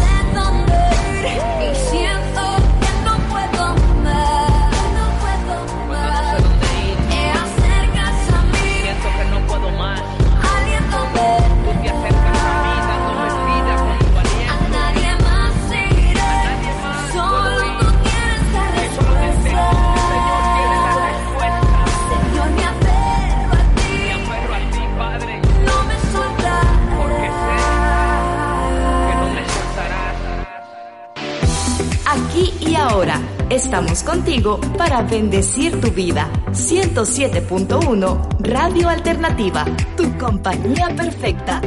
Estamos 33.50 34.04
contigo 34.04 34.60
para 34.78 35.02
bendecir 35.02 35.80
tu 35.80 35.92
vida. 35.92 36.30
107.1 36.52 38.40
Radio 38.40 38.90
Alternativa, 38.90 39.66
tu 39.96 40.18
compañía 40.18 40.90
perfecta. 40.96 41.62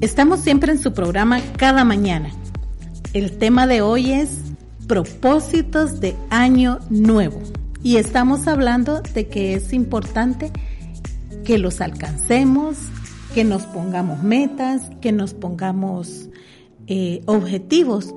Estamos 0.00 0.40
siempre 0.40 0.72
en 0.72 0.78
su 0.78 0.92
programa 0.92 1.40
cada 1.56 1.84
mañana. 1.84 2.30
El 3.12 3.38
tema 3.38 3.66
de 3.66 3.82
hoy 3.82 4.12
es 4.12 4.38
propósitos 4.86 6.00
de 6.00 6.16
año 6.30 6.80
nuevo. 6.90 7.40
Y 7.82 7.96
estamos 7.96 8.46
hablando 8.46 9.00
de 9.00 9.26
que 9.28 9.54
es 9.54 9.72
importante 9.72 10.52
que 11.44 11.58
los 11.58 11.80
alcancemos, 11.80 12.76
que 13.34 13.44
nos 13.44 13.62
pongamos 13.64 14.22
metas, 14.22 14.82
que 15.00 15.10
nos 15.10 15.34
pongamos 15.34 16.28
eh, 16.86 17.22
objetivos. 17.26 18.14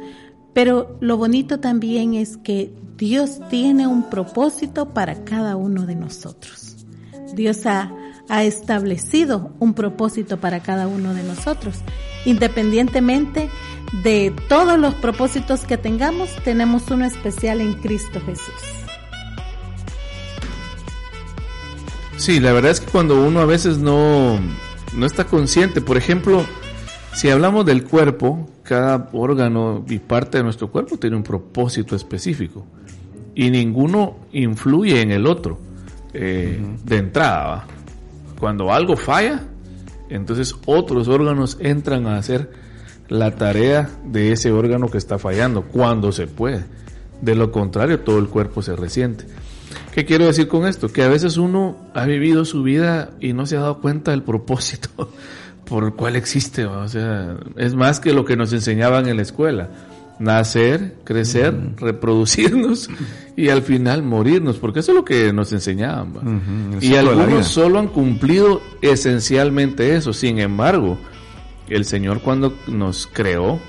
Pero 0.53 0.97
lo 1.01 1.18
bonito 1.18 1.59
también 1.59 2.13
es 2.13 2.38
que 2.38 2.74
Dios 2.97 3.39
tiene 3.49 3.88
un 3.88 4.09
propósito 4.09 4.89
para 4.89 5.24
cada 5.26 5.55
uno 5.55 5.86
de 5.86 5.95
nosotros. 5.95 6.86
Dios 7.34 7.66
ha, 7.66 7.91
ha 8.30 8.43
establecido 8.43 9.53
un 9.59 9.74
propósito 9.74 10.39
para 10.39 10.61
cada 10.61 10.88
uno 10.88 11.13
de 11.13 11.24
nosotros. 11.24 11.80
Independientemente 12.26 13.49
de 14.03 14.34
todos 14.47 14.78
los 14.80 14.93
propósitos 14.95 15.66
que 15.66 15.78
tengamos, 15.78 16.30
tenemos 16.43 16.89
uno 16.91 17.05
especial 17.05 17.61
en 17.61 17.74
Cristo 17.74 18.22
Jesús. 18.26 18.84
Sí, 22.18 22.39
la 22.39 22.53
verdad 22.53 22.72
es 22.72 22.80
que 22.80 22.91
cuando 22.91 23.22
uno 23.24 23.39
a 23.39 23.45
veces 23.45 23.78
no, 23.78 24.39
no 24.95 25.05
está 25.05 25.26
consciente, 25.26 25.82
por 25.82 25.97
ejemplo, 25.97 26.45
si 27.13 27.30
hablamos 27.30 27.66
del 27.66 27.84
cuerpo, 27.84 28.49
cada 28.63 29.09
órgano 29.13 29.86
y 29.88 29.99
parte 29.99 30.38
de 30.38 30.43
nuestro 30.43 30.72
cuerpo 30.72 30.97
tiene 30.97 31.16
un 31.16 31.24
propósito 31.24 31.95
específico 31.95 32.66
y 33.36 33.49
ninguno 33.51 34.16
influye 34.32 35.01
en 35.01 35.11
el 35.11 35.28
otro 35.28 35.59
eh, 36.13 36.59
de 36.84 36.97
entrada. 36.97 37.47
¿va? 37.47 37.68
Cuando 38.39 38.72
algo 38.74 38.95
falla, 38.95 39.43
entonces 40.09 40.55
otros 40.66 41.07
órganos 41.09 41.57
entran 41.59 42.07
a 42.07 42.18
hacer 42.18 42.49
la 43.09 43.36
tarea 43.36 43.89
de 44.05 44.32
ese 44.32 44.51
órgano 44.51 44.89
que 44.89 44.97
está 44.97 45.20
fallando, 45.20 45.63
cuando 45.63 46.11
se 46.11 46.28
puede. 46.28 46.63
De 47.22 47.36
lo 47.36 47.51
contrario, 47.51 47.99
todo 47.99 48.20
el 48.20 48.28
cuerpo 48.28 48.61
se 48.61 48.76
resiente. 48.76 49.26
¿Qué 49.95 50.03
quiero 50.03 50.26
decir 50.26 50.49
con 50.49 50.68
esto? 50.68 50.89
Que 50.89 51.03
a 51.03 51.07
veces 51.07 51.38
uno 51.38 51.78
ha 51.93 52.05
vivido 52.05 52.43
su 52.43 52.63
vida 52.63 53.11
y 53.22 53.32
no 53.32 53.45
se 53.45 53.55
ha 53.55 53.61
dado 53.61 53.80
cuenta 53.80 54.11
del 54.11 54.24
propósito 54.24 54.89
por 55.66 55.86
el 55.86 55.93
cual 55.93 56.18
existe. 56.18 56.66
¿va? 56.66 56.80
O 56.80 56.89
sea, 56.89 57.38
es 57.55 57.76
más 57.76 58.01
que 58.01 58.11
lo 58.11 58.26
que 58.26 58.36
nos 58.36 58.51
enseñaban 58.51 59.07
en 59.07 59.16
la 59.16 59.22
escuela. 59.22 59.70
Nacer, 60.20 60.95
crecer, 61.03 61.53
reproducirnos 61.78 62.89
y 63.36 63.49
al 63.49 63.61
final 63.61 64.01
morirnos, 64.01 64.57
porque 64.57 64.80
eso 64.80 64.91
es 64.91 64.95
lo 64.95 65.03
que 65.03 65.34
nos 65.34 65.51
enseñaban. 65.51 66.13
¿va? 66.13 66.22
el 66.78 66.84
Y 66.84 66.95
algunos 66.95 67.47
solo 67.47 67.80
han 67.80 67.88
cumplido 67.88 68.61
esencialmente 68.82 69.95
eso. 69.95 70.13
Sin 70.13 70.39
embargo, 70.39 70.97
el 71.70 71.86
Señor 71.86 72.22
cuando 72.22 72.53
nos 72.68 73.07
creó, 73.07 73.59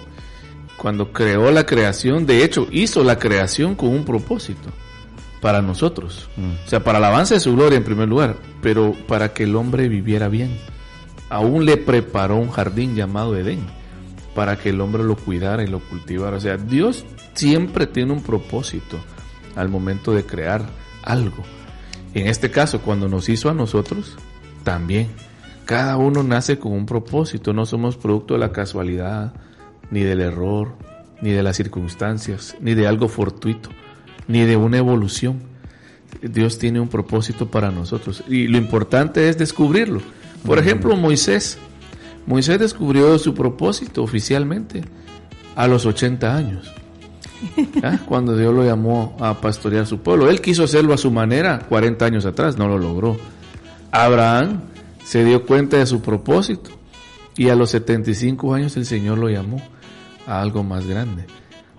cuando 0.77 1.13
creó 1.13 1.51
la 1.51 1.67
creación, 1.67 2.27
de 2.27 2.45
hecho 2.45 2.69
hizo 2.71 3.03
la 3.03 3.19
creación 3.19 3.75
con 3.75 3.89
un 3.89 4.05
propósito 4.05 4.71
para 5.47 5.63
nosotros. 5.63 6.29
O 6.67 6.69
sea, 6.69 6.83
para 6.83 6.99
el 6.99 7.05
avance 7.05 7.35
de 7.35 7.41
su 7.41 7.55
gloria 7.55 7.77
en 7.77 7.85
primer 7.85 8.09
lugar, 8.09 8.35
pero 8.63 8.97
para 9.07 9.33
que 9.33 9.45
el 9.45 9.55
hombre 9.55 9.89
viviera 9.89 10.27
bien. 10.27 10.59
Aún 11.31 11.65
le 11.65 11.77
preparó 11.77 12.35
un 12.35 12.51
jardín 12.51 12.97
llamado 12.97 13.37
Edén 13.37 13.65
para 14.35 14.57
que 14.59 14.71
el 14.71 14.81
hombre 14.81 15.05
lo 15.05 15.15
cuidara 15.15 15.63
y 15.63 15.69
lo 15.69 15.79
cultivara. 15.79 16.39
O 16.39 16.41
sea, 16.41 16.57
Dios 16.57 17.05
siempre 17.35 17.87
tiene 17.87 18.13
un 18.13 18.25
propósito 18.25 18.99
al 19.55 19.69
momento 19.69 20.13
de 20.13 20.27
crear 20.27 20.67
algo. 21.05 21.45
En 22.13 22.27
este 22.27 22.51
caso, 22.51 22.81
cuando 22.81 23.09
nos 23.09 23.29
hizo 23.29 23.49
a 23.49 23.55
nosotros, 23.55 24.17
también. 24.65 25.07
Cada 25.65 25.97
uno 25.97 26.25
nace 26.25 26.59
con 26.59 26.73
un 26.73 26.87
propósito, 26.87 27.53
no 27.53 27.67
somos 27.67 27.97
producto 27.97 28.35
de 28.35 28.41
la 28.41 28.51
casualidad, 28.51 29.33
ni 29.93 30.01
del 30.01 30.23
error, 30.23 30.77
ni 31.23 31.31
de 31.31 31.45
las 31.45 31.57
circunstancias, 31.57 32.57
ni 32.59 32.75
de 32.75 32.89
algo 32.89 33.07
fortuito, 33.07 33.71
ni 34.29 34.45
de 34.45 34.57
una 34.57 34.79
evolución. 34.79 35.41
Dios 36.23 36.59
tiene 36.59 36.81
un 36.81 36.89
propósito 36.89 37.51
para 37.51 37.71
nosotros 37.71 38.25
y 38.29 38.49
lo 38.49 38.59
importante 38.59 39.29
es 39.29 39.39
descubrirlo. 39.39 40.01
Por 40.45 40.59
ejemplo, 40.59 40.97
Moisés. 40.97 41.59
Moisés 42.27 42.59
descubrió 42.59 43.19
su 43.19 43.35
propósito 43.35 44.03
oficialmente 44.03 44.83
a 45.55 45.67
los 45.69 45.87
80 45.87 46.35
años. 46.35 46.73
¿Ah? 47.83 47.99
Cuando 48.07 48.37
Dios 48.37 48.55
lo 48.55 48.65
llamó 48.65 49.17
a 49.21 49.41
pastorear 49.41 49.87
su 49.87 49.99
pueblo. 49.99 50.29
Él 50.29 50.41
quiso 50.41 50.65
hacerlo 50.65 50.95
a 50.95 50.99
su 50.99 51.11
manera 51.11 51.61
40 51.69 52.05
años 52.05 52.27
atrás, 52.27 52.57
no 52.57 52.69
lo 52.69 52.79
logró. 52.79 53.17
Abraham 53.91 54.63
se 55.05 55.25
dio 55.25 55.45
cuenta 55.47 55.77
de 55.77 55.87
su 55.87 56.01
propósito 56.01 56.71
y 57.37 57.49
a 57.49 57.55
los 57.55 57.71
75 57.71 58.55
años 58.55 58.77
el 58.77 58.87
Señor 58.87 59.19
lo 59.19 59.29
llamó 59.29 59.61
a 60.27 60.41
algo 60.41 60.65
más 60.65 60.87
grande. 60.87 61.27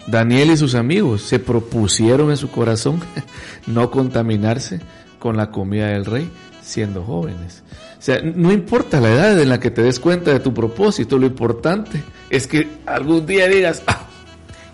Daniel 0.08 0.52
y 0.52 0.58
sus 0.58 0.74
amigos 0.76 1.22
se 1.22 1.40
propusieron 1.40 2.32
en 2.32 2.38
su 2.38 2.50
corazón 2.50 3.02
no 3.68 3.92
contaminarse 3.92 4.80
con 5.20 5.38
la 5.38 5.52
comida 5.52 5.88
del 5.88 6.06
rey 6.06 6.30
siendo 6.62 7.04
jóvenes. 7.04 7.64
O 7.98 8.02
sea, 8.02 8.22
no 8.22 8.52
importa 8.52 9.02
la 9.02 9.10
edad 9.10 9.40
en 9.40 9.50
la 9.50 9.60
que 9.60 9.72
te 9.72 9.82
des 9.82 10.00
cuenta 10.00 10.32
de 10.32 10.40
tu 10.40 10.54
propósito, 10.54 11.18
lo 11.18 11.26
importante 11.26 12.04
es 12.30 12.46
que 12.48 12.68
algún 12.86 13.26
día 13.26 13.48
digas, 13.48 13.82
ah, 13.88 14.06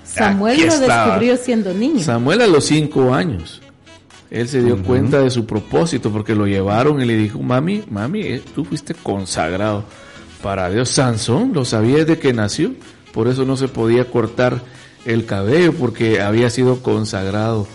Samuel 0.03 0.59
lo 0.59 0.67
estaba". 0.67 1.05
descubrió 1.05 1.37
siendo 1.37 1.73
niño. 1.73 2.03
Samuel 2.03 2.41
a 2.41 2.47
los 2.47 2.65
cinco 2.65 3.13
años, 3.13 3.61
él 4.29 4.47
se 4.47 4.61
dio 4.61 4.81
cuenta 4.83 5.21
de 5.21 5.29
su 5.29 5.45
propósito 5.45 6.11
porque 6.11 6.35
lo 6.35 6.47
llevaron 6.47 7.01
y 7.01 7.05
le 7.05 7.15
dijo, 7.15 7.39
mami, 7.39 7.83
mami, 7.89 8.21
eh, 8.21 8.41
tú 8.53 8.65
fuiste 8.65 8.93
consagrado 8.93 9.85
para 10.41 10.69
Dios. 10.69 10.89
Sansón 10.89 11.53
lo 11.53 11.63
sabía 11.65 11.99
desde 11.99 12.19
que 12.19 12.33
nació, 12.33 12.73
por 13.13 13.27
eso 13.27 13.45
no 13.45 13.55
se 13.55 13.67
podía 13.67 14.09
cortar 14.09 14.59
el 15.05 15.25
cabello 15.25 15.73
porque 15.73 16.21
había 16.21 16.49
sido 16.49 16.81
consagrado 16.81 17.67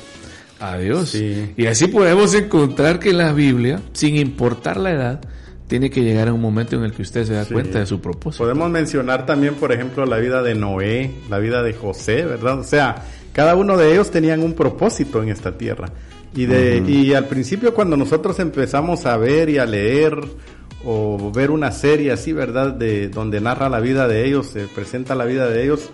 a 0.60 0.76
Dios. 0.78 1.14
Y 1.14 1.66
así 1.66 1.86
podemos 1.88 2.34
encontrar 2.34 2.98
que 2.98 3.12
la 3.12 3.32
Biblia, 3.32 3.80
sin 3.92 4.16
importar 4.16 4.76
la 4.76 4.90
edad, 4.92 5.20
tiene 5.68 5.90
que 5.90 6.02
llegar 6.02 6.28
a 6.28 6.32
un 6.32 6.40
momento 6.40 6.76
en 6.76 6.84
el 6.84 6.92
que 6.92 7.02
usted 7.02 7.24
se 7.26 7.34
da 7.34 7.44
Sí. 7.44 7.52
cuenta 7.52 7.78
de 7.78 7.86
su 7.86 8.00
propósito. 8.00 8.42
Podemos 8.44 8.70
mencionar 8.70 9.26
también, 9.26 9.54
por 9.54 9.70
ejemplo, 9.72 10.06
la 10.06 10.16
vida 10.16 10.42
de 10.42 10.54
Noé, 10.54 11.10
la 11.28 11.38
vida 11.38 11.62
de 11.62 11.74
José, 11.74 12.24
¿verdad? 12.24 12.58
O 12.60 12.64
sea, 12.64 13.04
cada 13.34 13.54
uno 13.54 13.76
de 13.76 13.92
ellos 13.92 14.10
tenían 14.10 14.42
un 14.42 14.54
propósito 14.54 15.22
en 15.22 15.28
esta 15.28 15.56
tierra. 15.58 15.90
Y, 16.34 16.46
de, 16.46 16.82
y 16.86 17.14
al 17.14 17.26
principio 17.26 17.72
cuando 17.74 17.96
nosotros 17.96 18.38
empezamos 18.38 19.06
a 19.06 19.16
ver 19.16 19.48
y 19.50 19.58
a 19.58 19.64
leer 19.66 20.18
o 20.84 21.30
ver 21.34 21.50
una 21.50 21.70
serie 21.72 22.12
así, 22.12 22.32
¿verdad? 22.32 22.72
De 22.72 23.08
donde 23.08 23.40
narra 23.40 23.68
la 23.68 23.80
vida 23.80 24.08
de 24.08 24.26
ellos, 24.26 24.46
se 24.48 24.66
presenta 24.66 25.14
la 25.14 25.24
vida 25.24 25.48
de 25.48 25.64
ellos. 25.64 25.90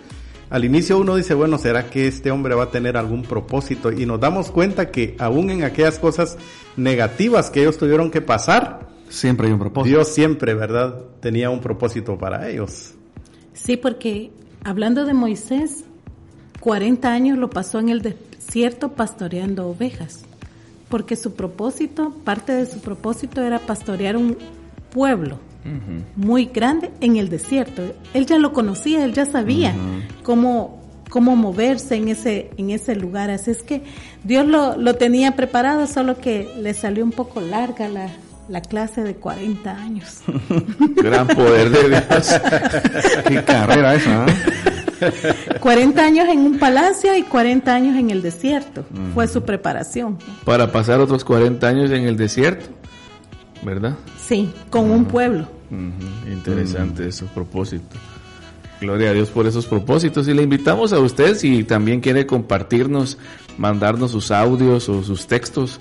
Al 0.55 0.63
inicio 0.63 0.97
uno 0.97 1.17
dice, 1.17 1.33
bueno, 1.33 1.57
¿será 1.57 1.89
que 1.89 2.07
este 2.07 2.31
hombre 2.31 2.55
va 2.55 2.63
a 2.63 2.71
tener 2.71 2.95
algún 2.95 3.23
propósito? 3.23 3.91
Y 3.91 4.05
nos 4.05 4.21
damos 4.21 4.51
cuenta 4.51 4.89
que 4.89 5.13
aún 5.19 5.49
en 5.49 5.65
aquellas 5.65 5.99
cosas 5.99 6.37
negativas 6.77 7.49
que 7.49 7.59
ellos 7.59 7.77
tuvieron 7.77 8.09
que 8.09 8.21
pasar, 8.21 8.87
siempre 9.09 9.47
hay 9.47 9.53
un 9.53 9.59
propósito. 9.59 9.97
Dios 9.97 10.07
siempre, 10.07 10.53
¿verdad? 10.53 10.95
Tenía 11.19 11.49
un 11.49 11.59
propósito 11.59 12.17
para 12.17 12.49
ellos. 12.49 12.93
Sí, 13.51 13.75
porque 13.75 14.31
hablando 14.63 15.03
de 15.03 15.13
Moisés, 15.13 15.83
40 16.61 17.11
años 17.11 17.37
lo 17.37 17.49
pasó 17.49 17.79
en 17.79 17.89
el 17.89 18.01
desierto 18.01 18.93
pastoreando 18.93 19.67
ovejas, 19.67 20.23
porque 20.87 21.17
su 21.17 21.33
propósito, 21.33 22.13
parte 22.23 22.53
de 22.53 22.65
su 22.65 22.79
propósito 22.79 23.41
era 23.41 23.59
pastorear 23.59 24.15
un 24.15 24.37
pueblo 24.89 25.37
muy 26.15 26.45
grande 26.45 26.91
en 27.01 27.17
el 27.17 27.29
desierto. 27.29 27.81
Él 28.13 28.25
ya 28.25 28.37
lo 28.37 28.53
conocía, 28.53 29.03
él 29.03 29.13
ya 29.13 29.25
sabía 29.25 29.73
cómo 30.23 30.83
cómo 31.09 31.35
moverse 31.35 31.95
en 31.95 32.09
ese 32.09 32.51
en 32.57 32.71
ese 32.71 32.95
lugar, 32.95 33.29
así 33.29 33.51
es 33.51 33.63
que 33.63 33.83
Dios 34.23 34.45
lo, 34.45 34.75
lo 34.75 34.95
tenía 34.95 35.35
preparado, 35.35 35.87
solo 35.87 36.17
que 36.17 36.51
le 36.57 36.73
salió 36.73 37.03
un 37.03 37.11
poco 37.11 37.41
larga 37.41 37.87
la, 37.87 38.09
la 38.49 38.61
clase 38.61 39.03
de 39.03 39.15
40 39.15 39.71
años. 39.71 40.21
Gran 40.95 41.27
poder 41.27 41.69
de 41.69 41.89
Dios. 41.89 42.35
Qué 43.27 43.43
carrera 43.43 43.95
esa, 43.95 44.25
¿eh? 44.25 44.33
40 45.59 46.03
años 46.03 46.27
en 46.29 46.39
un 46.39 46.57
palacio 46.57 47.15
y 47.15 47.23
40 47.23 47.73
años 47.73 47.97
en 47.97 48.09
el 48.09 48.21
desierto. 48.21 48.85
Fue 49.13 49.27
su 49.27 49.43
preparación. 49.43 50.17
Para 50.45 50.71
pasar 50.71 50.99
otros 50.99 51.23
40 51.25 51.67
años 51.67 51.91
en 51.91 52.05
el 52.05 52.17
desierto, 52.17 52.67
¿verdad? 53.65 53.95
Sí, 54.25 54.53
con 54.69 54.89
un 54.91 55.05
pueblo. 55.05 55.47
Interesante 56.31 57.07
esos 57.07 57.29
propósitos. 57.31 57.99
Gloria 58.79 59.09
a 59.09 59.13
Dios 59.13 59.29
por 59.29 59.47
esos 59.47 59.65
propósitos. 59.65 60.27
Y 60.27 60.33
le 60.33 60.43
invitamos 60.43 60.93
a 60.93 60.99
usted 60.99 61.35
si 61.35 61.63
también 61.63 62.01
quiere 62.01 62.25
compartirnos, 62.25 63.17
mandarnos 63.57 64.11
sus 64.11 64.31
audios 64.31 64.87
o 64.89 65.01
sus 65.03 65.27
textos, 65.27 65.79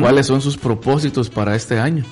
cuáles 0.00 0.26
son 0.26 0.40
sus 0.40 0.56
propósitos 0.56 1.28
para 1.28 1.54
este 1.54 1.78
año. 1.78 2.04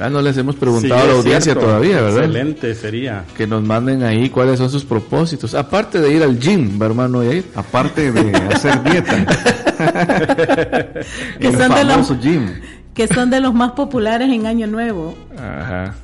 Ah, 0.00 0.10
no 0.10 0.20
les 0.20 0.36
hemos 0.36 0.56
preguntado 0.56 1.00
Sí, 1.02 1.06
a 1.06 1.06
la 1.06 1.12
audiencia 1.18 1.52
cierto. 1.52 1.60
todavía, 1.66 2.00
¿verdad? 2.00 2.24
Excelente 2.24 2.74
sería. 2.74 3.24
Que 3.36 3.46
nos 3.46 3.62
manden 3.62 4.02
ahí 4.02 4.28
cuáles 4.28 4.58
son 4.58 4.68
sus 4.68 4.84
propósitos. 4.84 5.54
Aparte 5.54 6.00
de 6.00 6.12
ir 6.12 6.22
al 6.24 6.36
gym, 6.40 6.80
¿va, 6.82 6.86
hermano 6.86 7.22
Yair. 7.22 7.44
Aparte 7.54 8.10
de 8.10 8.36
hacer 8.48 8.82
dieta. 8.82 9.24
Que 11.38 11.48
El 11.48 11.56
son, 11.58 11.74
de 11.74 11.84
los, 11.84 11.92
famoso 11.94 12.18
gym. 12.20 12.48
Que 12.94 13.08
son 13.08 13.30
de 13.30 13.40
los 13.40 13.52
más 13.54 13.72
populares 13.72 14.30
en 14.30 14.46
Año 14.46 14.66
Nuevo. 14.66 15.16
Ajá. 15.36 15.94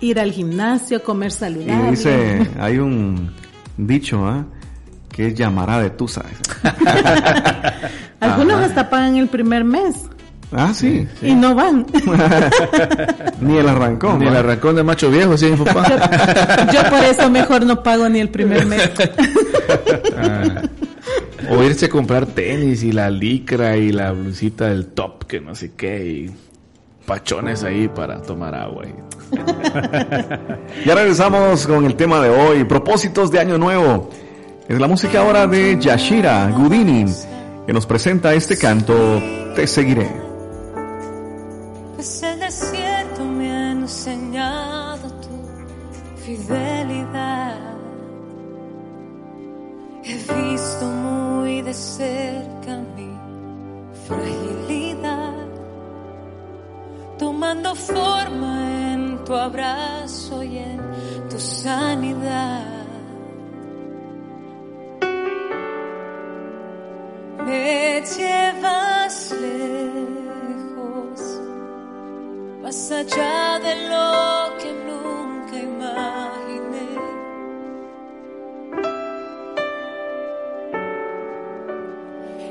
Ir 0.00 0.20
al 0.20 0.30
gimnasio, 0.32 1.02
comer 1.02 1.28
Y 1.28 1.34
saludable. 1.34 1.90
dice, 1.90 2.48
hay 2.60 2.78
un 2.78 3.32
dicho, 3.76 4.24
¿ah? 4.26 4.44
Que 5.10 5.26
es 5.28 5.34
llamará 5.34 5.80
de 5.80 5.90
tusa. 5.90 6.22
Algunos 8.20 8.56
Ajá. 8.56 8.66
hasta 8.66 8.90
pagan 8.90 9.16
el 9.16 9.28
primer 9.28 9.64
mes 9.64 9.94
Ah, 10.50 10.72
sí. 10.72 11.06
y 11.20 11.34
no 11.34 11.54
van. 11.54 11.84
Ni 13.40 13.56
el 13.58 13.68
arrancón. 13.68 14.18
Ni 14.20 14.26
el 14.28 14.36
arrancón 14.36 14.76
de 14.76 14.82
macho 14.82 15.10
viejo, 15.10 15.36
sí, 15.36 15.46
mi 15.46 15.56
papá. 15.62 16.68
Yo 16.72 16.88
por 16.88 17.04
eso 17.04 17.28
mejor 17.28 17.66
no 17.66 17.82
pago 17.82 18.08
ni 18.08 18.20
el 18.20 18.30
primer 18.30 18.64
mes. 18.66 18.90
Ah. 20.16 20.62
O 21.50 21.62
irse 21.62 21.86
a 21.86 21.88
comprar 21.88 22.26
tenis 22.26 22.82
y 22.82 22.92
la 22.92 23.10
licra 23.10 23.76
y 23.76 23.90
la 23.90 24.12
blusita 24.12 24.66
del 24.66 24.88
top, 24.88 25.24
que 25.24 25.40
no 25.40 25.54
sé 25.54 25.72
qué, 25.74 26.06
y 26.06 26.30
pachones 27.06 27.64
ahí 27.64 27.88
para 27.88 28.20
tomar 28.22 28.54
agua. 28.54 28.84
Ya 30.84 30.94
regresamos 30.94 31.66
con 31.66 31.84
el 31.84 31.96
tema 31.96 32.20
de 32.20 32.30
hoy, 32.30 32.64
propósitos 32.64 33.30
de 33.30 33.40
año 33.40 33.58
nuevo. 33.58 34.10
Es 34.68 34.78
la 34.78 34.86
música 34.86 35.20
ahora 35.20 35.46
de 35.46 35.78
Yashira 35.80 36.50
Gudini, 36.50 37.06
que 37.66 37.72
nos 37.72 37.86
presenta 37.86 38.34
este 38.34 38.56
canto, 38.56 38.94
Te 39.54 39.66
seguiré. 39.66 40.08
Pues 41.94 42.22
el 42.22 42.38
desierto 42.38 43.24
me 43.24 43.50
ha 43.50 43.72
enseñado 43.72 45.10
tu 45.20 46.22
fidelidad. 46.22 47.56
He 50.04 50.14
visto 50.14 50.97
de 51.68 51.74
cerca 51.74 52.78
mi 52.96 53.10
fragilidad, 54.06 55.48
tomando 57.18 57.74
forma 57.74 58.54
en 58.92 59.22
tu 59.26 59.34
abrazo 59.34 60.42
y 60.42 60.56
en 60.56 60.80
tu 61.28 61.38
sanidad. 61.38 62.86
Me 67.44 68.02
llevas 68.16 69.32
lejos 69.46 71.20
más 72.62 72.90
allá 72.92 73.58
de 73.66 73.74
lo 73.92 74.56
que 74.60 74.70
nunca 74.88 75.54
imaginé. 75.70 76.37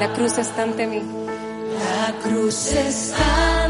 La 0.00 0.12
cruz 0.12 0.38
está 0.38 0.62
ante 0.62 0.86
mí. 0.86 1.02
La 1.02 2.14
cruz 2.22 2.72
está 2.72 3.67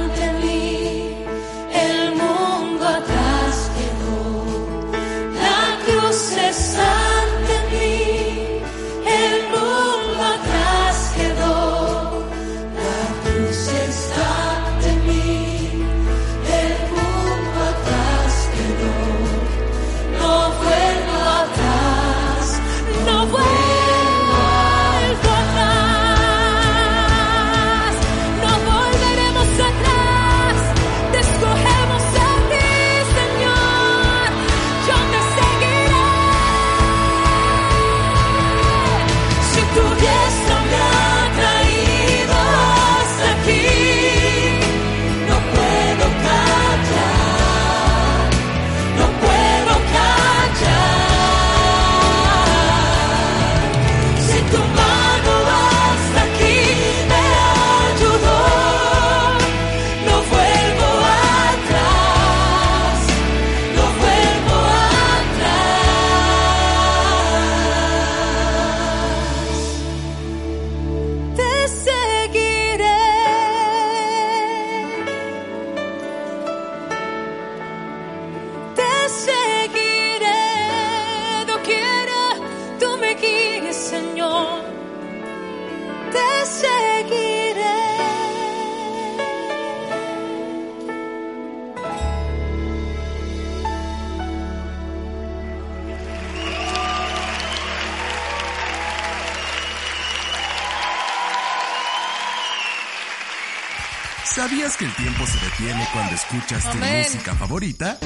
que 104.79 104.85
el 104.85 104.95
tiempo 104.95 105.27
se 105.27 105.39
detiene 105.45 105.89
cuando 105.93 106.15
escuchas 106.15 106.63
tu 106.63 106.71
Amén. 106.79 107.05
música 107.05 107.35
favorita? 107.35 107.99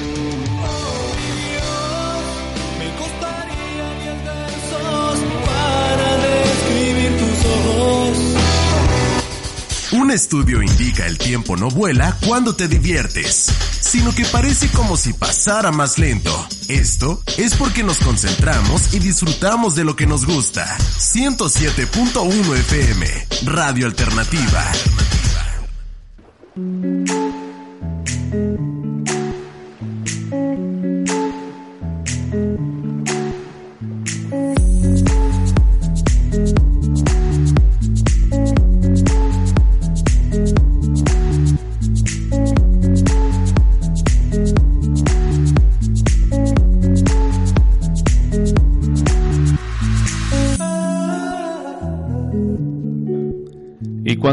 Para 5.45 6.17
describir 6.17 7.17
tus 7.19 7.45
ojos. 7.45 8.17
Un 9.91 10.09
estudio 10.09 10.63
indica 10.63 11.05
el 11.05 11.19
tiempo 11.19 11.55
no 11.55 11.69
vuela 11.69 12.17
cuando 12.25 12.55
te 12.55 12.67
diviertes, 12.67 13.51
sino 13.79 14.13
que 14.15 14.25
parece 14.25 14.67
como 14.69 14.97
si 14.97 15.13
pasara 15.13 15.71
más 15.71 15.99
lento. 15.99 16.47
Esto 16.67 17.21
es 17.37 17.53
porque 17.55 17.83
nos 17.83 17.99
concentramos 17.99 18.93
y 18.95 18.99
disfrutamos 18.99 19.75
de 19.75 19.83
lo 19.83 19.95
que 19.95 20.07
nos 20.07 20.25
gusta. 20.25 20.65
107.1 20.97 22.57
FM, 22.57 23.27
Radio 23.45 23.85
Alternativa. 23.85 24.71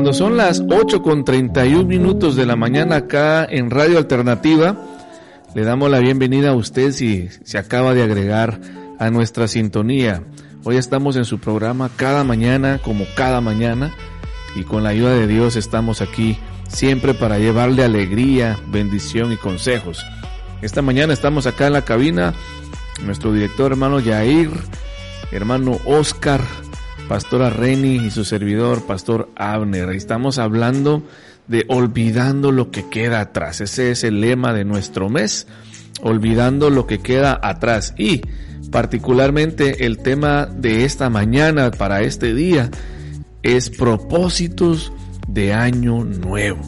Cuando 0.01 0.15
son 0.15 0.39
las 0.39 0.65
8 0.67 1.03
con 1.03 1.25
31 1.27 1.85
minutos 1.85 2.35
de 2.35 2.47
la 2.47 2.57
mañana 2.57 2.97
acá 2.97 3.45
en 3.45 3.69
Radio 3.69 3.99
Alternativa, 3.99 4.75
le 5.55 5.63
damos 5.63 5.91
la 5.91 5.99
bienvenida 5.99 6.49
a 6.49 6.55
usted 6.55 6.93
si 6.93 7.29
se 7.45 7.59
acaba 7.59 7.93
de 7.93 8.03
agregar 8.03 8.63
a 8.99 9.11
nuestra 9.11 9.47
sintonía. 9.47 10.23
Hoy 10.65 10.79
estamos 10.79 11.17
en 11.17 11.27
su 11.27 11.39
programa 11.39 11.91
cada 11.97 12.25
mañana, 12.25 12.81
como 12.83 13.05
cada 13.15 13.43
mañana, 13.43 13.93
y 14.57 14.63
con 14.63 14.85
la 14.85 14.89
ayuda 14.89 15.13
de 15.13 15.27
Dios 15.27 15.57
estamos 15.57 16.01
aquí 16.01 16.39
siempre 16.67 17.13
para 17.13 17.39
llevarle 17.39 17.85
alegría, 17.85 18.59
bendición 18.69 19.33
y 19.33 19.37
consejos. 19.37 20.03
Esta 20.63 20.81
mañana 20.81 21.13
estamos 21.13 21.47
acá 21.47 21.67
en 21.67 21.75
la 21.75 21.85
cabina, 21.85 22.33
nuestro 23.05 23.35
director 23.35 23.73
hermano 23.73 24.01
Yair, 24.01 24.51
hermano 25.31 25.79
Oscar, 25.85 26.41
pastora 27.11 27.51
Reni 27.51 27.97
y 27.97 28.11
su 28.12 28.24
servidor, 28.24 28.87
pastor 28.87 29.31
Abner. 29.35 29.89
Estamos 29.91 30.39
hablando 30.39 31.03
de 31.49 31.65
olvidando 31.66 32.53
lo 32.53 32.70
que 32.70 32.89
queda 32.89 33.20
atrás. 33.20 33.61
Ese 33.61 33.91
es 33.91 34.05
el 34.05 34.20
lema 34.20 34.53
de 34.53 34.65
nuestro 34.65 35.09
mes, 35.09 35.49
olvidando 36.03 36.70
lo 36.70 36.87
que 36.87 37.01
queda 37.01 37.41
atrás. 37.43 37.95
Y 37.99 38.23
particularmente 38.70 39.87
el 39.87 39.99
tema 39.99 40.47
de 40.47 40.85
esta 40.85 41.11
mañana 41.11 41.73
para 41.73 42.03
este 42.03 42.32
día 42.32 42.70
es 43.43 43.70
propósitos 43.70 44.93
de 45.27 45.53
año 45.53 46.05
nuevo. 46.05 46.61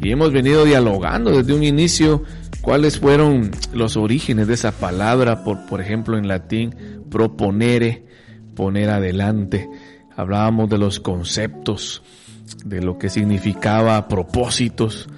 Y 0.00 0.12
hemos 0.12 0.32
venido 0.32 0.64
dialogando 0.64 1.36
desde 1.36 1.52
un 1.52 1.64
inicio 1.64 2.22
cuáles 2.60 3.00
fueron 3.00 3.50
los 3.72 3.96
orígenes 3.96 4.46
de 4.46 4.54
esa 4.54 4.70
palabra, 4.70 5.42
por, 5.42 5.66
por 5.66 5.80
ejemplo 5.80 6.16
en 6.16 6.28
latín, 6.28 6.76
proponere, 7.10 8.04
poner 8.54 8.90
adelante. 8.90 9.68
Hablábamos 10.20 10.68
de 10.68 10.76
los 10.76 11.00
conceptos, 11.00 12.02
de 12.62 12.82
lo 12.82 12.98
que 12.98 13.08
significaba 13.08 14.06
propósitos. 14.06 15.08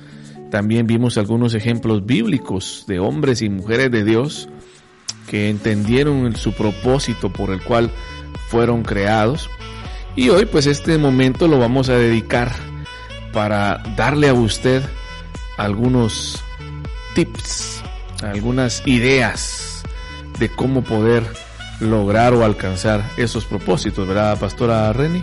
También 0.49 0.87
vimos 0.87 1.19
algunos 1.19 1.55
ejemplos 1.55 2.07
bíblicos 2.07 2.85
de 2.87 3.01
hombres 3.01 3.43
y 3.43 3.49
mujeres 3.49 3.91
de 3.91 4.05
Dios 4.05 4.49
que 5.27 5.51
entendieron 5.51 6.37
su 6.37 6.53
propósito 6.53 7.33
por 7.33 7.51
el 7.51 7.65
cual 7.65 7.91
fueron 8.47 8.85
creados. 8.85 9.51
Y 10.15 10.29
hoy 10.29 10.47
pues 10.47 10.67
este 10.69 10.97
momento 10.99 11.49
lo 11.49 11.59
vamos 11.59 11.89
a 11.89 11.97
dedicar 11.97 12.53
para 13.33 13.83
darle 13.97 14.29
a 14.29 14.35
usted 14.35 14.85
algunos 15.59 16.45
tips, 17.17 17.83
algunas 18.23 18.87
ideas 18.87 19.83
de 20.39 20.49
cómo 20.49 20.85
poder 20.85 21.25
lograr 21.83 22.33
o 22.35 22.45
alcanzar 22.45 23.03
esos 23.17 23.45
propósitos, 23.45 24.07
¿verdad, 24.09 24.39
Pastora 24.39 24.93
Reni? 24.93 25.23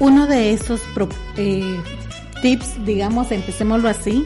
Uno 0.00 0.26
de 0.26 0.52
esos 0.52 0.80
pro- 0.94 1.08
eh, 1.36 1.76
tips, 2.42 2.84
digamos, 2.84 3.32
empecémoslo 3.32 3.88
así, 3.88 4.24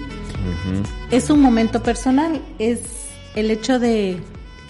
es 1.11 1.31
un 1.31 1.41
momento 1.41 1.83
personal, 1.83 2.41
es 2.59 2.81
el 3.35 3.51
hecho 3.51 3.79
de 3.79 4.19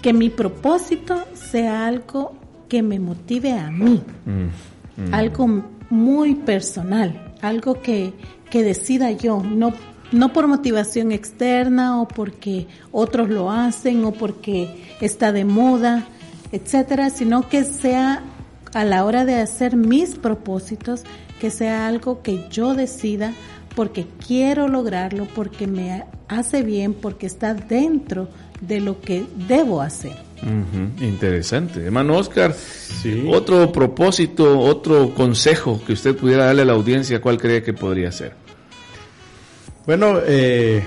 que 0.01 0.13
mi 0.13 0.29
propósito 0.29 1.25
sea 1.33 1.87
algo 1.87 2.33
que 2.69 2.81
me 2.83 2.99
motive 2.99 3.53
a 3.53 3.69
mí, 3.71 4.01
algo 5.11 5.63
muy 5.89 6.35
personal, 6.35 7.33
algo 7.41 7.81
que, 7.81 8.13
que 8.49 8.63
decida 8.63 9.11
yo, 9.11 9.41
no, 9.43 9.73
no 10.11 10.31
por 10.31 10.47
motivación 10.47 11.11
externa 11.11 11.99
o 12.01 12.07
porque 12.07 12.67
otros 12.91 13.29
lo 13.29 13.51
hacen 13.51 14.05
o 14.05 14.11
porque 14.11 14.92
está 15.05 15.31
de 15.31 15.45
moda, 15.45 16.07
etcétera, 16.51 17.09
sino 17.09 17.49
que 17.49 17.63
sea 17.63 18.23
a 18.73 18.83
la 18.83 19.05
hora 19.05 19.25
de 19.25 19.35
hacer 19.35 19.75
mis 19.75 20.15
propósitos, 20.15 21.03
que 21.39 21.51
sea 21.51 21.87
algo 21.87 22.21
que 22.21 22.47
yo 22.49 22.73
decida 22.73 23.33
porque 23.75 24.05
quiero 24.25 24.67
lograrlo, 24.67 25.27
porque 25.33 25.67
me 25.67 26.03
hace 26.27 26.63
bien, 26.63 26.93
porque 26.93 27.25
está 27.25 27.53
dentro 27.53 28.29
de 28.61 28.79
lo 28.79 29.01
que 29.01 29.25
debo 29.47 29.81
hacer. 29.81 30.15
Interesante. 30.99 31.85
Hermano 31.85 32.17
Oscar, 32.17 32.53
otro 33.29 33.71
propósito, 33.71 34.59
otro 34.59 35.13
consejo 35.13 35.81
que 35.85 35.93
usted 35.93 36.15
pudiera 36.15 36.45
darle 36.45 36.63
a 36.63 36.65
la 36.65 36.73
audiencia, 36.73 37.21
¿cuál 37.21 37.37
cree 37.37 37.63
que 37.63 37.73
podría 37.73 38.11
ser? 38.11 38.33
Bueno, 39.85 40.19
eh, 40.25 40.83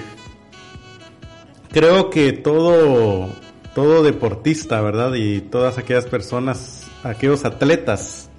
creo 1.70 2.10
que 2.10 2.32
todo, 2.32 3.30
todo 3.76 4.02
deportista, 4.02 4.80
¿verdad? 4.80 5.12
Y 5.16 5.42
todas 5.42 5.76
aquellas 5.76 6.06
personas, 6.06 6.86
aquellos 7.04 7.44
atletas, 7.44 8.30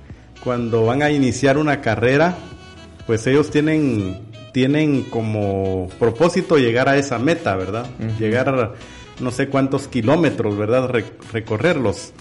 cuando 0.43 0.84
van 0.84 1.03
a 1.03 1.11
iniciar 1.11 1.59
una 1.59 1.80
carrera, 1.80 2.35
pues 3.05 3.27
ellos 3.27 3.51
tienen, 3.51 4.19
tienen 4.51 5.03
como 5.03 5.89
propósito 5.99 6.57
llegar 6.57 6.89
a 6.89 6.97
esa 6.97 7.19
meta, 7.19 7.55
¿verdad? 7.55 7.85
Llegar 8.18 8.73
no 9.19 9.30
sé 9.30 9.47
cuántos 9.47 9.88
kilómetros, 9.88 10.57
¿verdad? 10.57 10.89
Re- 10.89 11.05
recorrerlos. 11.31 12.14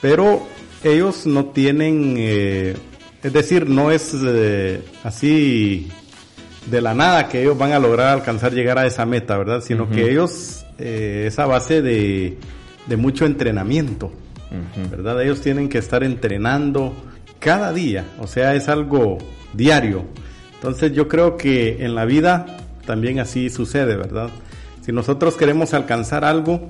Pero 0.00 0.46
ellos 0.84 1.26
no 1.26 1.46
tienen, 1.46 2.14
eh, 2.18 2.76
es 3.24 3.32
decir, 3.32 3.68
no 3.68 3.90
es 3.90 4.14
eh, 4.24 4.80
así 5.02 5.88
de 6.66 6.80
la 6.80 6.94
nada 6.94 7.28
que 7.28 7.40
ellos 7.42 7.58
van 7.58 7.72
a 7.72 7.80
lograr 7.80 8.10
alcanzar 8.10 8.52
llegar 8.52 8.78
a 8.78 8.86
esa 8.86 9.04
meta, 9.06 9.36
¿verdad? 9.36 9.60
Sino 9.60 9.90
que 9.90 10.08
ellos, 10.08 10.63
eh, 10.78 11.24
es 11.28 11.38
a 11.38 11.46
base 11.46 11.82
de, 11.82 12.38
de 12.86 12.96
mucho 12.96 13.26
entrenamiento, 13.26 14.12
¿verdad? 14.90 15.22
Ellos 15.22 15.40
tienen 15.40 15.68
que 15.68 15.78
estar 15.78 16.04
entrenando 16.04 16.94
cada 17.38 17.72
día, 17.72 18.04
o 18.20 18.26
sea, 18.26 18.54
es 18.54 18.68
algo 18.68 19.18
diario. 19.52 20.04
Entonces 20.54 20.92
yo 20.92 21.08
creo 21.08 21.36
que 21.36 21.84
en 21.84 21.94
la 21.94 22.04
vida 22.04 22.46
también 22.86 23.18
así 23.20 23.50
sucede, 23.50 23.96
¿verdad? 23.96 24.30
Si 24.80 24.92
nosotros 24.92 25.36
queremos 25.36 25.74
alcanzar 25.74 26.24
algo, 26.24 26.68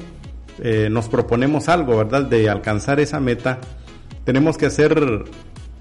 eh, 0.62 0.88
nos 0.90 1.08
proponemos 1.08 1.68
algo, 1.68 1.96
¿verdad? 1.96 2.22
De 2.24 2.48
alcanzar 2.48 3.00
esa 3.00 3.20
meta, 3.20 3.58
tenemos 4.24 4.56
que 4.56 4.66
hacer 4.66 5.24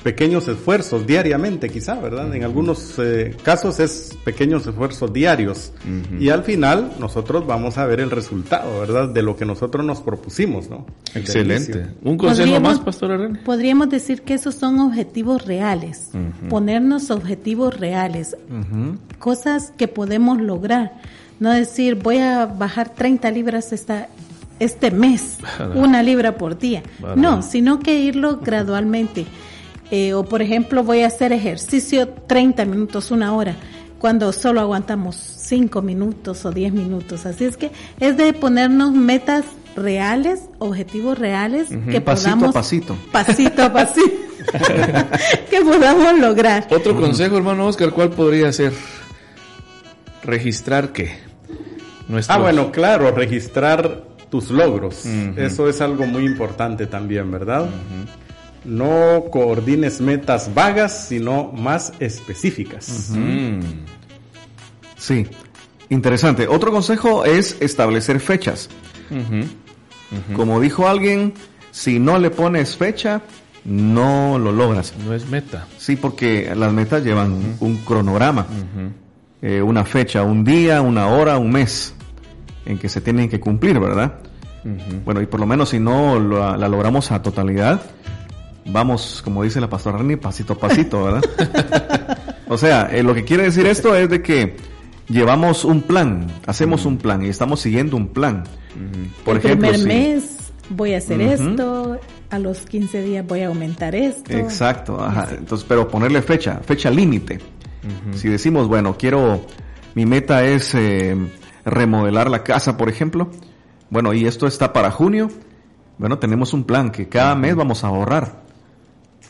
pequeños 0.04 0.48
esfuerzos 0.50 1.08
diariamente, 1.08 1.70
quizá, 1.70 1.96
¿verdad? 1.96 2.36
En 2.36 2.44
algunos 2.44 2.96
eh, 2.98 3.36
casos 3.42 3.80
es 3.80 4.18
pequeños 4.26 4.68
esfuerzos 4.68 5.14
diarios. 5.14 5.72
Y 6.20 6.30
al 6.30 6.44
final 6.44 6.92
nosotros 7.00 7.48
vamos 7.48 7.78
a 7.78 7.86
ver 7.86 8.02
el 8.02 8.12
resultado, 8.12 8.80
¿verdad? 8.82 9.10
De 9.10 9.22
lo 9.22 9.38
que 9.38 9.46
nosotros 9.46 9.86
nos 9.86 10.02
propusimos, 10.02 10.70
¿no? 10.70 10.86
Excelente. 11.16 11.88
¿Un 12.04 12.18
consejo 12.18 12.60
más, 12.60 12.80
Pastora 12.82 13.18
René? 13.18 13.40
Podríamos 13.40 13.90
decir 13.90 14.24
que 14.24 14.34
esos 14.34 14.56
son 14.56 14.80
objetivos 14.80 15.46
reales, 15.46 16.10
Ujú. 16.14 16.50
ponernos 16.50 17.10
objetivos 17.10 17.80
reales, 17.80 18.36
cosas 19.20 19.72
que 19.78 19.88
podemos 19.88 20.42
lograr. 20.42 20.94
No 21.40 21.52
decir, 21.52 21.96
voy 21.96 22.18
a 22.18 22.46
bajar 22.46 22.90
30 22.94 23.32
libras 23.32 23.72
esta, 23.74 24.08
este 24.60 24.92
mes, 24.92 25.38
una 25.76 26.04
libra 26.04 26.38
por 26.38 26.58
día. 26.58 26.84
No, 27.16 27.42
sino 27.42 27.80
que 27.80 28.00
irlo 28.02 28.40
gradualmente. 28.44 29.26
Eh, 29.96 30.16
o 30.16 30.26
por 30.26 30.42
ejemplo, 30.42 30.84
voy 30.84 31.02
a 31.04 31.08
hacer 31.08 31.32
ejercicio 31.34 32.10
30 32.26 32.66
minutos, 32.66 33.12
una 33.12 33.36
hora, 33.36 33.56
cuando 34.00 34.34
solo 34.34 34.60
aguantamos 34.60 35.16
5 35.16 35.84
minutos 35.84 36.46
o 36.46 36.52
10 36.52 36.74
minutos. 36.74 37.28
Así 37.28 37.46
es 37.46 37.58
que 37.58 37.70
es 38.00 38.18
de 38.18 38.34
ponernos 38.34 38.92
metas 38.94 39.46
reales, 39.76 40.42
objetivos 40.58 41.20
reales, 41.20 41.68
que 41.92 42.02
Pasito 42.02 42.30
a 42.30 42.36
podamos 42.38 42.54
pasito. 42.56 42.98
pasito 43.12 43.62
a 43.64 43.72
pasito 43.72 44.12
que 45.52 45.62
podamos 45.62 46.20
lograr. 46.20 46.66
Otro 46.72 47.00
consejo, 47.00 47.38
hermano 47.38 47.68
Oscar, 47.68 47.92
¿cuál 47.92 48.10
podría 48.10 48.52
ser? 48.52 48.74
Registrar 50.24 50.92
qué? 50.92 51.12
Nuestros- 52.08 52.36
Ah, 52.36 52.42
bueno, 52.42 52.72
claro, 52.72 53.12
registrar 53.12 54.04
tus 54.32 54.50
logros. 54.50 55.06
Eso 55.38 55.70
es 55.70 55.82
algo 55.82 56.06
muy 56.08 56.26
importante 56.26 56.88
también, 56.88 57.30
¿verdad? 57.32 57.68
No 58.66 59.26
coordines 59.32 60.00
metas 60.02 60.54
vagas, 60.54 61.08
sino 61.08 61.52
más 61.52 61.94
específicas. 62.00 63.14
Sí, 64.98 65.28
interesante. 65.90 66.48
Otro 66.48 66.72
consejo 66.72 67.26
es 67.26 67.58
establecer 67.60 68.20
fechas. 68.20 68.70
Como 70.36 70.60
dijo 70.62 70.88
alguien, 70.88 71.34
si 71.72 72.00
no 72.00 72.20
le 72.20 72.30
pones 72.30 72.78
fecha, 72.78 73.22
no 73.66 74.38
lo 74.40 74.52
logras. 74.52 74.94
No 75.06 75.14
es 75.14 75.28
meta. 75.30 75.68
Sí, 75.78 75.96
porque 75.96 76.54
las 76.56 76.72
metas 76.72 77.04
llevan 77.04 77.58
un 77.60 77.78
cronograma, 77.78 78.46
eh, 79.42 79.62
una 79.62 79.84
fecha, 79.86 80.24
un 80.24 80.44
día, 80.44 80.82
una 80.82 81.08
hora, 81.08 81.38
un 81.38 81.52
mes 81.52 81.94
en 82.66 82.78
que 82.78 82.90
se 82.90 83.02
tienen 83.02 83.30
que 83.30 83.40
cumplir, 83.40 83.80
¿verdad? 83.80 84.14
Bueno, 85.04 85.22
y 85.22 85.26
por 85.26 85.40
lo 85.40 85.46
menos 85.46 85.70
si 85.70 85.80
no 85.80 86.20
la 86.20 86.68
logramos 86.70 87.12
a 87.12 87.22
totalidad, 87.22 87.82
vamos, 88.66 89.22
como 89.24 89.44
dice 89.44 89.60
la 89.62 89.70
pastora 89.70 89.98
Rani, 89.98 90.16
pasito 90.16 90.54
a 90.54 90.58
pasito, 90.60 91.04
¿verdad? 91.04 91.24
o 92.48 92.58
sea, 92.58 92.90
eh, 92.92 93.04
lo 93.04 93.14
que 93.14 93.24
quiere 93.24 93.44
decir 93.44 93.66
esto 93.66 93.96
es 93.96 94.10
de 94.10 94.22
que 94.22 94.56
llevamos 95.10 95.66
un 95.66 95.82
plan, 95.82 96.28
hacemos 96.46 96.86
un 96.86 96.98
plan 96.98 97.24
y 97.24 97.28
estamos 97.28 97.60
siguiendo 97.60 97.98
un 97.98 98.08
plan. 98.08 98.44
Por 99.26 99.38
el 99.38 99.46
ejemplo, 99.46 99.70
primer 99.70 99.80
si- 99.80 99.86
mes 99.88 100.38
voy 100.70 100.94
a 100.94 100.98
hacer 100.98 101.22
esto, 101.22 102.00
a 102.30 102.40
los 102.40 102.60
15 102.60 103.02
días 103.04 103.26
voy 103.28 103.42
a 103.42 103.48
aumentar 103.48 103.94
esto. 103.96 104.32
Exacto, 104.34 105.00
ajá. 105.04 105.28
Entonces, 105.38 105.66
pero 105.68 105.88
ponerle 105.88 106.22
fecha, 106.22 106.60
fecha 106.66 106.90
límite. 106.90 107.40
Si 108.16 108.30
decimos, 108.30 108.70
bueno, 108.70 108.96
quiero, 108.98 109.46
mi 109.94 110.06
meta 110.06 110.46
es 110.46 110.74
eh, 110.74 111.18
remodelar 111.66 112.30
la 112.30 112.42
casa, 112.44 112.78
por 112.78 112.88
ejemplo. 112.88 113.30
Bueno, 113.90 114.14
y 114.14 114.26
esto 114.26 114.48
está 114.48 114.72
para 114.72 114.90
junio. 114.90 115.30
Bueno, 115.98 116.18
tenemos 116.18 116.54
un 116.54 116.64
plan 116.64 116.92
que 116.92 117.10
cada 117.10 117.36
mes 117.36 117.56
vamos 117.58 117.84
a 117.84 117.88
ahorrar 117.88 118.43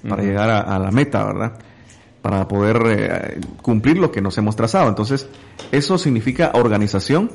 para 0.08 0.24
llegar 0.24 0.50
a, 0.50 0.60
a 0.62 0.80
la 0.80 0.92
meta, 0.92 1.24
¿verdad? 1.26 1.54
Para 2.22 2.48
poder 2.48 2.82
eh, 2.88 3.42
cumplir 3.62 3.98
lo 3.98 4.12
que 4.12 4.22
nos 4.22 4.38
hemos 4.38 4.56
trazado. 4.56 4.88
Entonces, 4.90 5.28
eso 5.72 5.98
significa 5.98 6.52
organización 6.54 7.32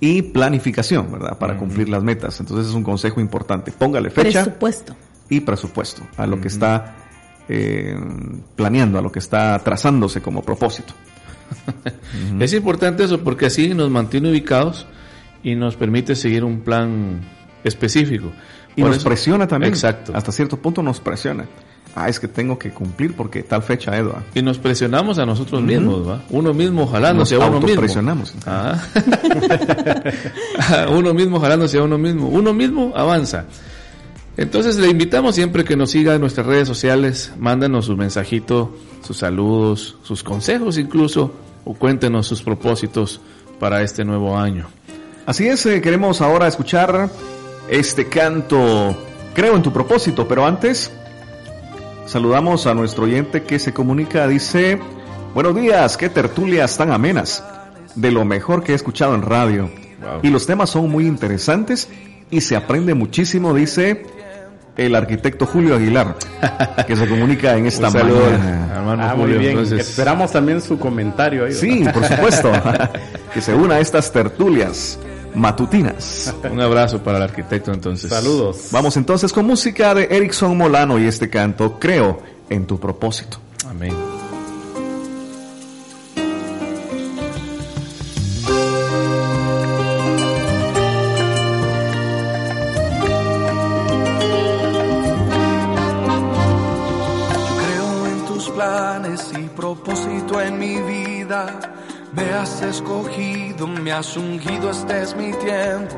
y 0.00 0.22
planificación, 0.22 1.10
¿verdad? 1.12 1.38
Para 1.38 1.56
cumplir 1.56 1.88
las 1.88 2.02
metas. 2.02 2.38
Entonces, 2.40 2.68
es 2.68 2.74
un 2.74 2.82
consejo 2.84 3.20
importante. 3.20 3.72
Póngale 3.72 4.10
fecha 4.10 4.42
Presupuesto. 4.44 4.96
y 5.28 5.40
presupuesto 5.40 6.02
a 6.16 6.26
lo 6.26 6.40
que 6.40 6.48
está 6.48 6.94
eh, 7.48 7.96
planeando, 8.56 8.98
a 8.98 9.02
lo 9.02 9.10
que 9.12 9.18
está 9.20 9.58
trazándose 9.60 10.20
como 10.20 10.42
propósito. 10.42 10.94
Es 12.40 12.52
importante 12.52 13.04
eso 13.04 13.22
porque 13.24 13.46
así 13.46 13.72
nos 13.74 13.90
mantiene 13.90 14.30
ubicados 14.30 14.86
y 15.42 15.54
nos 15.54 15.76
permite 15.76 16.14
seguir 16.14 16.44
un 16.44 16.60
plan 16.60 17.20
específico. 17.64 18.32
Y 18.76 18.82
Por 18.82 18.90
nos 18.90 18.98
eso- 18.98 19.08
presiona 19.08 19.46
también. 19.46 19.72
Exacto. 19.72 20.12
Hasta 20.14 20.30
cierto 20.32 20.58
punto 20.60 20.82
nos 20.82 21.00
presiona. 21.00 21.46
Ah, 22.00 22.08
es 22.08 22.20
que 22.20 22.28
tengo 22.28 22.56
que 22.56 22.70
cumplir 22.70 23.16
porque 23.16 23.42
tal 23.42 23.60
fecha, 23.60 23.96
Edward. 23.96 24.22
Y 24.32 24.40
nos 24.40 24.56
presionamos 24.58 25.18
a 25.18 25.26
nosotros 25.26 25.60
mismos, 25.62 26.08
¿va? 26.08 26.22
Uno 26.30 26.54
mismo 26.54 26.86
jalándose 26.86 27.34
Nos 27.34 27.42
a 27.42 27.48
uno 27.48 27.56
mismo. 27.56 27.68
autopresionamos. 27.70 28.34
Ah. 28.46 28.80
uno 30.92 31.12
mismo 31.12 31.40
jalándose 31.40 31.76
a 31.76 31.82
uno 31.82 31.98
mismo. 31.98 32.28
Uno 32.28 32.54
mismo 32.54 32.92
avanza. 32.94 33.46
Entonces 34.36 34.76
le 34.76 34.88
invitamos 34.88 35.34
siempre 35.34 35.64
que 35.64 35.76
nos 35.76 35.90
siga 35.90 36.14
en 36.14 36.20
nuestras 36.20 36.46
redes 36.46 36.68
sociales, 36.68 37.32
mándanos 37.36 37.86
su 37.86 37.96
mensajito, 37.96 38.76
sus 39.04 39.16
saludos, 39.16 39.96
sus 40.04 40.22
consejos 40.22 40.78
incluso, 40.78 41.32
o 41.64 41.74
cuéntenos 41.74 42.28
sus 42.28 42.44
propósitos 42.44 43.20
para 43.58 43.82
este 43.82 44.04
nuevo 44.04 44.38
año. 44.38 44.68
Así 45.26 45.48
es, 45.48 45.66
eh, 45.66 45.80
queremos 45.80 46.20
ahora 46.20 46.46
escuchar 46.46 47.10
este 47.68 48.06
canto, 48.06 48.96
creo 49.34 49.56
en 49.56 49.62
tu 49.64 49.72
propósito, 49.72 50.28
pero 50.28 50.46
antes 50.46 50.92
saludamos 52.08 52.66
a 52.66 52.74
nuestro 52.74 53.04
oyente 53.04 53.42
que 53.42 53.58
se 53.58 53.72
comunica, 53.72 54.26
dice, 54.26 54.80
buenos 55.34 55.54
días, 55.54 55.96
qué 55.96 56.08
tertulias 56.08 56.76
tan 56.78 56.90
amenas, 56.90 57.44
de 57.94 58.10
lo 58.10 58.24
mejor 58.24 58.62
que 58.64 58.72
he 58.72 58.74
escuchado 58.74 59.14
en 59.14 59.22
radio. 59.22 59.70
Y 60.22 60.30
los 60.30 60.46
temas 60.46 60.70
son 60.70 60.88
muy 60.90 61.06
interesantes 61.06 61.88
y 62.30 62.40
se 62.40 62.56
aprende 62.56 62.94
muchísimo, 62.94 63.52
dice 63.54 64.06
el 64.76 64.94
arquitecto 64.94 65.44
Julio 65.44 65.74
Aguilar, 65.74 66.14
que 66.86 66.94
se 66.96 67.08
comunica 67.08 67.56
en 67.56 67.66
esta 67.66 67.90
mañana. 67.90 68.68
hermano 68.76 69.02
Ah, 69.02 69.14
muy 69.16 69.32
bien. 69.32 69.50
entonces- 69.50 69.88
Esperamos 69.90 70.30
también 70.32 70.60
su 70.62 70.78
comentario 70.78 71.44
ahí. 71.46 71.52
Sí, 71.52 71.84
por 71.92 72.04
supuesto, 72.04 72.50
que 73.34 73.40
se 73.40 73.54
una 73.54 73.74
a 73.76 73.80
estas 73.80 74.10
tertulias 74.12 74.98
matutinas. 75.38 76.34
Un 76.50 76.60
abrazo 76.60 77.02
para 77.02 77.18
el 77.18 77.24
arquitecto 77.24 77.72
entonces. 77.72 78.10
Saludos. 78.10 78.68
Vamos 78.70 78.96
entonces 78.96 79.32
con 79.32 79.46
música 79.46 79.94
de 79.94 80.08
Erickson 80.10 80.56
Molano 80.56 80.98
y 80.98 81.06
este 81.06 81.30
canto, 81.30 81.78
Creo 81.78 82.20
en 82.50 82.66
tu 82.66 82.78
propósito. 82.78 83.38
Amén. 83.68 83.94
Creo 97.58 98.06
en 98.06 98.24
tus 98.26 98.50
planes 98.50 99.30
y 99.38 99.42
propósito 99.48 100.40
en 100.40 100.58
mi 100.58 100.80
vida. 100.80 101.60
Me 102.12 102.24
has 102.32 102.62
escogido, 102.62 103.66
me 103.66 103.92
has 103.92 104.16
ungido, 104.16 104.70
este 104.70 105.02
es 105.02 105.14
mi 105.16 105.32
tiempo. 105.32 105.94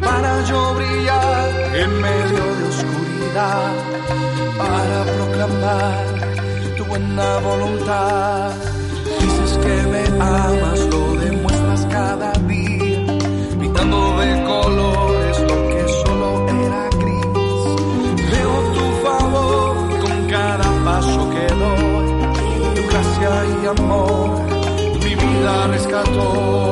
para 0.00 0.44
yo 0.44 0.74
brillar 0.74 1.48
en 1.74 2.00
medio 2.00 2.44
de 2.56 2.64
oscuridad, 2.68 3.72
para 4.58 5.04
proclamar 5.16 6.04
tu 6.76 6.84
buena 6.84 7.38
voluntad. 7.38 8.52
Dices 9.20 9.58
que 9.64 9.76
me 9.92 10.04
amas, 10.22 10.80
lo 10.92 11.02
demuestras 11.20 11.86
cada 11.90 12.32
día, 12.48 13.06
pintando 13.60 14.18
de 14.20 14.44
colores 14.44 15.40
lo 15.40 15.56
que 15.70 15.82
solo 16.02 16.28
era 16.48 16.82
gris. 17.00 18.30
Veo 18.32 18.54
tu 18.76 18.84
favor 19.04 19.74
con 20.04 20.16
cada 20.28 20.68
paso 20.84 21.20
que 21.34 21.46
doy, 21.62 22.08
tu 22.74 22.82
gracia 22.88 23.32
y 23.62 23.66
amor, 23.66 24.19
vida 25.40 25.66
rescató. 25.68 26.69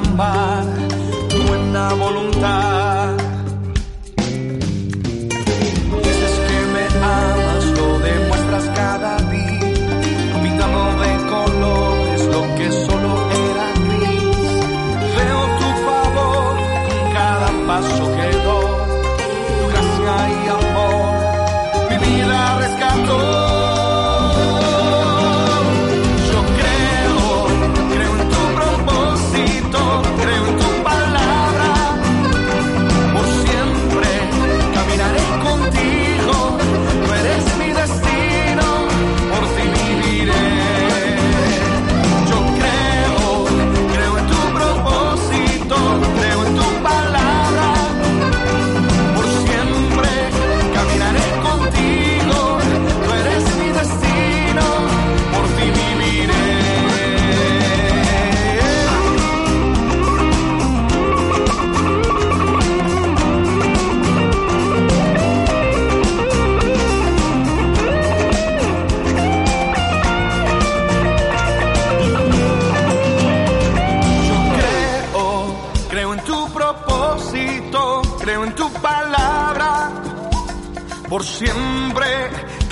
Proclamar 0.00 0.64
buena 1.46 1.94
voluntad. 1.94 2.75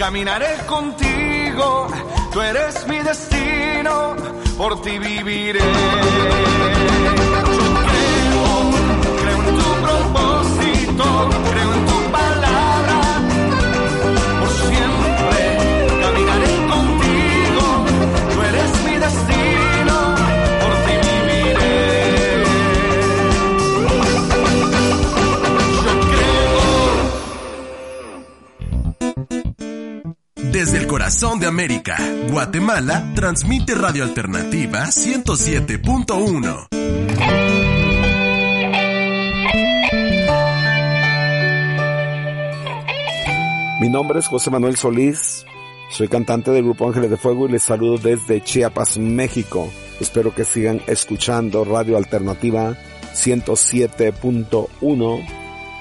Caminaré 0.04 0.52
contigo, 0.66 1.88
tú 2.30 2.38
eres 2.42 2.86
mi 2.86 2.98
destino, 2.98 4.14
por 4.58 4.82
ti 4.82 4.98
viviré. 4.98 5.60
Yo 7.58 7.66
creo, 7.88 8.44
creo 9.20 9.38
en 9.48 9.56
tu 9.60 9.70
propósito, 9.86 11.04
creo 11.50 11.70
en 11.78 11.82
tu 11.90 11.98
palabra. 12.18 12.98
Por 14.40 14.50
siempre 14.68 15.40
caminaré 16.02 16.52
contigo, 16.74 17.64
tú 18.34 18.38
eres 18.50 18.70
mi 18.84 18.94
destino, 19.06 19.43
Desde 30.64 30.78
el 30.78 30.86
corazón 30.86 31.38
de 31.40 31.46
América, 31.46 31.98
Guatemala, 32.30 33.12
transmite 33.14 33.74
Radio 33.74 34.02
Alternativa 34.02 34.86
107.1. 34.86 36.68
Mi 43.78 43.90
nombre 43.90 44.20
es 44.20 44.26
José 44.26 44.50
Manuel 44.50 44.78
Solís, 44.78 45.44
soy 45.90 46.08
cantante 46.08 46.50
del 46.50 46.64
Grupo 46.64 46.88
Ángeles 46.88 47.10
de 47.10 47.18
Fuego 47.18 47.46
y 47.46 47.52
les 47.52 47.62
saludo 47.62 47.98
desde 47.98 48.42
Chiapas, 48.42 48.96
México. 48.96 49.70
Espero 50.00 50.34
que 50.34 50.46
sigan 50.46 50.80
escuchando 50.86 51.66
Radio 51.66 51.98
Alternativa 51.98 52.74
107.1, 53.12 55.28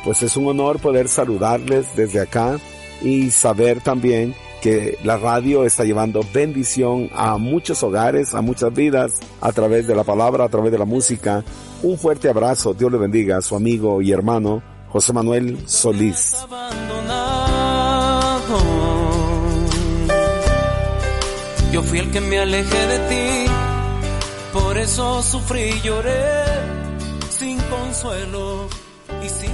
pues 0.04 0.24
es 0.24 0.36
un 0.36 0.50
honor 0.50 0.82
poder 0.82 1.08
saludarles 1.08 1.96
desde 1.96 2.20
acá 2.20 2.60
y 3.02 3.32
saber 3.32 3.80
también 3.80 4.36
que 4.64 4.98
la 5.04 5.18
radio 5.18 5.66
está 5.66 5.84
llevando 5.84 6.22
bendición 6.34 7.10
a 7.14 7.38
muchos 7.38 7.84
hogares, 7.84 8.34
a 8.34 8.40
muchas 8.40 8.74
vidas, 8.74 9.20
a 9.42 9.52
través 9.52 9.88
de 9.88 9.94
la 9.94 10.06
palabra, 10.06 10.46
a 10.46 10.48
través 10.48 10.72
de 10.72 10.78
la 10.78 10.86
música. 10.86 11.44
Un 11.82 11.98
fuerte 11.98 12.30
abrazo, 12.30 12.74
Dios 12.74 12.90
le 12.90 12.98
bendiga 12.98 13.36
a 13.36 13.42
su 13.42 13.58
amigo 13.58 14.02
y 14.02 14.14
hermano 14.14 14.64
José 14.88 15.12
Manuel 15.12 15.60
Solís. 15.66 16.38
Yo 21.74 21.84
fui 21.84 22.00
el 22.00 22.10
que 22.12 22.22
me 22.22 22.40
alejé 22.40 22.88
de 22.88 23.00
ti, 23.10 23.52
por 24.54 24.78
eso 24.78 25.22
sufrí 25.24 25.74
y 25.76 25.82
lloré, 25.82 26.46
sin 27.30 27.58
consuelo 27.64 28.70
y 29.26 29.28
sin 29.28 29.53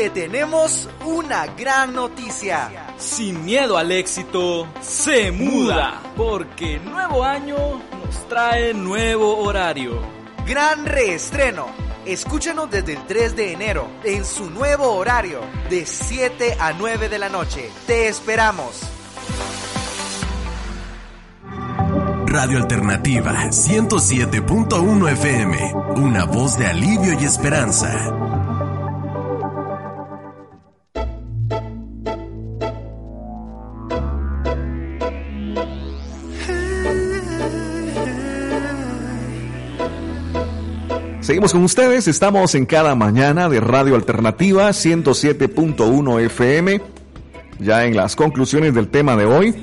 Te 0.00 0.08
tenemos 0.08 0.88
una 1.04 1.44
gran 1.46 1.92
noticia. 1.92 2.70
Sin 2.96 3.44
miedo 3.44 3.76
al 3.76 3.92
éxito, 3.92 4.66
se 4.80 5.30
muda, 5.30 6.00
porque 6.16 6.78
nuevo 6.78 7.22
año 7.22 7.58
nos 8.02 8.26
trae 8.26 8.72
nuevo 8.72 9.36
horario. 9.36 10.00
Gran 10.46 10.86
reestreno. 10.86 11.66
Escúchenos 12.06 12.70
desde 12.70 12.94
el 12.94 13.06
3 13.06 13.36
de 13.36 13.52
enero 13.52 13.88
en 14.02 14.24
su 14.24 14.48
nuevo 14.48 14.90
horario 14.94 15.42
de 15.68 15.84
7 15.84 16.56
a 16.58 16.72
9 16.72 17.10
de 17.10 17.18
la 17.18 17.28
noche. 17.28 17.70
Te 17.86 18.08
esperamos. 18.08 18.80
Radio 22.24 22.56
Alternativa 22.56 23.50
107.1 23.50 25.10
FM, 25.10 25.74
una 25.96 26.24
voz 26.24 26.56
de 26.56 26.68
alivio 26.68 27.20
y 27.20 27.24
esperanza. 27.24 28.29
Seguimos 41.30 41.52
con 41.52 41.62
ustedes, 41.62 42.08
estamos 42.08 42.56
en 42.56 42.66
cada 42.66 42.96
mañana 42.96 43.48
de 43.48 43.60
Radio 43.60 43.94
Alternativa 43.94 44.68
107.1 44.70 46.20
FM, 46.22 46.80
ya 47.60 47.84
en 47.84 47.94
las 47.94 48.16
conclusiones 48.16 48.74
del 48.74 48.88
tema 48.88 49.14
de 49.14 49.26
hoy, 49.26 49.54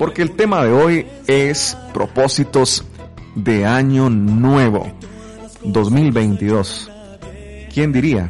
porque 0.00 0.22
el 0.22 0.32
tema 0.32 0.64
de 0.64 0.72
hoy 0.72 1.06
es 1.28 1.78
propósitos 1.94 2.84
de 3.36 3.64
año 3.64 4.10
nuevo, 4.10 4.90
2022. 5.62 6.90
¿Quién 7.72 7.92
diría? 7.92 8.28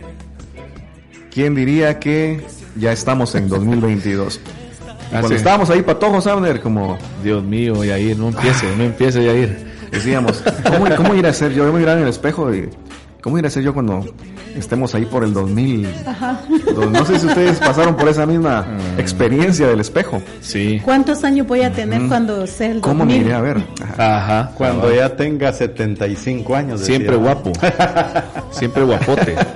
¿quién 1.32 1.54
diría 1.54 1.98
que 1.98 2.44
ya 2.78 2.92
estamos 2.92 3.34
en 3.36 3.48
2022? 3.48 4.38
Cuando 5.10 5.34
estábamos 5.34 5.70
ahí 5.70 5.80
patojos, 5.80 6.26
Abner, 6.26 6.60
como 6.60 6.98
Dios 7.24 7.42
mío, 7.42 7.82
Yair, 7.84 8.18
no 8.18 8.28
empiece, 8.28 8.66
no 8.76 8.84
empiece, 8.84 9.24
Yair. 9.24 9.75
Decíamos, 9.90 10.42
¿cómo, 10.64 10.86
cómo 10.96 11.14
ir 11.14 11.26
a 11.26 11.32
ser 11.32 11.52
yo? 11.52 11.64
Yo 11.66 11.72
me 11.72 11.80
miraba 11.80 11.98
en 11.98 12.04
el 12.04 12.10
espejo 12.10 12.52
y 12.54 12.68
¿cómo 13.22 13.38
ir 13.38 13.46
a 13.46 13.50
ser 13.50 13.62
yo 13.62 13.72
cuando 13.74 14.04
estemos 14.56 14.94
ahí 14.94 15.04
por 15.04 15.24
el 15.24 15.32
2000? 15.34 15.86
Ajá. 16.06 16.40
No 16.90 17.04
sé 17.04 17.18
si 17.18 17.26
ustedes 17.26 17.58
pasaron 17.58 17.96
por 17.96 18.08
esa 18.08 18.24
misma 18.26 18.66
experiencia 18.98 19.66
del 19.66 19.80
espejo. 19.80 20.22
Sí. 20.40 20.80
¿Cuántos 20.84 21.24
años 21.24 21.46
voy 21.46 21.62
a 21.62 21.72
tener 21.72 22.06
cuando 22.08 22.46
sea 22.46 22.70
el 22.70 22.80
¿Cómo 22.80 23.04
me 23.04 23.14
2000? 23.14 23.26
iré 23.26 23.34
a 23.34 23.40
ver? 23.40 23.62
Ajá. 23.98 24.50
Cuando 24.56 24.94
ya 24.94 25.14
tenga 25.16 25.52
75 25.52 26.54
años. 26.56 26.80
decía. 26.80 26.96
Siempre 26.96 27.16
guapo. 27.16 27.52
Siempre 28.50 28.82
guapote. 28.84 29.36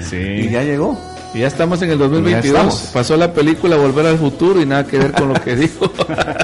Sí. 0.00 0.16
Y 0.16 0.50
ya 0.50 0.62
llegó. 0.64 0.98
Y 1.34 1.40
ya 1.40 1.48
estamos 1.48 1.82
en 1.82 1.90
el 1.90 1.98
Ya 1.98 2.04
2022. 2.04 2.44
estamos. 2.46 2.90
Pasó 2.92 3.16
la 3.16 3.32
película 3.32 3.76
Volver 3.76 4.06
al 4.06 4.18
Futuro 4.18 4.60
y 4.62 4.66
nada 4.66 4.86
que 4.86 4.98
ver 4.98 5.12
con 5.12 5.28
lo 5.28 5.34
que 5.34 5.56
dijo. 5.56 5.88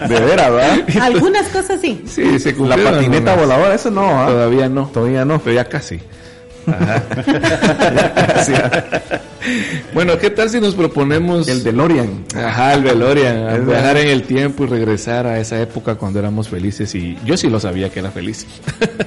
De 0.09 0.21
veras, 0.21 0.51
¿verdad? 0.51 0.79
Algunas 1.01 1.47
cosas 1.49 1.81
sí. 1.81 2.03
Sí, 2.07 2.39
se 2.41 2.53
La 2.55 2.77
patineta 2.77 3.33
algunas. 3.33 3.37
voladora, 3.37 3.75
eso 3.75 3.91
no, 3.91 4.21
¿ah? 4.21 4.27
Todavía 4.27 4.69
no. 4.69 4.91
Todavía 4.93 5.25
no. 5.25 5.39
Pero 5.41 5.55
ya 5.55 5.65
casi. 5.67 6.01
Ajá. 6.67 7.03
bueno, 9.95 10.19
¿qué 10.19 10.31
tal 10.31 10.51
si 10.51 10.61
nos 10.61 10.75
proponemos 10.75 11.49
El 11.49 11.63
DeLorean. 11.63 12.25
Ajá, 12.37 12.75
el 12.75 12.85
DeLorean, 12.85 13.67
viajar 13.67 13.97
en 13.97 14.09
el 14.09 14.23
tiempo 14.25 14.65
y 14.65 14.67
regresar 14.67 15.27
a 15.27 15.39
esa 15.41 15.61
época 15.61 15.95
cuando 15.95 16.19
éramos 16.19 16.49
felices 16.49 16.95
y 16.95 17.17
yo 17.25 17.37
sí 17.37 17.49
lo 17.49 17.61
sabía 17.61 17.91
que 17.91 18.01
era 18.01 18.11
feliz. 18.11 18.47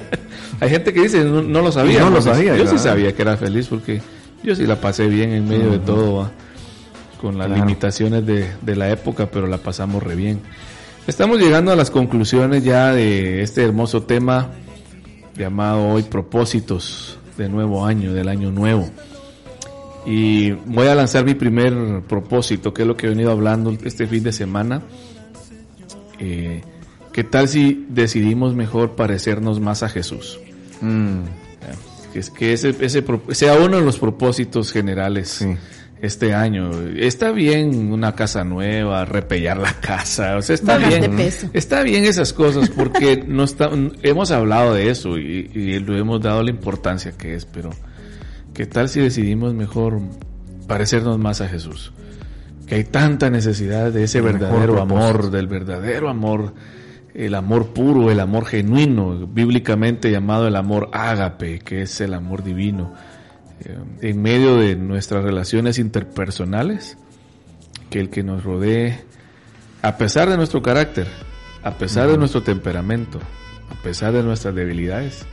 Hay 0.60 0.70
gente 0.70 0.92
que 0.92 1.02
dice 1.02 1.24
no, 1.24 1.42
no 1.42 1.62
lo 1.62 1.72
sabía. 1.72 2.00
No 2.00 2.10
lo 2.10 2.22
sabía, 2.22 2.56
Yo 2.56 2.66
sí 2.66 2.78
sabía 2.78 3.14
que 3.14 3.22
era 3.22 3.36
feliz 3.36 3.66
porque 3.68 4.00
yo 4.44 4.54
sí 4.54 4.66
la 4.66 4.80
pasé 4.80 5.08
bien 5.08 5.32
en 5.32 5.48
medio 5.48 5.70
de 5.70 5.78
todo, 5.80 6.14
¿va? 6.16 6.30
con 7.20 7.38
las 7.38 7.46
Claro. 7.48 7.64
limitaciones 7.64 8.26
de, 8.26 8.50
de 8.60 8.76
la 8.76 8.90
época, 8.90 9.26
pero 9.30 9.46
la 9.46 9.58
pasamos 9.58 10.02
re 10.02 10.14
bien. 10.14 10.40
Estamos 11.06 11.38
llegando 11.38 11.72
a 11.72 11.76
las 11.76 11.90
conclusiones 11.90 12.62
ya 12.64 12.92
de 12.92 13.42
este 13.42 13.62
hermoso 13.64 14.02
tema 14.02 14.50
llamado 15.36 15.88
hoy 15.88 16.02
propósitos 16.04 17.18
de 17.36 17.48
nuevo 17.48 17.84
año, 17.86 18.12
del 18.12 18.28
año 18.28 18.50
nuevo. 18.50 18.88
Y 20.06 20.50
voy 20.52 20.86
a 20.86 20.94
lanzar 20.94 21.24
mi 21.24 21.34
primer 21.34 22.02
propósito, 22.06 22.74
que 22.74 22.82
es 22.82 22.88
lo 22.88 22.96
que 22.96 23.06
he 23.06 23.08
venido 23.08 23.30
hablando 23.32 23.74
este 23.84 24.06
fin 24.06 24.22
de 24.22 24.32
semana. 24.32 24.82
Eh, 26.18 26.62
¿Qué 27.12 27.24
tal 27.24 27.48
si 27.48 27.86
decidimos 27.88 28.54
mejor 28.54 28.96
parecernos 28.96 29.60
más 29.60 29.82
a 29.82 29.88
Jesús? 29.88 30.38
Mm, 30.80 31.20
Que, 32.14 32.20
es- 32.20 32.30
que 32.30 32.52
ese, 32.54 33.04
sea 33.32 33.54
uno 33.58 33.76
de 33.78 33.84
los 33.84 33.98
propósitos 33.98 34.72
generales 34.72 35.28
Sí. 35.30 35.56
este 36.00 36.32
año. 36.32 36.70
Está 36.96 37.32
bien 37.32 37.92
una 37.92 38.14
casa 38.14 38.44
nueva, 38.44 39.04
repellar 39.04 39.56
la 39.58 39.72
casa, 39.80 40.36
o 40.36 40.42
sea, 40.42 40.54
está 40.54 40.78
bien. 40.78 41.00
de 41.02 41.08
peso. 41.08 41.50
Está 41.52 41.82
bien 41.82 42.04
esas 42.04 42.32
cosas 42.32 42.70
porque 42.70 43.24
no 43.26 43.42
está, 43.42 43.68
hemos 44.02 44.30
hablado 44.30 44.74
de 44.74 44.90
eso 44.90 45.18
y, 45.18 45.50
y 45.52 45.80
lo 45.80 45.96
hemos 45.98 46.20
dado 46.22 46.42
la 46.44 46.50
importancia 46.50 47.10
que 47.18 47.34
es, 47.34 47.46
pero 47.46 47.70
¿qué 48.54 48.66
tal 48.66 48.88
si 48.88 49.00
decidimos 49.00 49.52
mejor 49.54 49.98
parecernos 50.68 51.18
más 51.18 51.40
a 51.40 51.48
Jesús? 51.48 51.92
Que 52.68 52.76
hay 52.76 52.84
tanta 52.84 53.28
necesidad 53.28 53.90
de 53.92 54.04
ese 54.04 54.20
verdadero 54.20 54.80
amor, 54.80 55.30
del 55.32 55.48
verdadero 55.48 56.08
amor, 56.08 56.54
el 57.14 57.34
amor 57.34 57.68
puro, 57.72 58.10
el 58.10 58.18
amor 58.20 58.44
genuino, 58.46 59.26
bíblicamente 59.26 60.10
llamado 60.10 60.46
el 60.48 60.56
amor 60.56 60.90
ágape, 60.92 61.60
que 61.60 61.82
es 61.82 62.00
el 62.00 62.12
amor 62.14 62.42
divino. 62.42 62.92
Eh, 63.64 63.78
en 64.02 64.20
medio 64.20 64.56
de 64.56 64.74
nuestras 64.76 65.22
relaciones 65.22 65.78
interpersonales, 65.78 66.98
que 67.88 68.00
el 68.00 68.10
que 68.10 68.22
nos 68.24 68.42
rodee, 68.42 68.98
a 69.82 69.96
pesar 69.96 70.28
de 70.28 70.36
nuestro 70.36 70.60
carácter, 70.60 71.06
a 71.62 71.72
pesar 71.74 72.08
de 72.08 72.18
nuestro 72.18 72.42
temperamento, 72.42 73.20
a 73.70 73.82
pesar 73.82 74.12
de 74.12 74.22
nuestras 74.22 74.54
debilidades, 74.54 75.24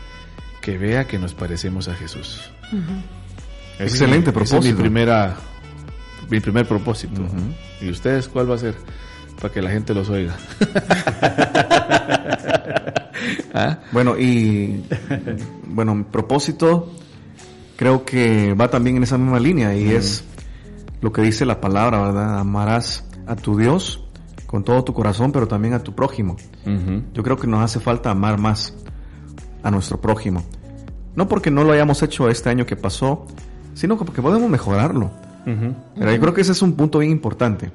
que 0.61 0.77
vea 0.77 1.05
que 1.05 1.17
nos 1.17 1.33
parecemos 1.33 1.87
a 1.87 1.95
Jesús. 1.95 2.51
Es 3.79 3.93
Excelente 3.93 4.31
mi- 4.31 4.37
ese 4.43 4.57
es 4.57 4.63
mi 4.63 4.69
propósito. 4.71 4.77
primera, 4.77 5.35
mi 6.29 6.39
primer 6.39 6.67
propósito. 6.67 7.23
¿Y 7.81 7.89
ustedes 7.89 8.27
cuál 8.27 8.49
va 8.51 8.55
a 8.55 8.59
ser? 8.59 8.75
Para 9.41 9.53
que 9.53 9.61
la 9.61 9.71
gente 9.71 9.93
los 9.93 10.09
oiga. 10.09 10.35
¿Ah? 13.53 13.79
Bueno, 13.91 14.17
y 14.17 14.83
bueno, 15.67 15.95
mi 15.95 16.03
propósito 16.03 16.91
creo 17.75 18.05
que 18.05 18.53
va 18.53 18.69
también 18.69 18.97
en 18.97 19.03
esa 19.03 19.17
misma 19.17 19.39
línea 19.39 19.75
y 19.75 19.89
es 19.89 20.23
lo 21.01 21.11
que 21.11 21.23
dice 21.23 21.45
la 21.45 21.59
palabra, 21.59 22.01
¿verdad? 22.01 22.39
Amarás 22.39 23.03
a 23.25 23.35
tu 23.35 23.57
Dios 23.57 24.03
con 24.45 24.63
todo 24.63 24.83
tu 24.83 24.93
corazón, 24.93 25.31
pero 25.31 25.47
también 25.47 25.73
a 25.73 25.79
tu 25.79 25.95
prójimo. 25.95 26.37
Yo 27.13 27.23
creo 27.23 27.37
que 27.37 27.47
nos 27.47 27.63
hace 27.63 27.79
falta 27.79 28.11
amar 28.11 28.37
más 28.37 28.73
a 29.63 29.71
nuestro 29.71 29.99
prójimo. 29.99 30.43
No 31.15 31.27
porque 31.27 31.51
no 31.51 31.63
lo 31.63 31.73
hayamos 31.73 32.01
hecho 32.03 32.29
este 32.29 32.49
año 32.49 32.65
que 32.65 32.75
pasó, 32.75 33.25
sino 33.73 33.97
porque 33.97 34.21
podemos 34.21 34.49
mejorarlo. 34.49 35.11
Pero 35.43 36.11
yo 36.11 36.19
creo 36.19 36.33
que 36.33 36.41
ese 36.41 36.51
es 36.51 36.61
un 36.61 36.73
punto 36.73 36.99
bien 36.99 37.11
importante. 37.11 37.71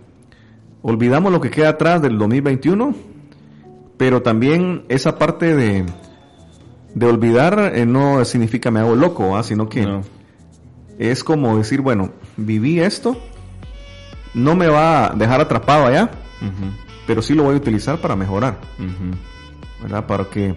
Olvidamos 0.82 1.32
lo 1.32 1.40
que 1.40 1.50
queda 1.50 1.70
atrás 1.70 2.00
del 2.02 2.18
2021, 2.18 2.94
pero 3.96 4.22
también 4.22 4.84
esa 4.88 5.18
parte 5.18 5.54
de, 5.56 5.84
de 6.94 7.06
olvidar 7.06 7.72
eh, 7.74 7.86
no 7.86 8.24
significa 8.24 8.70
me 8.70 8.80
hago 8.80 8.94
loco, 8.94 9.36
¿ah? 9.36 9.42
sino 9.42 9.68
que 9.68 9.82
No. 9.82 10.02
es 10.98 11.24
como 11.24 11.56
decir, 11.58 11.80
bueno, 11.80 12.10
viví 12.36 12.78
esto, 12.80 13.20
no 14.34 14.54
me 14.54 14.68
va 14.68 15.06
a 15.06 15.14
dejar 15.14 15.40
atrapado 15.40 15.86
allá, 15.86 16.10
pero 17.06 17.22
sí 17.22 17.34
lo 17.34 17.44
voy 17.44 17.54
a 17.54 17.58
utilizar 17.58 17.98
para 18.00 18.14
mejorar. 18.16 18.58
¿verdad? 19.82 20.06
Para 20.06 20.24
que 20.26 20.54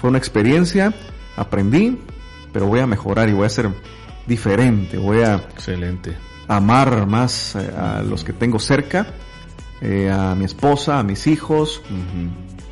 fue 0.00 0.10
una 0.10 0.18
experiencia, 0.18 0.92
aprendí, 1.36 1.98
pero 2.52 2.66
voy 2.66 2.80
a 2.80 2.86
mejorar 2.86 3.28
y 3.28 3.32
voy 3.32 3.46
a 3.46 3.48
ser 3.48 3.68
diferente, 4.26 4.96
voy 4.98 5.22
a 5.22 5.36
Excelente. 5.36 6.14
amar 6.46 7.06
más 7.06 7.54
eh, 7.56 7.70
a 7.76 8.02
los 8.02 8.22
que 8.24 8.32
tengo 8.32 8.58
cerca, 8.58 9.06
eh, 9.82 10.10
a 10.10 10.34
mi 10.34 10.44
esposa, 10.44 11.00
a 11.00 11.02
mis 11.02 11.26
hijos, 11.26 11.82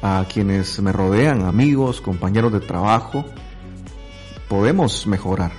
a 0.00 0.24
quienes 0.32 0.80
me 0.80 0.92
rodean, 0.92 1.42
amigos, 1.42 2.00
compañeros 2.00 2.52
de 2.52 2.60
trabajo. 2.60 3.24
Podemos 4.48 5.06
mejorar, 5.06 5.52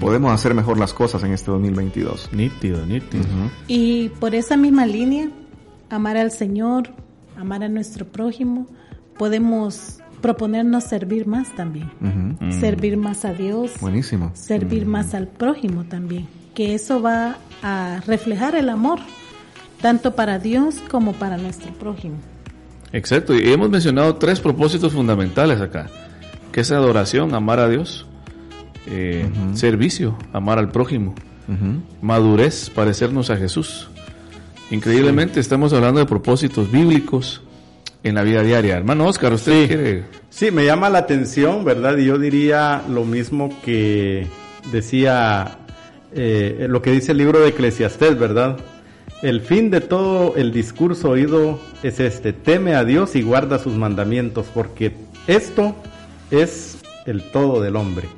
podemos 0.00 0.32
hacer 0.32 0.54
mejor 0.54 0.78
las 0.78 0.92
cosas 0.92 1.22
en 1.22 1.32
este 1.32 1.50
2022. 1.50 2.30
Nítido, 2.32 2.84
nítido. 2.84 3.24
Y 3.68 4.10
por 4.20 4.34
esa 4.34 4.56
misma 4.56 4.86
línea, 4.86 5.30
amar 5.88 6.16
al 6.16 6.32
Señor, 6.32 6.90
amar 7.36 7.62
a 7.62 7.68
nuestro 7.68 8.04
prójimo, 8.06 8.66
podemos 9.16 10.00
proponernos 10.20 10.84
servir 10.84 11.26
más 11.26 11.54
también. 11.54 11.90
Mm. 12.00 12.52
Servir 12.52 12.96
más 12.96 13.24
a 13.24 13.32
Dios, 13.32 13.72
Buenísimo. 13.80 14.32
servir 14.34 14.86
más 14.86 15.14
al 15.14 15.28
prójimo 15.28 15.84
también. 15.84 16.26
Que 16.54 16.74
eso 16.74 17.00
va 17.00 17.36
a 17.62 18.00
reflejar 18.06 18.56
el 18.56 18.68
amor, 18.68 18.98
tanto 19.80 20.14
para 20.14 20.38
Dios 20.38 20.76
como 20.90 21.12
para 21.12 21.36
nuestro 21.36 21.72
prójimo. 21.72 22.16
Exacto, 22.92 23.34
y 23.34 23.52
hemos 23.52 23.68
mencionado 23.68 24.16
tres 24.16 24.40
propósitos 24.40 24.92
fundamentales 24.92 25.60
acá, 25.60 25.88
que 26.52 26.62
es 26.62 26.72
adoración, 26.72 27.34
amar 27.34 27.60
a 27.60 27.68
Dios, 27.68 28.06
eh, 28.86 29.28
servicio, 29.54 30.16
amar 30.32 30.58
al 30.58 30.70
prójimo, 30.70 31.14
madurez, 32.00 32.70
parecernos 32.70 33.30
a 33.30 33.36
Jesús. 33.36 33.88
Increíblemente 34.70 35.40
estamos 35.40 35.72
hablando 35.72 36.00
de 36.00 36.06
propósitos 36.06 36.70
bíblicos 36.70 37.42
en 38.02 38.14
la 38.14 38.22
vida 38.22 38.42
diaria. 38.42 38.76
Hermano 38.76 39.06
Oscar, 39.06 39.32
¿usted 39.32 39.66
quiere? 39.66 40.04
Sí, 40.30 40.50
me 40.50 40.64
llama 40.64 40.90
la 40.90 40.98
atención, 40.98 41.64
¿verdad? 41.64 41.96
Y 41.96 42.06
yo 42.06 42.18
diría 42.18 42.82
lo 42.88 43.04
mismo 43.04 43.50
que 43.64 44.26
decía 44.70 45.58
eh, 46.12 46.66
lo 46.68 46.80
que 46.80 46.92
dice 46.92 47.12
el 47.12 47.18
libro 47.18 47.40
de 47.40 47.48
Eclesiastés, 47.48 48.18
¿verdad? 48.18 48.58
El 49.20 49.40
fin 49.40 49.68
de 49.70 49.80
todo 49.80 50.36
el 50.36 50.52
discurso 50.52 51.10
oído 51.10 51.58
es 51.82 51.98
este, 51.98 52.32
teme 52.32 52.76
a 52.76 52.84
Dios 52.84 53.16
y 53.16 53.22
guarda 53.22 53.58
sus 53.58 53.74
mandamientos, 53.74 54.46
porque 54.54 54.92
esto 55.26 55.74
es 56.30 56.78
el 57.04 57.22
todo 57.32 57.60
del 57.60 57.74
hombre. 57.74 58.08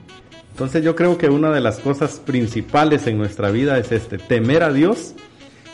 Entonces 0.50 0.84
yo 0.84 0.94
creo 0.94 1.16
que 1.16 1.30
una 1.30 1.52
de 1.52 1.62
las 1.62 1.78
cosas 1.78 2.20
principales 2.20 3.06
en 3.06 3.16
nuestra 3.16 3.50
vida 3.50 3.78
es 3.78 3.92
este, 3.92 4.18
temer 4.18 4.62
a 4.62 4.74
Dios 4.74 5.14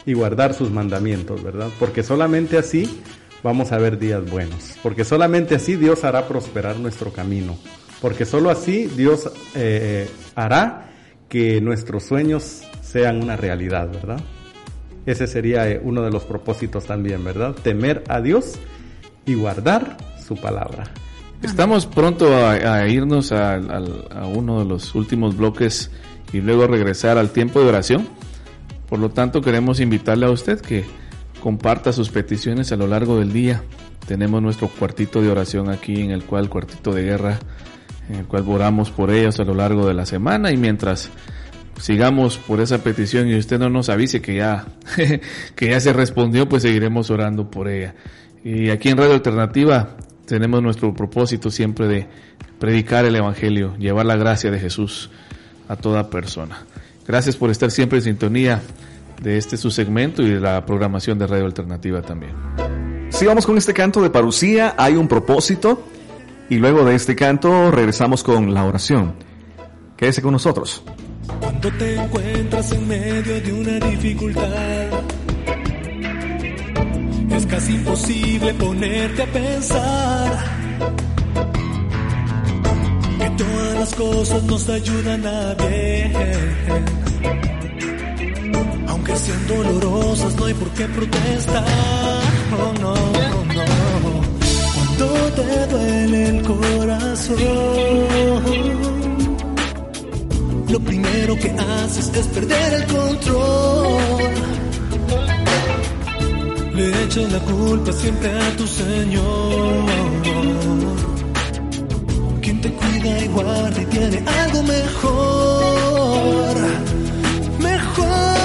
y 0.05 0.13
guardar 0.13 0.55
sus 0.55 0.71
mandamientos, 0.71 1.43
¿verdad? 1.43 1.71
Porque 1.81 2.05
solamente 2.05 2.57
así 2.57 3.01
vamos 3.43 3.73
a 3.73 3.79
ver 3.79 3.99
días 3.99 4.31
buenos, 4.31 4.77
porque 4.81 5.05
solamente 5.05 5.57
así 5.57 5.75
Dios 5.75 6.05
hará 6.05 6.29
prosperar 6.29 6.79
nuestro 6.79 7.13
camino, 7.13 7.59
porque 8.01 8.27
solo 8.27 8.49
así 8.49 8.87
Dios 8.87 9.29
eh, 9.57 10.09
hará 10.37 10.93
que 11.29 11.61
nuestros 11.61 12.05
sueños 12.05 12.63
sean 12.81 13.21
una 13.21 13.37
realidad, 13.37 13.91
¿verdad? 13.93 14.21
Ese 15.07 15.27
sería 15.27 15.71
eh, 15.71 15.81
uno 15.83 16.03
de 16.03 16.11
los 16.11 16.25
propósitos 16.25 16.85
también, 16.85 17.25
¿verdad? 17.25 17.55
Temer 17.55 18.03
a 18.09 18.21
Dios 18.21 18.59
y 19.25 19.35
guardar 19.35 19.97
su 20.27 20.37
palabra. 20.37 20.91
Estamos 21.43 21.87
pronto 21.87 22.35
a, 22.35 22.89
irnos 22.89 23.31
a, 23.31 23.55
a 23.55 24.27
uno 24.27 24.59
de 24.59 24.65
los 24.65 24.95
últimos 24.95 25.37
bloques 25.37 25.91
y 26.33 26.41
luego 26.41 26.67
regresar 26.67 27.19
al 27.19 27.31
tiempo 27.31 27.61
de 27.61 27.69
oración. 27.69 28.09
Por 28.89 28.99
lo 28.99 29.11
tanto, 29.11 29.41
queremos 29.41 29.81
invitarle 29.81 30.27
a 30.27 30.31
usted 30.31 30.61
que 30.61 30.85
comparta 31.41 31.93
sus 31.93 32.09
peticiones 32.09 32.73
a 32.73 32.77
lo 32.77 32.87
largo 32.87 33.19
del 33.19 33.33
día. 33.33 33.63
Tenemos 34.07 34.43
nuestro 34.43 34.69
cuartito 34.69 35.21
de 35.21 35.31
oración 35.31 35.71
aquí, 35.71 36.01
en 36.01 36.11
el 36.11 36.25
cual 36.25 36.49
cuartito 36.49 36.93
de 36.93 37.03
guerra, 37.03 37.39
en 38.09 38.17
el 38.17 38.27
cual 38.27 38.45
oramos 38.49 38.91
por 38.91 39.11
ellos 39.11 39.39
a 39.41 39.45
lo 39.45 39.55
largo 39.55 39.87
de 39.87 39.95
la 39.95 40.07
semana 40.07 40.51
y 40.53 40.57
mientras 40.57 41.11
sigamos 41.81 42.39
por 42.39 42.61
esa 42.61 42.83
petición 42.83 43.29
y 43.29 43.37
usted 43.37 43.59
no 43.59 43.69
nos 43.69 43.89
avise 43.89 44.21
que 44.21 44.37
ya 44.37 44.67
que 45.57 45.71
ya 45.71 45.81
se 45.81 45.93
respondió, 45.93 46.49
pues 46.49 46.63
seguiremos 46.63 47.11
orando 47.11 47.51
por 47.51 47.69
ella. 47.69 47.95
Y 48.45 48.71
aquí 48.71 48.89
en 48.89 48.99
Radio 48.99 49.15
Alternativa 49.15 49.97
tenemos 50.27 50.63
nuestro 50.63 50.95
propósito 50.95 51.51
siempre 51.51 51.87
de 51.87 52.07
predicar 52.59 53.05
el 53.05 53.17
evangelio, 53.17 53.77
llevar 53.79 54.07
la 54.07 54.17
gracia 54.17 54.51
de 54.51 54.59
Jesús 54.59 55.11
a 55.69 55.77
toda 55.77 56.11
persona. 56.11 56.65
Gracias 57.07 57.37
por 57.37 57.51
estar 57.51 57.71
siempre 57.71 57.99
en 57.99 58.05
sintonía 58.05 58.63
de 59.23 59.39
este 59.39 59.57
su 59.57 59.71
segmento 59.71 60.23
y 60.23 60.31
de 60.31 60.41
la 60.41 60.65
programación 60.67 61.19
de 61.19 61.27
Radio 61.27 61.47
Alternativa 61.47 62.03
también. 62.03 62.33
Si 63.11 63.25
vamos 63.25 63.47
con 63.47 63.57
este 63.57 63.73
canto 63.73 64.03
de 64.03 64.11
parucía, 64.11 64.75
hay 64.77 64.95
un 64.95 65.09
propósito 65.09 65.83
y 66.51 66.57
luego 66.57 66.85
de 66.85 66.95
este 66.95 67.17
canto 67.17 67.71
regresamos 67.71 68.23
con 68.23 68.53
la 68.53 68.65
oración. 68.65 69.15
Quédese 69.97 70.23
con 70.23 70.33
nosotros. 70.33 70.83
Cuando 71.41 71.71
te 71.73 71.95
encuentras 71.97 72.73
en 72.73 72.89
medio 72.89 73.41
de 73.41 73.53
una 73.53 73.79
dificultad, 73.87 74.89
es 77.31 77.47
casi 77.47 77.75
imposible 77.75 78.55
ponerte 78.55 79.23
a 79.23 79.27
pensar 79.27 80.45
que 83.19 83.31
todas 83.31 83.75
las 83.81 83.95
cosas 83.95 84.43
nos 84.45 84.69
ayudan 84.69 85.27
a 85.27 85.55
bien. 85.55 86.13
Aunque 88.89 89.17
sean 89.17 89.47
dolorosas, 89.49 90.37
no 90.37 90.45
hay 90.47 90.55
por 90.55 90.71
qué 90.71 90.87
protestar. 90.87 91.65
Oh, 92.59 92.73
no, 92.81 92.95
no, 92.95 93.45
no. 93.55 93.65
Cuando 94.75 95.07
te 95.33 95.67
duele 95.67 96.29
el 96.29 96.43
corazón 96.43 97.37
lo 100.69 100.81
primero 100.81 101.37
que 101.37 101.51
haces 101.51 102.11
es 102.15 102.27
perder 102.27 102.75
el 102.75 102.87
control. 102.87 104.35
Le 106.75 107.05
echas 107.05 107.33
la 107.33 107.39
culpa 107.41 107.93
siempre 107.93 108.31
a 108.31 108.57
tu 108.57 108.67
Señor, 108.67 109.87
quien 112.43 112.61
te 112.61 112.71
cuida 112.71 113.25
y 113.25 113.29
guarda 113.29 113.81
y 113.81 113.87
tiene 113.87 114.25
algo 114.43 114.63
mejor, 114.63 116.57
mejor. 117.61 118.37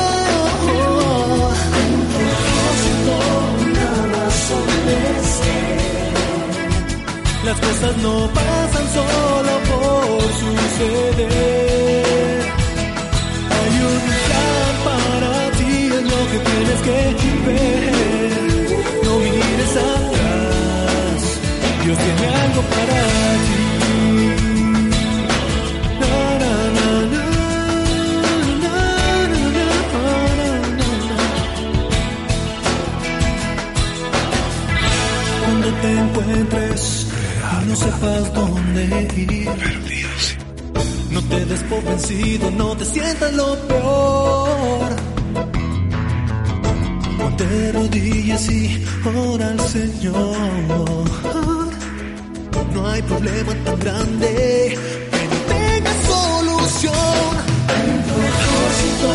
Las 7.44 7.60
cosas 7.60 7.98
no 7.98 8.30
pasan 8.34 8.88
solo 8.94 9.54
por 9.70 10.22
suceder 10.42 11.71
para 14.86 15.52
ti 15.58 15.74
es 15.98 16.04
lo 16.12 16.22
que 16.32 16.40
tienes 16.50 16.80
que 16.88 16.98
ver. 17.48 18.32
No 19.06 19.14
mires 19.20 19.74
atrás, 19.78 21.22
Dios 21.84 21.98
tiene 21.98 22.26
algo 22.44 22.62
para 22.76 23.00
ti. 23.46 23.62
Cuando 35.44 35.70
Te 35.82 35.92
encuentres 35.92 37.02
no 37.68 37.76
sepas 37.76 38.34
dónde 38.34 39.08
ir 39.16 39.91
te 41.32 41.46
des 41.46 41.64
por 41.64 41.82
vencido, 41.84 42.52
no 42.52 42.76
te 42.76 42.84
sientas 42.84 43.34
lo 43.34 43.56
peor. 43.68 44.90
Ponte 47.18 47.72
rodillas 47.72 48.50
y 48.52 48.86
ora 49.06 49.48
al 49.48 49.60
Señor. 49.62 50.36
No 52.74 52.88
hay 52.90 53.02
problema 53.04 53.54
tan 53.66 53.80
grande 53.80 54.78
que 55.12 55.24
no 55.32 55.38
tenga 55.56 55.94
solución. 56.12 57.32
Un 57.88 58.02
propósito, 58.10 59.08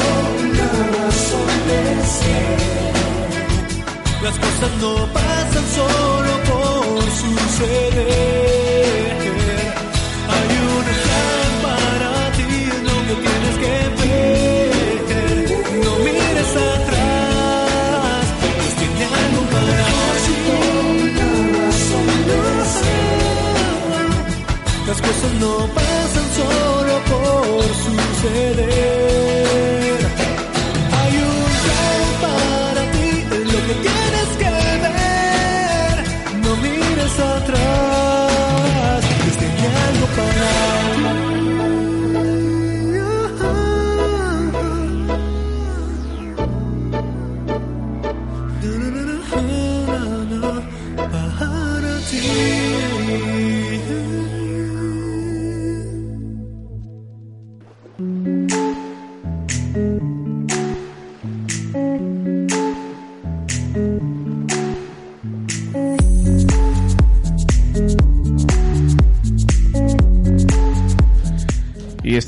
razón 0.97 1.51
de 1.68 1.80
ser. 2.16 2.60
Las 4.22 4.36
cosas 4.44 4.70
no 4.80 4.93
pasan 5.12 5.66
solo 5.78 6.32
por 6.48 7.02
suceder. 7.20 8.16
Hay 10.34 10.51
un 10.74 10.84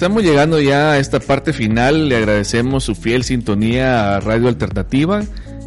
estamos 0.09 0.25
llegando 0.25 0.59
ya 0.59 0.93
a 0.93 0.99
esta 0.99 1.21
parte 1.21 1.53
final. 1.53 2.09
Le 2.09 2.17
agradecemos 2.17 2.83
su 2.83 2.95
fiel 2.95 3.25
sintonía 3.25 4.17
a 4.17 4.21
Radio 4.21 4.49
Alternativa, 4.49 5.21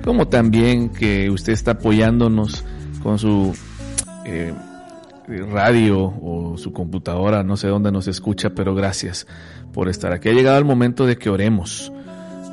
como 0.04 0.30
también 0.30 0.90
que 0.90 1.30
usted 1.30 1.54
está 1.54 1.74
apoyándonos 1.74 2.66
con 3.04 3.20
su 3.20 3.56
eh, 4.26 4.52
radio 5.28 6.00
o 6.00 6.58
su 6.58 6.74
computadora, 6.74 7.44
no 7.44 7.56
sé 7.56 7.68
dónde 7.68 7.92
nos 7.92 8.08
escucha, 8.08 8.50
pero 8.50 8.74
gracias 8.74 9.28
por 9.74 9.90
estar 9.90 10.12
aquí. 10.12 10.30
Ha 10.30 10.34
llegado 10.34 10.58
el 10.58 10.66
momento 10.66 11.06
de 11.06 11.18
que 11.20 11.30
oremos. 11.30 11.94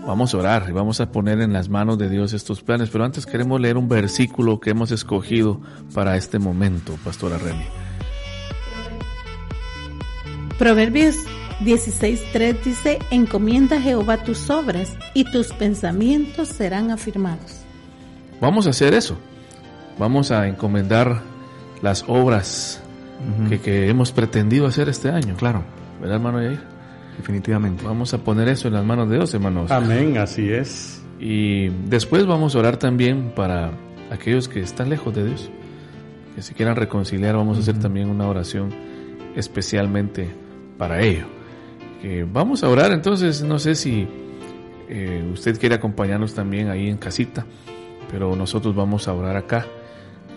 Vamos 0.07 0.35
a 0.35 0.37
orar 0.37 0.67
y 0.69 0.73
vamos 0.73 1.01
a 1.01 1.11
poner 1.11 1.41
en 1.41 1.55
las 1.55 1.71
manos 1.71 1.97
de 1.97 2.11
Dios 2.11 2.35
estos 2.35 2.61
planes, 2.61 2.91
pero 2.91 3.07
antes 3.07 3.25
queremos 3.25 3.63
leer 3.63 3.79
un 3.79 3.89
versículo 3.89 4.61
que 4.61 4.69
hemos 4.69 4.91
escogido 4.91 5.63
para 5.95 6.19
este 6.19 6.39
momento, 6.39 6.99
Pastora 7.03 7.39
Remy. 7.39 7.65
Proverbios 10.59 11.17
16.3 11.61 12.63
dice, 12.63 12.99
encomienda 13.11 13.77
a 13.77 13.81
Jehová 13.81 14.19
tus 14.19 14.49
obras 14.49 14.97
y 15.13 15.25
tus 15.25 15.53
pensamientos 15.53 16.49
serán 16.49 16.91
afirmados. 16.91 17.63
Vamos 18.41 18.67
a 18.67 18.71
hacer 18.71 18.95
eso. 18.95 19.19
Vamos 19.99 20.31
a 20.31 20.47
encomendar 20.47 21.23
las 21.83 22.05
obras 22.07 22.81
que, 23.49 23.61
que 23.61 23.89
hemos 23.89 24.13
pretendido 24.13 24.67
hacer 24.67 24.89
este 24.89 25.11
año. 25.11 25.35
Claro. 25.37 25.65
¿Verdad, 26.01 26.17
hermano 26.17 26.41
Yair? 26.41 26.61
Definitivamente. 27.17 27.85
Vamos 27.85 28.15
a 28.15 28.19
poner 28.19 28.49
eso 28.49 28.69
en 28.69 28.75
las 28.75 28.85
manos 28.85 29.09
de 29.11 29.17
Dios, 29.17 29.35
hermanos. 29.35 29.71
Amén, 29.73 30.19
así 30.19 30.53
es. 30.53 31.03
Y 31.19 31.69
después 31.89 32.27
vamos 32.27 32.55
a 32.55 32.61
orar 32.61 32.77
también 32.77 33.33
para 33.35 33.73
aquellos 34.13 34.49
que 34.49 34.61
están 34.61 34.89
lejos 34.89 35.13
de 35.15 35.25
Dios, 35.25 35.51
que 36.37 36.43
se 36.43 36.55
quieran 36.55 36.77
reconciliar. 36.77 37.35
Vamos 37.37 37.57
a 37.57 37.61
hacer 37.61 37.81
también 37.81 38.09
una 38.09 38.29
oración 38.29 38.73
especialmente 39.35 40.31
para 40.79 41.03
ello. 41.03 41.38
Que 42.01 42.25
vamos 42.25 42.63
a 42.63 42.69
orar, 42.69 42.93
entonces 42.93 43.43
no 43.43 43.59
sé 43.59 43.75
si 43.75 44.07
eh, 44.89 45.29
usted 45.33 45.59
quiere 45.59 45.75
acompañarnos 45.75 46.35
también 46.35 46.69
ahí 46.69 46.89
en 46.89 46.97
casita, 46.97 47.45
pero 48.11 48.35
nosotros 48.37 48.75
vamos 48.75 49.09
a 49.09 49.15
orar 49.15 49.37
acá. 49.37 49.67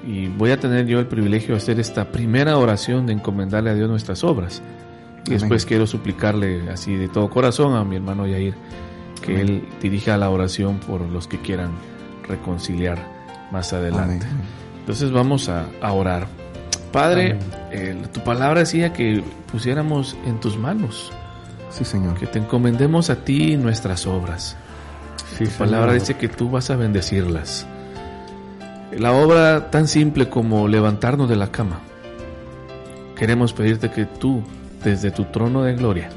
Y 0.06 0.28
voy 0.28 0.50
a 0.52 0.60
tener 0.60 0.88
yo 0.88 1.00
el 1.00 1.06
privilegio 1.06 1.50
de 1.54 1.58
hacer 1.58 1.80
esta 1.80 2.12
primera 2.12 2.58
oración 2.58 3.06
de 3.06 3.14
encomendarle 3.14 3.70
a 3.70 3.76
Dios 3.76 3.88
nuestras 3.88 4.24
obras. 4.24 4.62
Y 5.28 5.32
después 5.32 5.66
quiero 5.68 5.86
suplicarle 5.86 6.68
así 6.72 6.96
de 6.96 7.08
todo 7.08 7.30
corazón 7.30 7.76
a 7.76 7.84
mi 7.84 7.98
hermano 7.98 8.26
Yair 8.26 8.56
que 9.22 9.40
Él 9.40 9.68
dirija 9.80 10.18
la 10.18 10.30
oración 10.30 10.80
por 10.80 11.02
los 11.02 11.28
que 11.28 11.40
quieran 11.40 11.72
reconciliar 12.28 12.98
más 13.52 13.72
adelante. 13.72 14.26
Entonces 14.80 15.12
vamos 15.12 15.48
a, 15.48 15.68
a 15.82 15.94
orar. 15.94 16.28
Padre, 16.92 17.38
eh, 17.72 17.96
tu 18.12 18.22
palabra 18.22 18.62
decía 18.62 18.92
que 18.92 19.24
pusiéramos 19.52 20.18
en 20.26 20.40
tus 20.40 20.58
manos. 20.58 21.14
Sí, 21.72 21.86
Señor. 21.86 22.18
Que 22.18 22.28
te 22.28 22.40
encomendemos 22.40 23.10
a 23.10 23.24
ti 23.24 23.58
nuestras 23.58 24.06
obras. 24.06 24.58
tu 25.38 25.50
palabra 25.52 25.94
dice 25.94 26.16
que 26.16 26.28
tú 26.28 26.50
vas 26.50 26.70
a 26.70 26.76
bendecirlas. 26.76 27.66
La 28.98 29.14
obra 29.14 29.72
tan 29.72 29.88
simple 29.88 30.30
como 30.30 30.68
levantarnos 30.68 31.30
de 31.30 31.38
la 31.38 31.52
cama. 31.52 31.80
Queremos 33.16 33.54
pedirte 33.54 33.90
que 33.90 34.06
tú, 34.06 34.44
desde 34.84 35.12
tu 35.12 35.26
trono 35.26 35.64
de 35.64 35.76
gloria, 35.76 36.10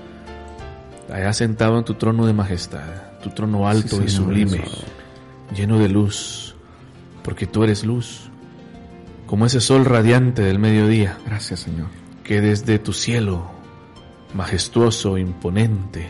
hayas 1.12 1.36
sentado 1.36 1.78
en 1.78 1.84
tu 1.84 1.94
trono 1.94 2.26
de 2.26 2.32
majestad, 2.32 3.20
tu 3.22 3.30
trono 3.30 3.68
alto 3.68 3.96
Sí, 3.96 4.04
y 4.06 4.08
Señor, 4.08 4.24
sublime, 4.24 4.64
lleno 5.54 5.78
de 5.78 5.88
luz, 5.88 6.56
porque 7.22 7.46
tú 7.46 7.62
eres 7.62 7.84
luz, 7.84 8.30
como 9.26 9.46
ese 9.46 9.60
sol 9.60 9.84
radiante 9.84 10.42
del 10.42 10.58
mediodía. 10.58 11.18
Gracias, 11.26 11.60
Señor. 11.60 11.88
Que 12.24 12.40
desde 12.40 12.78
tu 12.78 12.92
cielo, 12.92 13.50
majestuoso, 14.34 15.16
imponente, 15.18 16.08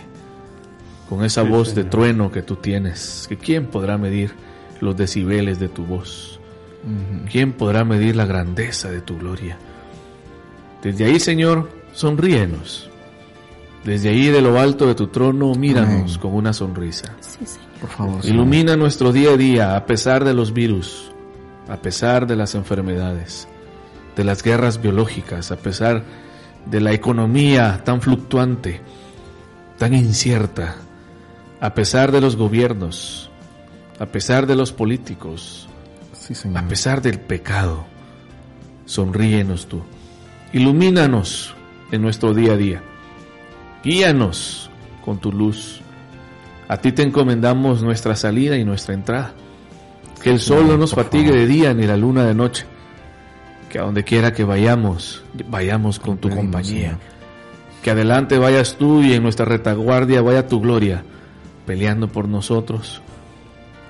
con 1.09 1.25
esa 1.25 1.43
Sí, 1.43 1.49
voz 1.49 1.69
de 1.69 1.75
Señor. 1.83 1.91
trueno 1.91 2.33
que 2.33 2.43
tú 2.43 2.57
tienes, 2.57 3.27
que 3.29 3.37
quién 3.37 3.67
podrá 3.67 3.99
medir 3.99 4.33
los 4.81 4.97
decibeles 4.97 5.59
de 5.61 5.69
tu 5.69 5.85
voz, 5.85 6.41
quién 7.31 7.53
podrá 7.53 7.85
medir 7.85 8.17
la 8.17 8.27
grandeza 8.27 8.91
de 8.91 9.01
tu 9.01 9.19
gloria. 9.19 9.57
Desde 10.83 11.05
ahí, 11.07 11.19
Señor, 11.21 11.71
sonríenos. 11.93 12.91
Desde 13.85 14.09
ahí, 14.09 14.29
de 14.29 14.41
lo 14.41 14.59
alto 14.59 14.87
de 14.87 14.95
tu 14.95 15.09
trono, 15.09 15.53
míranos 15.55 16.03
Amén. 16.13 16.19
con 16.21 16.35
una 16.35 16.53
sonrisa. 16.55 17.15
Por 17.81 17.91
favor, 17.91 18.23
Señor. 18.23 18.37
Ilumina 18.37 18.77
nuestro 18.77 19.13
día 19.13 19.31
a 19.33 19.37
día 19.37 19.77
a 19.77 19.85
pesar 19.87 20.25
de 20.25 20.33
los 20.33 20.55
virus, 20.55 21.13
a 21.69 21.77
pesar 21.77 22.27
de 22.27 22.35
las 22.37 22.55
enfermedades, 22.55 23.47
de 24.17 24.25
las 24.25 24.43
guerras 24.43 24.81
biológicas, 24.81 25.51
a 25.53 25.57
pesar 25.57 25.97
de 25.99 26.05
la 26.73 26.93
economía 26.93 27.83
tan 27.85 28.01
fluctuante, 28.01 28.81
tan 29.79 29.95
incierta, 29.95 30.77
a 31.61 31.75
pesar 31.75 32.13
de 32.13 32.21
los 32.21 32.37
gobiernos, 32.37 33.31
a 33.99 34.07
pesar 34.07 34.47
de 34.47 34.57
los 34.57 34.73
políticos, 34.73 35.69
Sí, 36.13 36.35
Señor. 36.35 36.59
a 36.65 36.69
pesar 36.69 37.03
del 37.03 37.21
pecado. 37.21 37.85
Sonríenos 38.87 39.67
tú. 39.67 39.83
Ilumínanos 40.53 41.55
en 41.91 42.03
nuestro 42.03 42.35
día 42.35 42.53
a 42.53 42.57
día. 42.57 42.83
Guíanos 43.83 44.71
con 45.05 45.19
tu 45.19 45.33
luz. 45.33 45.81
A 46.69 46.79
ti 46.79 46.93
te 46.93 47.03
encomendamos 47.03 47.83
nuestra 47.83 48.17
salida 48.17 48.57
y 48.57 48.65
nuestra 48.65 48.95
entrada. 48.95 49.35
Que 50.23 50.31
el 50.31 50.41
sol 50.41 50.67
no 50.67 50.77
nos 50.79 50.95
fatigue 50.95 51.33
de 51.33 51.47
día 51.47 51.75
ni 51.75 51.87
la 51.87 51.97
luna 51.97 52.25
de 52.25 52.35
noche. 52.35 52.67
Que 53.75 53.81
a 53.81 53.83
donde 53.83 54.05
quiera 54.05 54.33
que 54.33 54.45
vayamos, 54.45 55.25
vayamos 55.49 55.99
con 55.99 56.17
tu 56.17 56.31
compañía. 56.31 56.91
Señor. 56.91 57.01
Que 57.83 57.91
adelante 57.91 58.39
vayas 58.39 58.77
tú 58.79 59.03
y 59.03 59.15
en 59.15 59.25
nuestra 59.25 59.47
retaguardia 59.47 60.23
vaya 60.23 60.47
tu 60.47 60.61
gloria, 60.61 61.03
peleando 61.67 62.07
por 62.07 62.29
nosotros. 62.29 63.03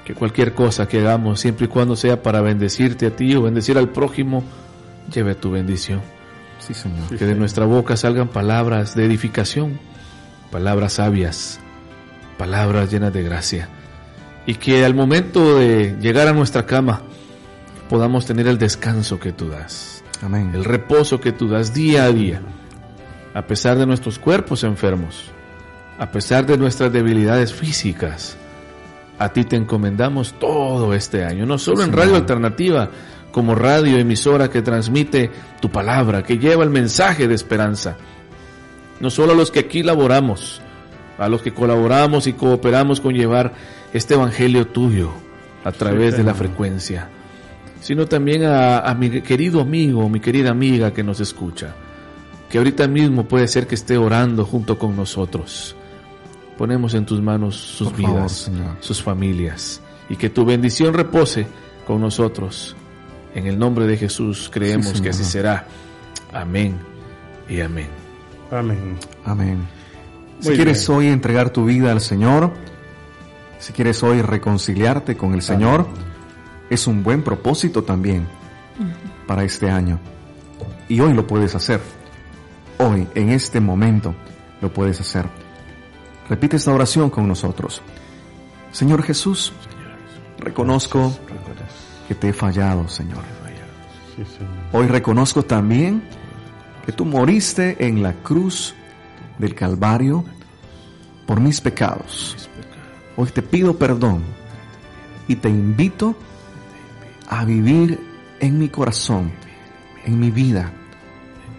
Que 0.07 0.15
cualquier 0.15 0.55
cosa 0.55 0.89
que 0.89 1.01
hagamos, 1.01 1.41
siempre 1.41 1.67
y 1.67 1.69
cuando 1.69 1.97
sea 1.97 2.23
para 2.23 2.41
bendecirte 2.41 3.05
a 3.05 3.11
ti 3.15 3.35
o 3.35 3.43
bendecir 3.43 3.77
al 3.77 3.91
prójimo, 3.91 4.43
lleve 5.13 5.35
tu 5.35 5.51
bendición. 5.51 6.01
Sí, 6.61 6.73
Señor. 6.73 7.19
que 7.19 7.27
de 7.27 7.35
nuestra 7.35 7.67
boca 7.67 7.95
salgan 7.95 8.29
palabras 8.29 8.95
de 8.95 9.05
edificación, 9.05 9.79
palabras 10.51 10.95
sabias, 10.95 11.61
palabras 12.39 12.91
llenas 12.91 13.13
de 13.13 13.23
gracia. 13.23 13.69
Y 14.47 14.55
que 14.55 14.83
al 14.83 14.95
momento 14.95 15.59
de 15.59 15.99
llegar 16.01 16.27
a 16.27 16.33
nuestra 16.33 16.65
cama 16.65 17.03
podamos 17.89 18.27
tener 18.27 18.47
el 18.47 18.59
descanso 18.59 19.19
que 19.19 19.33
tú 19.33 19.49
das, 19.49 20.03
Amén. 20.23 20.51
el 20.55 20.65
reposo 20.65 21.21
que 21.21 21.33
tú 21.33 21.49
das 21.49 21.75
día 21.75 22.05
a 22.05 22.13
día, 22.13 22.41
a 23.35 23.43
pesar 23.43 23.79
de 23.79 23.87
nuestros 23.87 24.19
cuerpos 24.19 24.65
enfermos, 24.65 25.31
a 25.99 26.11
pesar 26.11 26.47
de 26.47 26.59
nuestras 26.59 26.93
debilidades 26.93 27.53
físicas. 27.53 28.37
A 29.17 29.29
ti 29.29 29.45
te 29.45 29.55
encomendamos 29.55 30.35
todo 30.41 30.93
este 30.93 31.25
año, 31.25 31.47
no 31.47 31.57
solo 31.57 31.85
en. 31.85 31.93
Radio 31.93 32.17
Alternativa, 32.17 32.91
como 33.31 33.55
radio 33.55 33.97
emisora 33.97 34.51
que 34.51 34.63
transmite 34.63 35.31
tu 35.61 35.71
palabra, 35.71 36.23
que 36.23 36.39
lleva 36.39 36.65
el 36.65 36.71
mensaje 36.71 37.29
de 37.29 37.35
esperanza. 37.35 37.97
No 39.01 39.11
solo 39.11 39.33
a 39.33 39.37
los 39.37 39.51
que 39.51 39.61
aquí 39.61 39.83
laboramos, 39.83 40.61
a 41.19 41.29
los 41.29 41.43
que 41.43 41.55
colaboramos 41.55 42.27
y 42.27 42.33
cooperamos 42.33 43.01
con 43.01 43.15
llevar 43.15 43.55
este 43.93 44.15
evangelio 44.15 44.67
tuyo 44.67 45.13
a 45.65 45.73
través 45.73 46.17
de 46.17 46.25
la 46.25 46.35
frecuencia, 46.35 47.09
sino 47.85 48.07
también 48.07 48.45
a, 48.45 48.79
a 48.79 48.95
mi 48.95 49.21
querido 49.21 49.61
amigo, 49.61 50.09
mi 50.09 50.19
querida 50.19 50.51
amiga 50.51 50.95
que 50.95 51.03
nos 51.05 51.21
escucha, 51.21 51.75
que 52.49 52.57
ahorita 52.57 52.89
mismo 52.89 53.29
puede 53.29 53.47
ser 53.47 53.67
que 53.67 53.75
esté 53.75 53.99
orando 53.99 54.47
junto 54.47 54.79
con 54.79 54.97
nosotros. 54.97 55.77
Ponemos 56.57 56.95
en 56.95 57.05
tus 57.05 57.21
manos 57.21 57.57
sus 57.57 57.91
Por 57.91 57.99
vidas, 57.99 58.51
sus 58.81 59.03
familias, 59.03 59.83
y 60.09 60.17
que 60.17 60.31
tu 60.31 60.47
bendición 60.47 60.95
repose 60.95 61.47
con 61.87 62.01
nosotros. 62.01 62.75
En 63.35 63.47
el 63.49 63.59
nombre 63.59 63.87
de 63.87 63.99
Jesús 63.99 64.49
creemos 64.51 64.87
Sí, 64.87 65.03
que 65.03 65.11
así 65.11 65.25
será. 65.25 65.67
Amén 66.33 66.79
y 67.51 67.61
amén. 67.61 67.89
Amén. 68.51 68.97
Amén. 69.27 69.59
Si 70.41 70.49
Muy 70.49 70.57
quieres 70.57 70.89
bien. 70.89 70.99
hoy 70.99 71.07
entregar 71.09 71.51
tu 71.51 71.67
vida 71.67 71.93
al 71.93 72.01
Señor, 72.01 72.51
si 73.59 73.75
quieres 73.75 74.03
hoy 74.03 74.23
reconciliarte 74.23 75.19
con 75.19 75.35
el 75.35 75.43
Señor, 75.43 75.87
es 76.71 76.87
un 76.87 77.03
buen 77.03 77.23
propósito 77.23 77.85
también 77.85 78.27
para 79.27 79.45
este 79.45 79.71
año. 79.71 79.99
Y 80.89 81.01
hoy 81.01 81.15
lo 81.15 81.27
puedes 81.27 81.55
hacer. 81.55 81.81
Hoy, 82.79 83.07
en 83.15 83.31
este 83.31 83.61
momento, 83.61 84.15
lo 84.61 84.73
puedes 84.73 85.01
hacer. 85.01 85.27
Repite 86.29 86.57
esta 86.57 86.73
oración 86.73 87.11
con 87.11 87.29
nosotros. 87.29 87.83
Señor 88.73 89.03
Jesús, 89.03 89.53
reconozco 90.39 91.17
que 92.09 92.15
te 92.15 92.31
he 92.31 92.33
fallado, 92.33 92.89
Señor. 92.89 93.23
Hoy 94.73 94.87
reconozco 94.87 95.43
también 95.43 96.03
que 96.85 96.93
tú 96.93 97.05
moriste 97.05 97.87
en 97.87 98.03
la 98.03 98.13
cruz 98.13 98.75
del 99.39 99.55
Calvario 99.55 100.25
por 101.27 101.41
mis 101.41 101.61
pecados. 101.61 102.49
Hoy 103.17 103.29
te 103.29 103.43
pido 103.43 103.77
perdón 103.77 104.23
y 105.29 105.37
te 105.37 105.49
invito 105.49 106.11
a 106.11 106.34
vivir 107.45 108.01
en 108.41 108.59
mi 108.59 108.69
corazón, 108.69 109.33
en 110.05 110.19
mi 110.19 110.31
vida. 110.31 110.73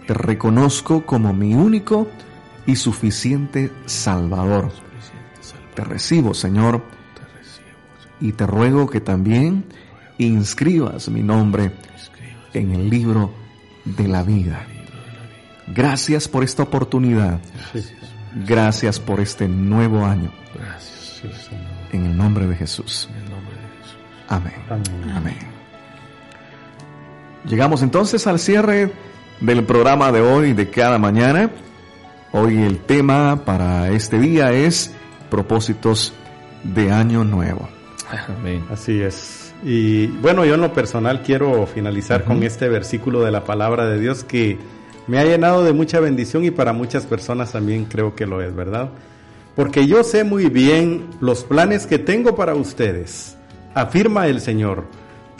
Te 0.07 0.13
reconozco 0.13 1.05
como 1.05 1.33
mi 1.33 1.53
único 1.53 2.07
y 2.65 2.75
suficiente 2.75 3.71
Salvador. 3.85 4.71
Te 5.73 5.83
recibo, 5.83 6.33
Señor, 6.33 6.83
y 8.19 8.31
te 8.31 8.45
ruego 8.45 8.87
que 8.87 9.01
también 9.01 9.65
inscribas 10.17 11.09
mi 11.09 11.21
nombre 11.21 11.71
en 12.53 12.71
el 12.71 12.89
libro 12.89 13.33
de 13.83 14.07
la 14.07 14.23
vida. 14.23 14.65
Gracias 15.67 16.27
por 16.27 16.43
esta 16.43 16.63
oportunidad. 16.63 17.39
Gracias 18.45 18.99
por 18.99 19.19
este 19.19 19.47
nuevo 19.47 20.05
año. 20.05 20.31
Gracias. 20.53 21.23
En 21.91 22.05
el 22.05 22.17
nombre 22.17 22.47
de 22.47 22.55
Jesús. 22.55 23.09
Amén. 24.27 24.53
Amén. 25.13 25.54
Llegamos 27.47 27.83
entonces 27.83 28.25
al 28.25 28.39
cierre 28.39 28.91
del 29.39 29.63
programa 29.65 30.11
de 30.11 30.19
hoy, 30.19 30.53
de 30.53 30.69
cada 30.69 30.97
mañana. 30.97 31.51
Hoy 32.31 32.63
el 32.63 32.79
tema 32.79 33.43
para 33.45 33.91
este 33.91 34.17
día 34.17 34.51
es 34.51 34.91
propósitos 35.29 36.11
de 36.63 36.91
año 36.91 37.23
nuevo. 37.23 37.69
Amén. 38.39 38.65
Así 38.71 38.99
es. 38.99 39.53
Y 39.63 40.07
bueno, 40.07 40.43
yo 40.43 40.55
en 40.55 40.61
lo 40.61 40.73
personal 40.73 41.21
quiero 41.21 41.67
finalizar 41.67 42.23
con 42.23 42.41
este 42.41 42.67
versículo 42.67 43.21
de 43.23 43.31
la 43.31 43.43
palabra 43.43 43.85
de 43.85 43.99
Dios 43.99 44.23
que 44.23 44.57
me 45.05 45.19
ha 45.19 45.23
llenado 45.23 45.63
de 45.63 45.71
mucha 45.71 45.99
bendición 45.99 46.43
y 46.43 46.51
para 46.51 46.73
muchas 46.73 47.05
personas 47.05 47.51
también 47.51 47.85
creo 47.85 48.15
que 48.15 48.25
lo 48.25 48.41
es, 48.41 48.55
¿verdad? 48.55 48.89
Porque 49.55 49.85
yo 49.85 50.03
sé 50.03 50.23
muy 50.23 50.49
bien 50.49 51.05
los 51.21 51.43
planes 51.43 51.85
que 51.85 51.99
tengo 51.99 52.35
para 52.35 52.55
ustedes, 52.55 53.37
afirma 53.75 54.27
el 54.27 54.41
Señor, 54.41 54.85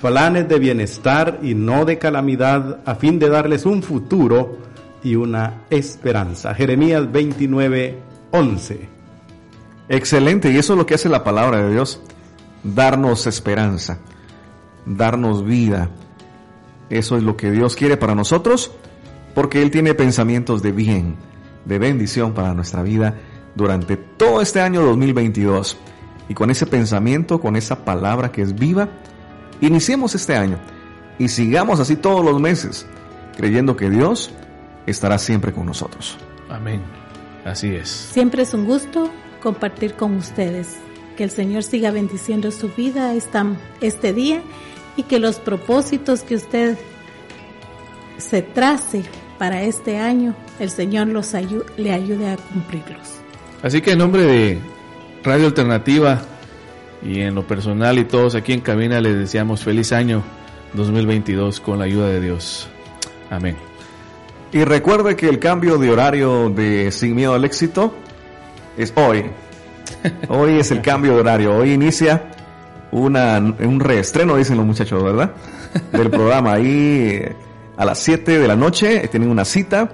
planes 0.02 0.48
de 0.48 0.60
bienestar 0.60 1.40
y 1.42 1.56
no 1.56 1.86
de 1.86 1.98
calamidad, 1.98 2.80
a 2.86 2.96
fin 2.96 3.20
de 3.20 3.30
darles 3.30 3.66
un 3.66 3.82
futuro 3.82 4.58
y 5.04 5.16
una 5.16 5.62
esperanza. 5.70 6.54
Jeremías 6.54 7.12
29, 7.12 8.00
11. 8.32 8.90
Excelente, 9.88 10.52
y 10.52 10.58
eso 10.58 10.74
es 10.74 10.80
lo 10.80 10.86
que 10.86 10.96
hace 10.96 11.10
la 11.10 11.24
palabra 11.24 11.62
de 11.62 11.72
Dios, 11.72 12.02
darnos 12.64 13.28
esperanza, 13.28 14.00
darnos 14.86 15.46
vida. 15.46 15.90
Eso 16.90 17.18
es 17.18 17.24
lo 17.24 17.38
que 17.38 17.52
Dios 17.52 17.76
quiere 17.76 17.98
para 17.98 18.16
nosotros, 18.16 18.72
porque 19.34 19.62
Él 19.62 19.72
tiene 19.72 19.94
pensamientos 19.94 20.62
de 20.62 20.72
bien, 20.72 21.16
de 21.66 21.80
bendición 21.80 22.34
para 22.34 22.54
nuestra 22.54 22.82
vida 22.82 23.16
durante 23.56 23.98
todo 23.98 24.42
este 24.42 24.62
año 24.62 24.82
2022. 24.82 25.78
y 26.28 26.34
con 26.34 26.50
ese 26.50 26.66
pensamiento, 26.66 27.40
con 27.40 27.56
esa 27.56 27.86
palabra 27.86 28.32
que 28.32 28.42
es 28.42 28.56
viva, 28.56 28.90
iniciemos 29.62 30.16
este 30.16 30.36
año 30.36 30.58
y 31.20 31.28
sigamos 31.30 31.80
así 31.80 31.96
todos 31.96 32.24
los 32.26 32.40
meses, 32.40 32.86
creyendo 33.38 33.76
que 33.76 33.90
Dios 33.90 34.32
estará 34.86 35.18
siempre 35.18 35.52
con 35.54 35.66
nosotros. 35.66 36.18
Amén. 36.50 36.82
Así 37.46 37.74
es. 37.76 37.90
Siempre 37.90 38.44
es 38.44 38.54
un 38.54 38.66
gusto 38.66 39.10
compartir 39.42 39.94
con 39.96 40.16
ustedes. 40.16 40.78
Que 41.18 41.24
el 41.24 41.30
Señor 41.32 41.64
siga 41.64 41.92
bendiciendo 41.92 42.52
su 42.52 42.68
vida 42.70 43.14
esta, 43.14 43.46
este 43.80 44.12
día 44.12 44.42
y 44.98 45.04
que 45.04 45.18
los 45.20 45.38
propósitos 45.38 46.22
que 46.24 46.36
usted 46.36 46.78
se 48.18 48.42
trace 48.42 49.04
para 49.38 49.62
este 49.64 49.98
año, 49.98 50.36
el 50.60 50.70
Señor 50.70 51.08
los 51.08 51.34
ayu- 51.34 51.66
le 51.78 51.94
ayude 51.94 52.30
a 52.30 52.38
cumplirlos. 52.38 53.16
Así 53.64 53.82
que 53.82 53.92
en 53.94 54.00
nombre 54.00 54.24
de 54.24 54.60
Radio 55.24 55.48
Alternativa 55.48 56.22
y 57.06 57.22
en 57.22 57.36
lo 57.36 57.46
personal 57.46 58.00
y 58.00 58.06
todos 58.06 58.36
aquí 58.36 58.54
en 58.54 58.62
cabina 58.62 59.00
les 59.00 59.16
deseamos 59.16 59.64
feliz 59.64 59.92
año 59.92 60.24
2022 60.74 61.60
con 61.60 61.80
la 61.80 61.86
ayuda 61.86 62.08
de 62.08 62.20
Dios. 62.20 62.68
Amén. 63.30 63.56
Y 64.52 64.64
recuerde 64.64 65.16
que 65.16 65.30
el 65.30 65.40
cambio 65.40 65.78
de 65.78 65.92
horario 65.92 66.50
de 66.50 66.92
Sin 66.92 67.14
Miedo 67.14 67.34
al 67.34 67.46
Éxito 67.46 67.94
es 68.78 68.92
hoy. 68.96 69.26
Hoy 70.30 70.60
es 70.60 70.72
el 70.72 70.82
cambio 70.82 71.14
de 71.14 71.20
horario. 71.20 71.56
Hoy 71.56 71.74
inicia 71.74 72.32
una, 72.92 73.38
un 73.38 73.80
reestreno, 73.80 74.36
dicen 74.36 74.58
los 74.58 74.66
muchachos, 74.66 75.04
¿verdad? 75.04 75.34
Del 75.92 76.10
programa. 76.10 76.54
Ahí 76.54 77.10
eh, 77.12 77.36
a 77.78 77.86
las 77.86 78.00
7 78.00 78.40
de 78.40 78.48
la 78.48 78.56
noche 78.56 79.04
eh, 79.04 79.08
tienen 79.08 79.30
una 79.30 79.46
cita 79.46 79.92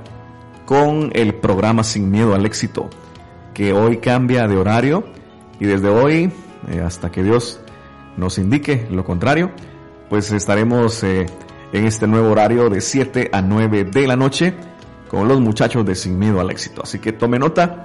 con 0.65 1.11
el 1.13 1.33
programa 1.35 1.83
Sin 1.83 2.09
Miedo 2.09 2.33
al 2.33 2.45
Éxito, 2.45 2.89
que 3.53 3.73
hoy 3.73 3.97
cambia 3.97 4.47
de 4.47 4.55
horario 4.55 5.03
y 5.59 5.65
desde 5.65 5.89
hoy 5.89 6.31
eh, 6.69 6.81
hasta 6.81 7.11
que 7.11 7.23
Dios 7.23 7.59
nos 8.17 8.37
indique 8.37 8.87
lo 8.91 9.03
contrario, 9.03 9.51
pues 10.09 10.31
estaremos 10.31 11.03
eh, 11.03 11.25
en 11.73 11.85
este 11.85 12.07
nuevo 12.07 12.29
horario 12.31 12.69
de 12.69 12.81
7 12.81 13.29
a 13.31 13.41
9 13.41 13.85
de 13.85 14.07
la 14.07 14.15
noche 14.15 14.53
con 15.09 15.27
los 15.27 15.39
muchachos 15.39 15.85
de 15.85 15.95
Sin 15.95 16.17
Miedo 16.19 16.39
al 16.39 16.51
Éxito. 16.51 16.81
Así 16.83 16.99
que 16.99 17.11
tome 17.11 17.39
nota, 17.39 17.83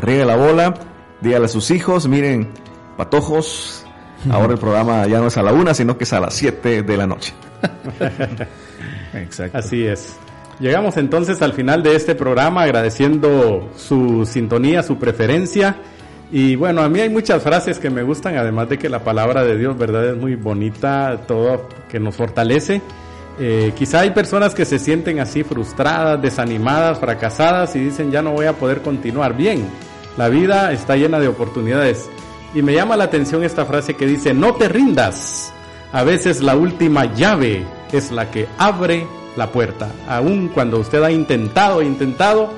riegue 0.00 0.24
la 0.24 0.36
bola, 0.36 0.74
dígale 1.20 1.46
a 1.46 1.48
sus 1.48 1.70
hijos, 1.70 2.08
miren, 2.08 2.50
patojos, 2.96 3.86
ahora 4.30 4.52
el 4.54 4.58
programa 4.58 5.06
ya 5.06 5.18
no 5.18 5.28
es 5.28 5.36
a 5.36 5.42
la 5.42 5.52
una, 5.52 5.74
sino 5.74 5.96
que 5.96 6.04
es 6.04 6.12
a 6.12 6.20
las 6.20 6.34
7 6.34 6.82
de 6.82 6.96
la 6.96 7.06
noche. 7.06 7.32
Exacto. 9.14 9.58
Así 9.58 9.86
es. 9.86 10.16
Llegamos 10.58 10.96
entonces 10.96 11.42
al 11.42 11.52
final 11.52 11.82
de 11.82 11.96
este 11.96 12.14
programa 12.14 12.62
agradeciendo 12.62 13.70
su 13.76 14.24
sintonía, 14.24 14.82
su 14.82 14.98
preferencia. 14.98 15.76
Y 16.30 16.56
bueno, 16.56 16.82
a 16.82 16.88
mí 16.88 17.00
hay 17.00 17.08
muchas 17.08 17.42
frases 17.42 17.78
que 17.78 17.88
me 17.88 18.02
gustan, 18.02 18.36
además 18.36 18.68
de 18.68 18.78
que 18.78 18.88
la 18.88 19.04
palabra 19.04 19.44
de 19.44 19.56
Dios, 19.56 19.78
¿verdad? 19.78 20.10
Es 20.10 20.16
muy 20.16 20.34
bonita, 20.34 21.20
todo 21.26 21.68
que 21.88 22.00
nos 22.00 22.16
fortalece. 22.16 22.82
Eh, 23.38 23.72
quizá 23.76 24.00
hay 24.00 24.10
personas 24.10 24.54
que 24.54 24.64
se 24.64 24.78
sienten 24.78 25.20
así 25.20 25.44
frustradas, 25.44 26.20
desanimadas, 26.20 26.98
fracasadas 26.98 27.76
y 27.76 27.80
dicen 27.80 28.10
ya 28.10 28.22
no 28.22 28.32
voy 28.32 28.46
a 28.46 28.54
poder 28.54 28.82
continuar. 28.82 29.36
Bien, 29.36 29.64
la 30.16 30.28
vida 30.28 30.72
está 30.72 30.96
llena 30.96 31.20
de 31.20 31.28
oportunidades. 31.28 32.08
Y 32.54 32.62
me 32.62 32.74
llama 32.74 32.96
la 32.96 33.04
atención 33.04 33.44
esta 33.44 33.66
frase 33.66 33.94
que 33.94 34.06
dice, 34.06 34.32
no 34.32 34.54
te 34.54 34.68
rindas. 34.68 35.52
A 35.92 36.02
veces 36.02 36.42
la 36.42 36.56
última 36.56 37.14
llave 37.14 37.64
es 37.92 38.10
la 38.10 38.30
que 38.30 38.48
abre 38.58 39.06
la 39.36 39.52
puerta. 39.52 39.90
Aun 40.08 40.48
cuando 40.48 40.78
usted 40.78 41.02
ha 41.02 41.12
intentado, 41.12 41.82
intentado 41.82 42.50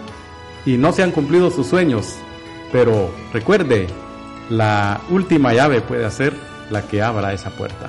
y 0.65 0.77
no 0.77 0.93
se 0.93 1.03
han 1.03 1.11
cumplido 1.11 1.51
sus 1.51 1.67
sueños. 1.67 2.17
Pero 2.73 3.11
recuerde, 3.33 3.87
la 4.51 5.01
última 5.11 5.53
llave 5.53 5.81
puede 5.81 6.11
ser 6.11 6.35
la 6.71 6.83
que 6.83 7.03
abra 7.03 7.33
esa 7.33 7.51
puerta. 7.51 7.89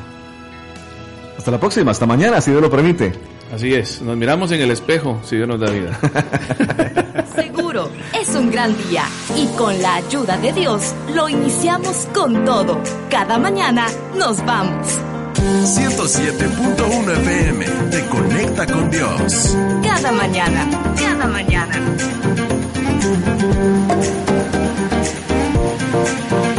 Hasta 1.37 1.51
la 1.51 1.59
próxima, 1.59 1.91
hasta 1.91 2.05
mañana, 2.05 2.41
si 2.41 2.51
Dios 2.51 2.61
lo 2.61 2.69
permite. 2.69 3.13
Así 3.53 3.73
es, 3.73 4.01
nos 4.01 4.15
miramos 4.15 4.51
en 4.51 4.61
el 4.61 4.71
espejo 4.71 5.19
si 5.23 5.35
Dios 5.35 5.47
nos 5.47 5.59
da 5.59 5.71
vida. 5.71 5.97
Seguro, 7.35 7.89
es 8.13 8.29
un 8.35 8.51
gran 8.51 8.77
día 8.89 9.05
y 9.35 9.47
con 9.57 9.81
la 9.81 9.95
ayuda 9.95 10.37
de 10.37 10.53
Dios 10.53 10.93
lo 11.15 11.27
iniciamos 11.27 12.07
con 12.13 12.45
todo. 12.45 12.79
Cada 13.09 13.39
mañana 13.39 13.87
nos 14.15 14.45
vamos. 14.45 14.99
107.1 15.39 17.11
FM 17.11 17.65
te 17.89 18.05
conecta 18.07 18.67
con 18.67 18.91
Dios. 18.91 19.57
Cada 19.83 20.11
mañana, 20.11 20.67
cada 20.95 21.25
mañana. 21.25 22.58
Thank 23.01 23.29
you. 26.53 26.58